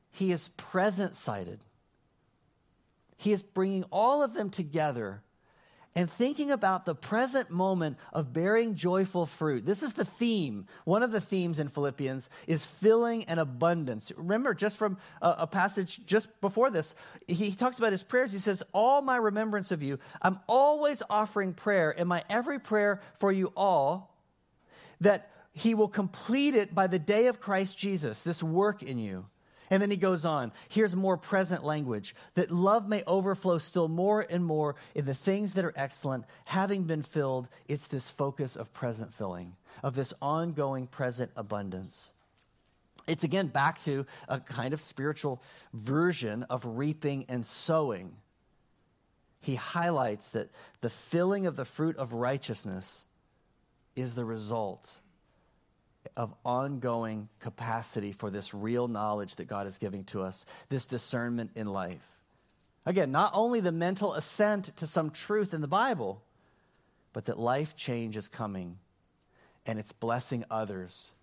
He 0.09 0.31
is 0.31 0.49
present-sighted. 0.49 1.59
He 3.17 3.31
is 3.31 3.43
bringing 3.43 3.83
all 3.91 4.23
of 4.23 4.33
them 4.33 4.49
together 4.49 5.21
and 5.95 6.11
thinking 6.11 6.51
about 6.51 6.85
the 6.85 6.93
present 6.93 7.49
moment 7.49 7.97
of 8.13 8.33
bearing 8.33 8.75
joyful 8.75 9.25
fruit. 9.25 9.65
This 9.65 9.81
is 9.81 9.93
the 9.93 10.05
theme. 10.05 10.67
One 10.85 11.01
of 11.01 11.11
the 11.11 11.21
themes 11.21 11.59
in 11.59 11.69
Philippians 11.69 12.29
is 12.45 12.65
filling 12.65 13.25
and 13.25 13.39
abundance. 13.39 14.11
Remember, 14.15 14.53
just 14.53 14.77
from 14.77 14.97
a, 15.23 15.35
a, 15.39 15.47
passage 15.47 16.01
just 16.05 16.39
before 16.39 16.69
this, 16.69 16.93
he 17.27 17.51
talks 17.51 17.79
about 17.79 17.93
his 17.93 18.03
prayers. 18.03 18.31
He 18.31 18.37
says, 18.37 18.61
All 18.73 19.01
my 19.01 19.17
remembrance 19.17 19.71
of 19.71 19.81
you, 19.81 19.97
I'm 20.21 20.39
always 20.47 21.01
offering 21.09 21.53
prayer 21.53 21.89
in 21.89 22.07
my 22.07 22.23
every 22.29 22.59
prayer 22.59 23.01
for 23.15 23.31
you 23.31 23.51
all, 23.55 24.15
that 25.01 25.31
he 25.57 25.73
will 25.73 25.87
complete 25.87 26.53
it 26.53 26.75
by 26.75 26.85
the 26.85 26.99
day 26.99 27.25
of 27.25 27.41
Christ 27.41 27.77
Jesus, 27.77 28.21
this 28.21 28.43
work 28.43 28.83
in 28.83 28.99
you. 28.99 29.25
And 29.71 29.81
then 29.81 29.89
he 29.89 29.97
goes 29.97 30.23
on. 30.23 30.51
Here's 30.69 30.95
more 30.95 31.17
present 31.17 31.63
language 31.63 32.15
that 32.35 32.51
love 32.51 32.87
may 32.87 33.03
overflow 33.05 33.57
still 33.57 33.87
more 33.87 34.21
and 34.21 34.45
more 34.45 34.75
in 34.93 35.05
the 35.05 35.15
things 35.15 35.55
that 35.55 35.65
are 35.65 35.73
excellent. 35.75 36.25
Having 36.45 36.83
been 36.83 37.01
filled, 37.01 37.47
it's 37.67 37.87
this 37.87 38.07
focus 38.09 38.55
of 38.55 38.71
present 38.71 39.13
filling, 39.13 39.55
of 39.83 39.95
this 39.95 40.13
ongoing 40.21 40.85
present 40.85 41.31
abundance. 41.35 42.11
It's 43.07 43.23
again 43.23 43.47
back 43.47 43.81
to 43.83 44.05
a 44.29 44.39
kind 44.39 44.75
of 44.75 44.81
spiritual 44.81 45.41
version 45.73 46.43
of 46.43 46.63
reaping 46.65 47.25
and 47.27 47.43
sowing. 47.43 48.13
He 49.41 49.55
highlights 49.55 50.29
that 50.29 50.51
the 50.81 50.89
filling 50.89 51.47
of 51.47 51.55
the 51.55 51.65
fruit 51.65 51.97
of 51.97 52.13
righteousness 52.13 53.05
is 53.95 54.13
the 54.13 54.25
result 54.25 54.99
of 56.15 56.33
ongoing 56.45 57.29
capacity 57.39 58.11
for 58.11 58.29
this 58.29 58.53
real 58.53 58.87
knowledge 58.87 59.35
that 59.35 59.47
God 59.47 59.67
is 59.67 59.77
giving 59.77 60.03
to 60.05 60.21
us, 60.21 60.45
this 60.69 60.85
discernment 60.85 61.51
in 61.55 61.67
life. 61.67 62.05
Again, 62.85 63.11
not 63.11 63.31
only 63.33 63.59
the 63.59 63.71
mental 63.71 64.13
assent 64.13 64.75
to 64.77 64.87
some 64.87 65.09
truth 65.09 65.53
in 65.53 65.61
the 65.61 65.67
Bible, 65.67 66.21
but 67.13 67.25
that 67.25 67.37
life 67.37 67.75
change 67.75 68.15
is 68.15 68.27
coming 68.27 68.77
and 69.65 69.77
it's 69.77 69.91
blessing 69.91 70.45
others 70.49 71.13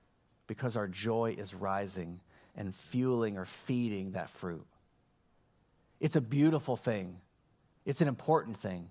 because 0.47 0.77
our 0.77 0.87
joy 0.87 1.35
is 1.39 1.55
rising 1.55 2.21
and 2.57 2.75
fueling 2.75 3.39
or 3.39 3.45
feeding 3.45 4.13
that 4.13 4.29
fruit. 4.29 4.67
It's 6.01 6.17
a 6.17 6.21
beautiful 6.21 6.77
thing, 6.77 7.17
it's 7.87 8.01
an 8.01 8.09
important 8.09 8.59
thing. 8.59 8.89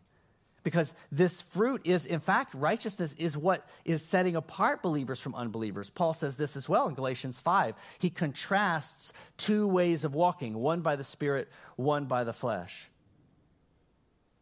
Because 0.64 0.93
this 1.11 1.41
fruit 1.41 1.82
is, 1.84 2.05
in 2.05 2.20
fact, 2.20 2.53
righteousness 2.53 3.14
is 3.18 3.36
what 3.36 3.68
is 3.84 4.03
setting 4.03 4.36
apart 4.36 4.82
believers 4.82 5.20
from 5.20 5.36
unbelievers. 5.36 5.89
Paul 5.89 6.14
says 6.14 6.38
this 6.38 6.55
as 6.55 6.70
well 6.70 6.88
in 6.88 6.95
Galatians 6.95 7.39
5. 7.39 7.76
He 7.99 8.09
contrasts 8.09 9.11
two 9.38 9.68
ways 9.68 10.03
of 10.05 10.16
walking, 10.16 10.53
one 10.55 10.82
by 10.82 10.95
the 10.95 11.03
Spirit, 11.03 11.49
one 11.76 12.05
by 12.05 12.24
the 12.24 12.34
flesh. 12.34 12.89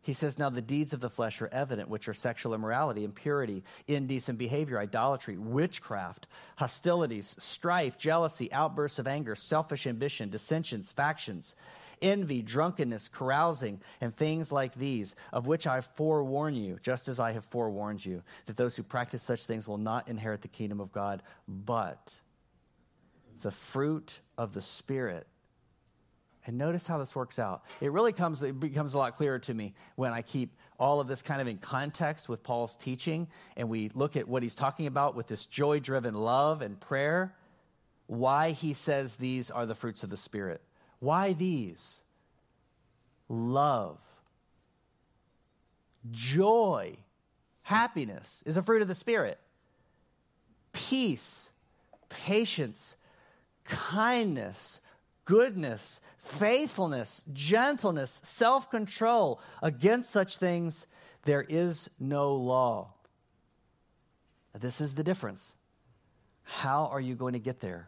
He 0.03 0.13
says, 0.13 0.39
Now 0.39 0.49
the 0.49 0.61
deeds 0.61 0.93
of 0.93 0.99
the 0.99 1.09
flesh 1.09 1.41
are 1.41 1.49
evident, 1.51 1.89
which 1.89 2.07
are 2.07 2.13
sexual 2.13 2.55
immorality, 2.55 3.03
impurity, 3.03 3.63
indecent 3.87 4.39
behavior, 4.39 4.79
idolatry, 4.79 5.37
witchcraft, 5.37 6.27
hostilities, 6.55 7.35
strife, 7.37 7.97
jealousy, 7.99 8.51
outbursts 8.51 8.97
of 8.97 9.07
anger, 9.07 9.35
selfish 9.35 9.85
ambition, 9.85 10.29
dissensions, 10.29 10.91
factions, 10.91 11.55
envy, 12.01 12.41
drunkenness, 12.41 13.09
carousing, 13.09 13.81
and 13.99 14.15
things 14.15 14.51
like 14.51 14.75
these, 14.75 15.15
of 15.31 15.47
which 15.47 15.67
I 15.67 15.81
forewarn 15.81 16.55
you, 16.55 16.79
just 16.81 17.07
as 17.07 17.19
I 17.19 17.33
have 17.33 17.45
forewarned 17.45 18.05
you, 18.05 18.23
that 18.45 18.57
those 18.57 18.75
who 18.75 18.83
practice 18.83 19.23
such 19.23 19.45
things 19.45 19.67
will 19.67 19.77
not 19.77 20.07
inherit 20.07 20.41
the 20.41 20.47
kingdom 20.47 20.79
of 20.79 20.91
God, 20.91 21.23
but 21.47 22.19
the 23.41 23.51
fruit 23.51 24.19
of 24.37 24.53
the 24.53 24.61
Spirit 24.61 25.27
and 26.45 26.57
notice 26.57 26.87
how 26.87 26.97
this 26.97 27.15
works 27.15 27.37
out. 27.37 27.63
It 27.79 27.91
really 27.91 28.13
comes, 28.13 28.41
it 28.41 28.59
becomes 28.59 28.93
a 28.93 28.97
lot 28.97 29.13
clearer 29.13 29.39
to 29.39 29.53
me 29.53 29.73
when 29.95 30.11
I 30.11 30.21
keep 30.21 30.57
all 30.79 30.99
of 30.99 31.07
this 31.07 31.21
kind 31.21 31.39
of 31.39 31.47
in 31.47 31.57
context 31.57 32.27
with 32.27 32.41
Paul's 32.41 32.75
teaching 32.75 33.27
and 33.55 33.69
we 33.69 33.91
look 33.93 34.15
at 34.15 34.27
what 34.27 34.41
he's 34.41 34.55
talking 34.55 34.87
about 34.87 35.15
with 35.15 35.27
this 35.27 35.45
joy 35.45 35.79
driven 35.79 36.15
love 36.15 36.61
and 36.61 36.79
prayer, 36.79 37.35
why 38.07 38.51
he 38.51 38.73
says 38.73 39.15
these 39.15 39.51
are 39.51 39.65
the 39.65 39.75
fruits 39.75 40.03
of 40.03 40.09
the 40.09 40.17
Spirit. 40.17 40.61
Why 41.01 41.33
these? 41.33 42.03
Love, 43.27 43.99
joy, 46.09 46.95
happiness 47.63 48.41
is 48.45 48.55
a 48.55 48.63
fruit 48.63 48.81
of 48.81 48.87
the 48.87 48.95
Spirit, 48.95 49.37
peace, 50.71 51.49
patience, 52.09 52.95
kindness 53.65 54.79
goodness, 55.31 56.01
faithfulness, 56.17 57.23
gentleness, 57.31 58.19
self 58.21 58.69
control. 58.69 59.39
Against 59.61 60.09
such 60.09 60.37
things, 60.37 60.85
there 61.23 61.45
is 61.47 61.89
no 61.99 62.35
law. 62.35 62.93
This 64.59 64.81
is 64.81 64.95
the 64.95 65.03
difference. 65.03 65.55
How 66.43 66.87
are 66.87 66.99
you 66.99 67.15
going 67.15 67.31
to 67.31 67.39
get 67.39 67.61
there? 67.61 67.87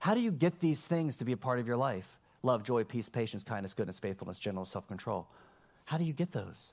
How 0.00 0.14
do 0.14 0.20
you 0.20 0.32
get 0.32 0.58
these 0.58 0.86
things 0.86 1.16
to 1.18 1.24
be 1.24 1.32
a 1.32 1.36
part 1.36 1.60
of 1.60 1.66
your 1.66 1.76
life? 1.76 2.18
Love, 2.42 2.64
joy, 2.64 2.82
peace, 2.84 3.08
patience, 3.08 3.44
kindness, 3.44 3.72
goodness, 3.72 3.98
faithfulness, 3.98 4.38
gentleness, 4.38 4.70
self 4.70 4.88
control. 4.88 5.28
How 5.84 5.96
do 5.96 6.04
you 6.04 6.12
get 6.12 6.32
those? 6.32 6.72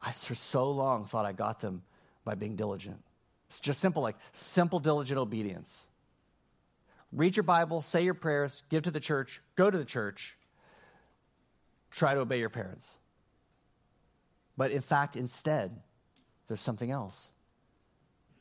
I 0.00 0.10
for 0.12 0.34
so 0.34 0.70
long 0.70 1.04
thought 1.04 1.26
I 1.26 1.32
got 1.32 1.60
them 1.60 1.82
by 2.24 2.34
being 2.34 2.56
diligent. 2.56 3.02
It's 3.48 3.60
just 3.60 3.80
simple, 3.80 4.02
like 4.02 4.16
simple, 4.32 4.78
diligent 4.78 5.18
obedience 5.18 5.86
read 7.12 7.36
your 7.36 7.44
Bible, 7.44 7.82
say 7.82 8.02
your 8.02 8.14
prayers, 8.14 8.64
give 8.70 8.82
to 8.84 8.90
the 8.90 9.00
church, 9.00 9.40
go 9.54 9.70
to 9.70 9.78
the 9.78 9.84
church, 9.84 10.36
try 11.90 12.14
to 12.14 12.20
obey 12.20 12.38
your 12.38 12.48
parents. 12.48 12.98
But 14.56 14.70
in 14.70 14.80
fact, 14.80 15.16
instead, 15.16 15.80
there's 16.48 16.60
something 16.60 16.90
else. 16.90 17.30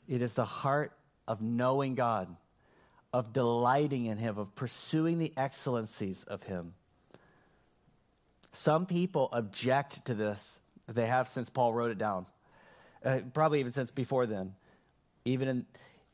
It 0.08 0.22
is 0.22 0.34
the 0.34 0.46
heart 0.46 0.94
of 1.28 1.42
knowing 1.42 1.96
God, 1.96 2.36
of 3.14 3.34
delighting 3.34 4.06
in 4.06 4.18
Him, 4.18 4.38
of 4.38 4.56
pursuing 4.56 5.20
the 5.20 5.34
excellencies 5.36 6.24
of 6.24 6.44
Him. 6.44 6.74
Some 8.52 8.86
people 8.86 9.30
object 9.32 10.06
to 10.06 10.14
this. 10.14 10.60
They 10.88 11.08
have 11.08 11.28
since 11.28 11.50
Paul 11.50 11.74
wrote 11.74 11.92
it 11.92 11.98
down, 11.98 12.26
uh, 13.04 13.20
probably 13.34 13.60
even 13.60 13.72
since 13.72 13.92
before 13.92 14.26
then. 14.26 14.54
Even 15.24 15.48
in 15.48 15.66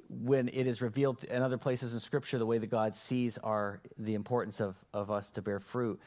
when 0.10 0.48
it 0.50 0.68
is 0.68 0.82
revealed 0.82 1.24
in 1.26 1.42
other 1.42 1.58
places 1.58 1.94
in 1.94 2.00
Scripture, 2.00 2.38
the 2.38 2.46
way 2.46 2.58
that 2.58 2.68
God 2.68 2.96
sees 2.96 3.38
our, 3.40 3.82
the 3.98 4.14
importance 4.14 4.62
of, 4.62 4.76
of 4.94 5.12
us 5.12 5.32
to 5.32 5.42
bear 5.42 5.60
fruit. 5.60 6.00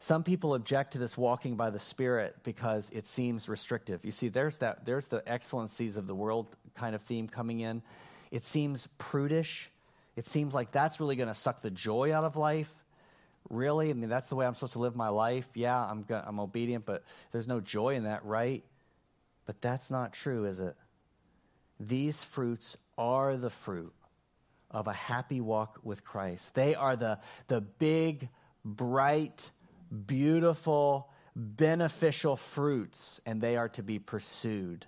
Some 0.00 0.22
people 0.22 0.54
object 0.54 0.92
to 0.92 0.98
this 0.98 1.16
walking 1.16 1.56
by 1.56 1.70
the 1.70 1.78
Spirit 1.78 2.36
because 2.42 2.90
it 2.90 3.06
seems 3.06 3.48
restrictive. 3.48 4.04
You 4.04 4.12
see, 4.12 4.28
there's, 4.28 4.58
that, 4.58 4.84
there's 4.84 5.06
the 5.06 5.22
excellencies 5.26 5.96
of 5.96 6.06
the 6.06 6.14
world 6.14 6.56
kind 6.74 6.94
of 6.94 7.02
theme 7.02 7.28
coming 7.28 7.60
in. 7.60 7.82
It 8.30 8.44
seems 8.44 8.88
prudish. 8.98 9.70
It 10.18 10.26
seems 10.26 10.52
like 10.52 10.72
that's 10.72 10.98
really 10.98 11.14
going 11.14 11.28
to 11.28 11.34
suck 11.34 11.62
the 11.62 11.70
joy 11.70 12.12
out 12.12 12.24
of 12.24 12.34
life. 12.34 12.74
Really? 13.50 13.88
I 13.88 13.92
mean, 13.92 14.08
that's 14.08 14.28
the 14.28 14.34
way 14.34 14.46
I'm 14.46 14.54
supposed 14.54 14.72
to 14.72 14.80
live 14.80 14.96
my 14.96 15.10
life. 15.10 15.48
Yeah, 15.54 15.78
I'm, 15.78 16.02
go- 16.02 16.20
I'm 16.26 16.40
obedient, 16.40 16.84
but 16.84 17.04
there's 17.30 17.46
no 17.46 17.60
joy 17.60 17.94
in 17.94 18.02
that, 18.02 18.24
right? 18.24 18.64
But 19.46 19.62
that's 19.62 19.92
not 19.92 20.12
true, 20.12 20.44
is 20.44 20.58
it? 20.58 20.74
These 21.78 22.24
fruits 22.24 22.76
are 22.98 23.36
the 23.36 23.48
fruit 23.48 23.92
of 24.72 24.88
a 24.88 24.92
happy 24.92 25.40
walk 25.40 25.78
with 25.84 26.04
Christ. 26.04 26.52
They 26.56 26.74
are 26.74 26.96
the, 26.96 27.20
the 27.46 27.60
big, 27.60 28.28
bright, 28.64 29.48
beautiful, 30.08 31.10
beneficial 31.36 32.34
fruits, 32.34 33.20
and 33.24 33.40
they 33.40 33.56
are 33.56 33.68
to 33.68 33.84
be 33.84 34.00
pursued 34.00 34.84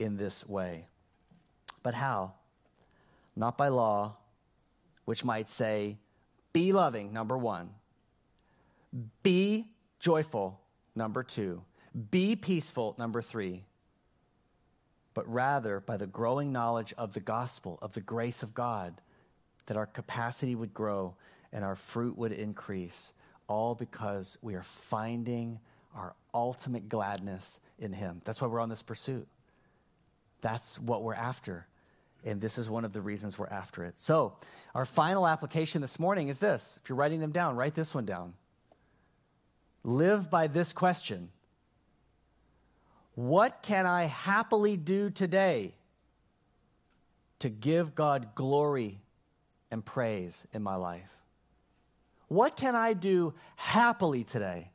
in 0.00 0.16
this 0.16 0.44
way. 0.48 0.88
But 1.84 1.94
how? 1.94 2.32
Not 3.36 3.56
by 3.56 3.68
law, 3.68 4.16
which 5.04 5.24
might 5.24 5.50
say, 5.50 5.98
be 6.52 6.72
loving, 6.72 7.12
number 7.12 7.36
one. 7.36 7.70
Be 9.22 9.66
joyful, 9.98 10.60
number 10.94 11.22
two. 11.22 11.62
Be 12.10 12.36
peaceful, 12.36 12.94
number 12.98 13.22
three 13.22 13.64
but 15.14 15.32
rather 15.32 15.80
by 15.80 15.96
the 15.96 16.06
growing 16.06 16.52
knowledge 16.52 16.92
of 16.98 17.12
the 17.12 17.20
gospel, 17.20 17.78
of 17.80 17.92
the 17.92 18.00
grace 18.00 18.42
of 18.42 18.52
God, 18.52 19.00
that 19.66 19.76
our 19.76 19.86
capacity 19.86 20.54
would 20.54 20.74
grow 20.74 21.14
and 21.52 21.64
our 21.64 21.76
fruit 21.76 22.18
would 22.18 22.32
increase, 22.32 23.12
all 23.48 23.76
because 23.76 24.36
we 24.42 24.56
are 24.56 24.62
finding 24.62 25.60
our 25.94 26.14
ultimate 26.34 26.88
gladness 26.88 27.60
in 27.78 27.92
Him. 27.92 28.20
That's 28.24 28.40
why 28.40 28.48
we're 28.48 28.60
on 28.60 28.68
this 28.68 28.82
pursuit. 28.82 29.28
That's 30.40 30.78
what 30.80 31.02
we're 31.02 31.14
after. 31.14 31.66
And 32.24 32.40
this 32.40 32.56
is 32.56 32.70
one 32.70 32.84
of 32.84 32.92
the 32.92 33.02
reasons 33.02 33.38
we're 33.38 33.46
after 33.46 33.84
it. 33.84 33.98
So, 33.98 34.38
our 34.74 34.86
final 34.86 35.26
application 35.26 35.82
this 35.82 35.98
morning 35.98 36.28
is 36.28 36.38
this. 36.38 36.80
If 36.82 36.88
you're 36.88 36.96
writing 36.96 37.20
them 37.20 37.32
down, 37.32 37.54
write 37.54 37.74
this 37.74 37.94
one 37.94 38.06
down. 38.06 38.32
Live 39.84 40.30
by 40.30 40.46
this 40.46 40.72
question 40.72 41.28
what 43.14 43.62
can 43.62 43.86
I 43.86 44.06
happily 44.06 44.76
do 44.76 45.08
today 45.10 45.74
to 47.38 47.48
give 47.48 47.94
God 47.94 48.34
glory 48.34 49.00
and 49.70 49.84
praise 49.84 50.46
in 50.52 50.62
my 50.62 50.76
life? 50.76 51.10
What 52.28 52.56
can 52.56 52.74
I 52.74 52.94
do 52.94 53.34
happily 53.56 54.24
today? 54.24 54.70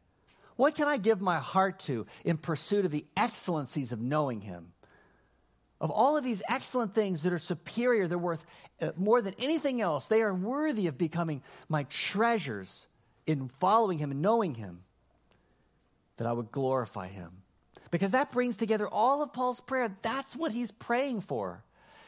What 0.55 0.75
can 0.75 0.87
I 0.87 0.97
give 0.97 1.19
my 1.19 1.39
heart 1.39 1.79
to 1.81 2.05
in 2.23 2.37
pursuit 2.37 2.85
of 2.85 2.91
the 2.91 3.05
excellencies 3.17 3.91
of 3.91 3.99
knowing 3.99 4.41
Him? 4.41 4.71
Of 5.81 5.91
all 5.91 6.17
of 6.17 6.23
these 6.23 6.43
excellent 6.49 6.93
things 6.93 7.23
that 7.23 7.31
are 7.31 7.39
superior, 7.39 8.07
they're 8.07 8.17
worth 8.17 8.45
uh, 8.81 8.91
more 8.97 9.21
than 9.21 9.33
anything 9.39 9.81
else. 9.81 10.07
They 10.07 10.21
are 10.21 10.33
worthy 10.33 10.87
of 10.87 10.97
becoming 10.97 11.41
my 11.69 11.83
treasures 11.83 12.87
in 13.25 13.47
following 13.59 13.97
Him 13.97 14.11
and 14.11 14.21
knowing 14.21 14.55
Him, 14.55 14.81
that 16.17 16.27
I 16.27 16.33
would 16.33 16.51
glorify 16.51 17.07
Him 17.07 17.43
because 17.91 18.11
that 18.11 18.31
brings 18.31 18.57
together 18.57 18.87
all 18.87 19.21
of 19.21 19.33
Paul's 19.33 19.61
prayer. 19.61 19.95
That's 20.01 20.35
what 20.35 20.51
he's 20.51 20.71
praying 20.71 21.21
for. 21.21 21.63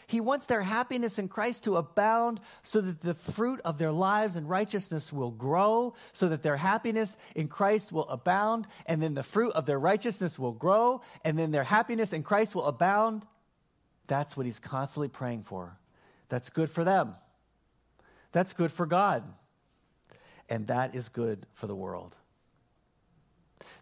He 0.07 0.19
wants 0.19 0.45
their 0.45 0.61
happiness 0.61 1.19
in 1.19 1.29
Christ 1.29 1.63
to 1.63 1.77
abound 1.77 2.41
so 2.63 2.81
that 2.81 3.01
the 3.01 3.13
fruit 3.13 3.61
of 3.63 3.77
their 3.77 3.93
lives 3.93 4.35
and 4.35 4.49
righteousness 4.49 5.13
will 5.13 5.31
grow, 5.31 5.93
so 6.11 6.27
that 6.27 6.43
their 6.43 6.57
happiness 6.57 7.15
in 7.33 7.47
Christ 7.47 7.93
will 7.93 8.09
abound, 8.09 8.67
and 8.85 9.01
then 9.01 9.13
the 9.13 9.23
fruit 9.23 9.53
of 9.53 9.65
their 9.65 9.79
righteousness 9.79 10.37
will 10.37 10.51
grow, 10.51 11.01
and 11.23 11.39
then 11.39 11.51
their 11.51 11.63
happiness 11.63 12.11
in 12.11 12.23
Christ 12.23 12.55
will 12.55 12.65
abound. 12.65 13.25
That's 14.11 14.35
what 14.35 14.45
he's 14.45 14.59
constantly 14.59 15.07
praying 15.07 15.43
for. 15.43 15.77
That's 16.27 16.49
good 16.49 16.69
for 16.69 16.83
them. 16.83 17.15
That's 18.33 18.51
good 18.51 18.69
for 18.69 18.85
God. 18.85 19.23
And 20.49 20.67
that 20.67 20.95
is 20.95 21.07
good 21.07 21.45
for 21.53 21.65
the 21.65 21.75
world. 21.75 22.17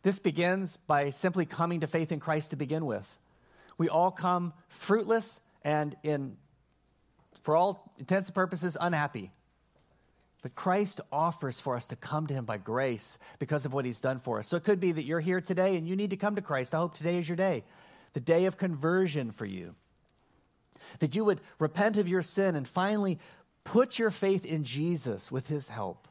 This 0.04 0.20
begins 0.20 0.78
by 0.86 1.10
simply 1.10 1.48
coming 1.48 1.80
to 1.80 1.88
faith 1.88 2.12
in 2.12 2.20
Christ 2.20 2.52
to 2.52 2.58
begin 2.58 2.86
with. 2.86 3.08
We 3.80 3.90
all 3.90 4.12
come 4.12 4.54
fruitless 4.68 5.40
and 5.64 5.96
in 6.04 6.38
for 7.42 7.56
all 7.56 7.92
intents 7.98 8.28
and 8.28 8.36
purposes 8.36 8.78
unhappy. 8.80 9.32
But 10.44 10.54
Christ 10.54 11.02
offers 11.12 11.60
for 11.60 11.76
us 11.76 11.88
to 11.88 11.96
come 11.96 12.28
to 12.28 12.36
him 12.36 12.46
by 12.46 12.58
grace 12.60 13.18
because 13.40 13.66
of 13.66 13.74
what 13.74 13.84
he's 13.84 14.00
done 14.00 14.20
for 14.20 14.38
us. 14.38 14.48
So 14.48 14.58
it 14.58 14.64
could 14.64 14.80
be 14.80 14.92
that 14.92 15.06
you're 15.06 15.22
here 15.22 15.42
today 15.42 15.76
and 15.76 15.88
you 15.88 15.96
need 15.96 16.12
to 16.12 16.18
come 16.18 16.36
to 16.36 16.44
Christ. 16.44 16.76
I 16.76 16.78
hope 16.78 16.94
today 16.94 17.18
is 17.18 17.28
your 17.28 17.36
day, 17.36 17.64
the 18.14 18.20
day 18.20 18.46
of 18.46 18.58
conversion 18.58 19.32
for 19.32 19.48
you. 19.48 19.74
That 21.00 21.16
you 21.16 21.26
would 21.26 21.42
repent 21.60 21.98
of 21.98 22.08
your 22.08 22.22
sin 22.22 22.56
and 22.56 22.68
finally 22.68 23.20
put 23.64 24.00
your 24.00 24.12
faith 24.12 24.46
in 24.46 24.64
Jesus 24.64 25.32
with 25.32 25.48
his 25.48 25.70
help. 25.70 26.08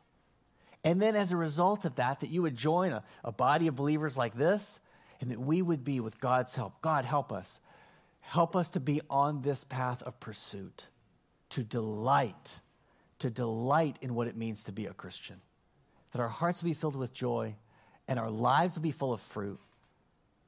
And 0.84 1.02
then, 1.02 1.16
as 1.16 1.32
a 1.32 1.36
result 1.36 1.84
of 1.84 1.96
that, 1.96 2.20
that 2.20 2.30
you 2.30 2.42
would 2.42 2.56
join 2.56 2.92
a, 2.92 3.02
a 3.24 3.32
body 3.32 3.66
of 3.66 3.76
believers 3.76 4.16
like 4.16 4.36
this, 4.36 4.78
and 5.20 5.30
that 5.30 5.40
we 5.40 5.60
would 5.60 5.82
be, 5.82 6.00
with 6.00 6.20
God's 6.20 6.54
help, 6.54 6.80
God, 6.80 7.04
help 7.04 7.32
us. 7.32 7.60
Help 8.20 8.54
us 8.54 8.70
to 8.70 8.80
be 8.80 9.00
on 9.10 9.42
this 9.42 9.64
path 9.64 10.02
of 10.02 10.20
pursuit, 10.20 10.86
to 11.50 11.64
delight, 11.64 12.60
to 13.18 13.30
delight 13.30 13.96
in 14.02 14.14
what 14.14 14.28
it 14.28 14.36
means 14.36 14.64
to 14.64 14.72
be 14.72 14.86
a 14.86 14.92
Christian. 14.92 15.40
That 16.12 16.20
our 16.20 16.28
hearts 16.28 16.62
will 16.62 16.70
be 16.70 16.74
filled 16.74 16.94
with 16.96 17.12
joy 17.12 17.56
and 18.06 18.18
our 18.18 18.30
lives 18.30 18.76
will 18.76 18.82
be 18.82 18.90
full 18.90 19.12
of 19.12 19.20
fruit. 19.20 19.58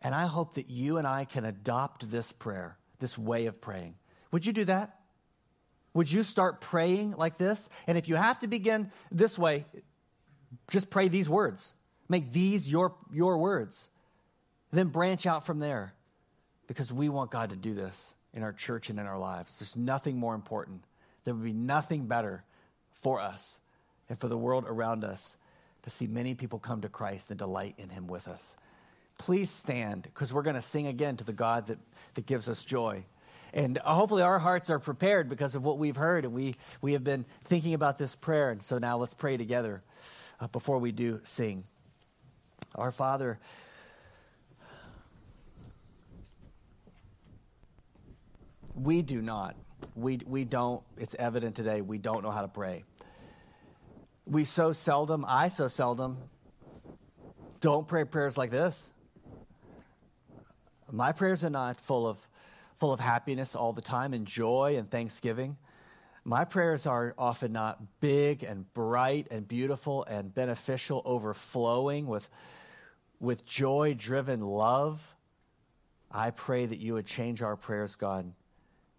And 0.02 0.14
I 0.14 0.26
hope 0.26 0.54
that 0.54 0.70
you 0.70 0.98
and 0.98 1.06
I 1.06 1.24
can 1.24 1.44
adopt 1.44 2.10
this 2.10 2.32
prayer, 2.32 2.76
this 2.98 3.18
way 3.18 3.46
of 3.46 3.60
praying. 3.60 3.94
Would 4.32 4.46
you 4.46 4.52
do 4.52 4.64
that? 4.64 4.96
Would 5.94 6.10
you 6.10 6.22
start 6.22 6.60
praying 6.60 7.12
like 7.12 7.36
this? 7.36 7.68
And 7.86 7.98
if 7.98 8.08
you 8.08 8.14
have 8.14 8.38
to 8.40 8.46
begin 8.46 8.92
this 9.10 9.38
way, 9.38 9.66
just 10.70 10.90
pray 10.90 11.08
these 11.08 11.28
words. 11.28 11.72
Make 12.08 12.32
these 12.32 12.70
your, 12.70 12.94
your 13.12 13.38
words. 13.38 13.88
Then 14.72 14.88
branch 14.88 15.26
out 15.26 15.46
from 15.46 15.58
there 15.58 15.94
because 16.66 16.92
we 16.92 17.08
want 17.08 17.30
God 17.30 17.50
to 17.50 17.56
do 17.56 17.74
this 17.74 18.14
in 18.32 18.42
our 18.42 18.52
church 18.52 18.90
and 18.90 19.00
in 19.00 19.06
our 19.06 19.18
lives. 19.18 19.58
There's 19.58 19.76
nothing 19.76 20.16
more 20.16 20.34
important. 20.34 20.84
There 21.24 21.34
would 21.34 21.44
be 21.44 21.52
nothing 21.52 22.06
better 22.06 22.44
for 23.02 23.20
us 23.20 23.60
and 24.08 24.18
for 24.18 24.28
the 24.28 24.38
world 24.38 24.64
around 24.66 25.04
us 25.04 25.36
to 25.82 25.90
see 25.90 26.06
many 26.06 26.34
people 26.34 26.58
come 26.58 26.82
to 26.82 26.88
Christ 26.88 27.30
and 27.30 27.38
delight 27.38 27.74
in 27.78 27.88
Him 27.88 28.06
with 28.06 28.28
us. 28.28 28.54
Please 29.18 29.50
stand 29.50 30.02
because 30.02 30.32
we're 30.32 30.42
going 30.42 30.56
to 30.56 30.62
sing 30.62 30.86
again 30.86 31.16
to 31.16 31.24
the 31.24 31.32
God 31.32 31.66
that, 31.66 31.78
that 32.14 32.26
gives 32.26 32.48
us 32.48 32.64
joy. 32.64 33.04
And 33.52 33.78
hopefully, 33.78 34.22
our 34.22 34.38
hearts 34.38 34.70
are 34.70 34.78
prepared 34.78 35.28
because 35.28 35.54
of 35.54 35.64
what 35.64 35.78
we've 35.78 35.96
heard. 35.96 36.24
And 36.24 36.32
we, 36.32 36.56
we 36.80 36.92
have 36.92 37.04
been 37.04 37.24
thinking 37.44 37.74
about 37.74 37.98
this 37.98 38.14
prayer. 38.14 38.50
And 38.50 38.62
so 38.62 38.78
now 38.78 38.96
let's 38.96 39.14
pray 39.14 39.36
together 39.36 39.82
uh, 40.40 40.46
before 40.48 40.78
we 40.78 40.92
do 40.92 41.20
sing. 41.22 41.64
Our 42.74 42.92
Father, 42.92 43.38
we 48.74 49.02
do 49.02 49.20
not. 49.20 49.56
We, 49.94 50.20
we 50.26 50.44
don't, 50.44 50.82
it's 50.98 51.16
evident 51.18 51.56
today, 51.56 51.80
we 51.80 51.98
don't 51.98 52.22
know 52.22 52.30
how 52.30 52.42
to 52.42 52.48
pray. 52.48 52.84
We 54.26 54.44
so 54.44 54.72
seldom, 54.72 55.24
I 55.26 55.48
so 55.48 55.68
seldom, 55.68 56.18
don't 57.60 57.88
pray 57.88 58.04
prayers 58.04 58.38
like 58.38 58.50
this. 58.50 58.90
My 60.90 61.12
prayers 61.12 61.44
are 61.44 61.50
not 61.50 61.80
full 61.80 62.06
of 62.06 62.18
full 62.80 62.92
of 62.94 62.98
happiness 62.98 63.54
all 63.54 63.74
the 63.74 63.82
time 63.82 64.14
and 64.14 64.26
joy 64.26 64.76
and 64.78 64.90
thanksgiving. 64.90 65.58
My 66.24 66.44
prayers 66.44 66.86
are 66.86 67.14
often 67.18 67.52
not 67.52 67.78
big 68.00 68.42
and 68.42 68.72
bright 68.72 69.28
and 69.30 69.46
beautiful 69.46 70.04
and 70.04 70.34
beneficial, 70.34 71.02
overflowing 71.04 72.06
with, 72.06 72.28
with 73.20 73.44
joy 73.44 73.94
driven 73.98 74.40
love. 74.40 75.00
I 76.10 76.30
pray 76.30 76.64
that 76.66 76.78
you 76.78 76.94
would 76.94 77.06
change 77.06 77.42
our 77.42 77.54
prayers, 77.54 77.96
God. 77.96 78.32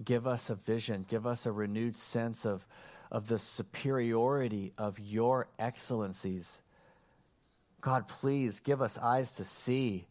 Give 0.06 0.28
us 0.28 0.50
a 0.50 0.56
vision, 0.56 1.06
give 1.10 1.26
us 1.26 1.46
a 1.46 1.52
renewed 1.52 1.98
sense 1.98 2.46
of, 2.46 2.66
of 3.12 3.28
the 3.28 3.40
superiority 3.40 4.74
of 4.78 5.00
your 5.00 5.48
excellencies. 5.60 6.62
God, 7.82 8.08
please 8.08 8.60
give 8.60 8.82
us 8.82 9.00
eyes 9.00 9.32
to 9.34 9.44
see 9.44 10.08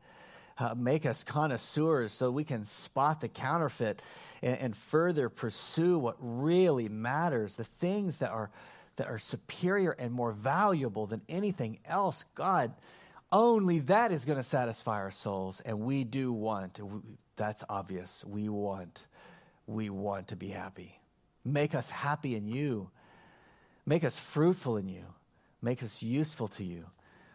uh, 0.60 0.74
make 0.76 1.06
us 1.06 1.24
connoisseurs 1.24 2.12
so 2.12 2.30
we 2.30 2.44
can 2.44 2.66
spot 2.66 3.20
the 3.20 3.28
counterfeit 3.28 4.02
and, 4.42 4.58
and 4.58 4.76
further 4.76 5.28
pursue 5.28 5.98
what 5.98 6.16
really 6.20 6.88
matters, 6.88 7.56
the 7.56 7.64
things 7.64 8.18
that 8.18 8.30
are, 8.30 8.50
that 8.96 9.08
are 9.08 9.18
superior 9.18 9.92
and 9.92 10.12
more 10.12 10.32
valuable 10.32 11.06
than 11.06 11.22
anything 11.28 11.78
else. 11.86 12.24
God, 12.34 12.72
only 13.32 13.78
that 13.80 14.12
is 14.12 14.24
going 14.24 14.38
to 14.38 14.44
satisfy 14.44 14.96
our 14.96 15.10
souls. 15.10 15.60
And 15.64 15.80
we 15.80 16.04
do 16.04 16.32
want, 16.32 16.80
that's 17.36 17.64
obvious, 17.68 18.24
we 18.24 18.48
want, 18.48 19.06
we 19.66 19.88
want 19.88 20.28
to 20.28 20.36
be 20.36 20.48
happy. 20.48 21.00
Make 21.44 21.74
us 21.74 21.88
happy 21.88 22.36
in 22.36 22.46
you. 22.46 22.90
Make 23.86 24.04
us 24.04 24.18
fruitful 24.18 24.76
in 24.76 24.88
you. 24.88 25.04
Make 25.62 25.82
us 25.82 26.02
useful 26.02 26.48
to 26.48 26.64
you 26.64 26.86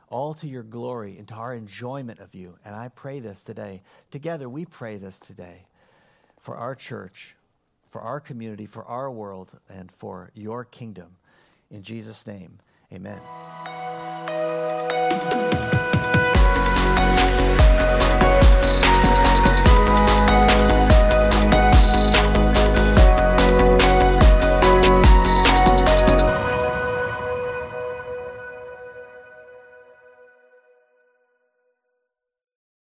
all 0.10 0.34
to 0.36 0.48
your 0.48 0.64
glory 0.64 1.18
and 1.18 1.28
to 1.28 1.34
our 1.36 1.54
enjoyment 1.54 2.20
of 2.20 2.34
you. 2.36 2.58
And 2.64 2.76
I 2.76 2.90
pray 2.90 3.20
this 3.20 3.44
today. 3.44 3.82
Together, 4.12 4.48
we 4.50 4.66
pray 4.66 4.98
this 4.98 5.20
today 5.20 5.66
for 6.42 6.56
our 6.56 6.76
church, 6.76 7.36
for 7.90 8.02
our 8.02 8.20
community, 8.20 8.66
for 8.66 8.86
our 8.86 9.12
world, 9.12 9.52
and 9.70 9.92
for 9.92 10.32
your 10.34 10.66
kingdom. 10.66 11.18
In 11.72 11.82
Jesus' 11.84 12.28
name, 12.28 12.60
amen. 12.94 13.20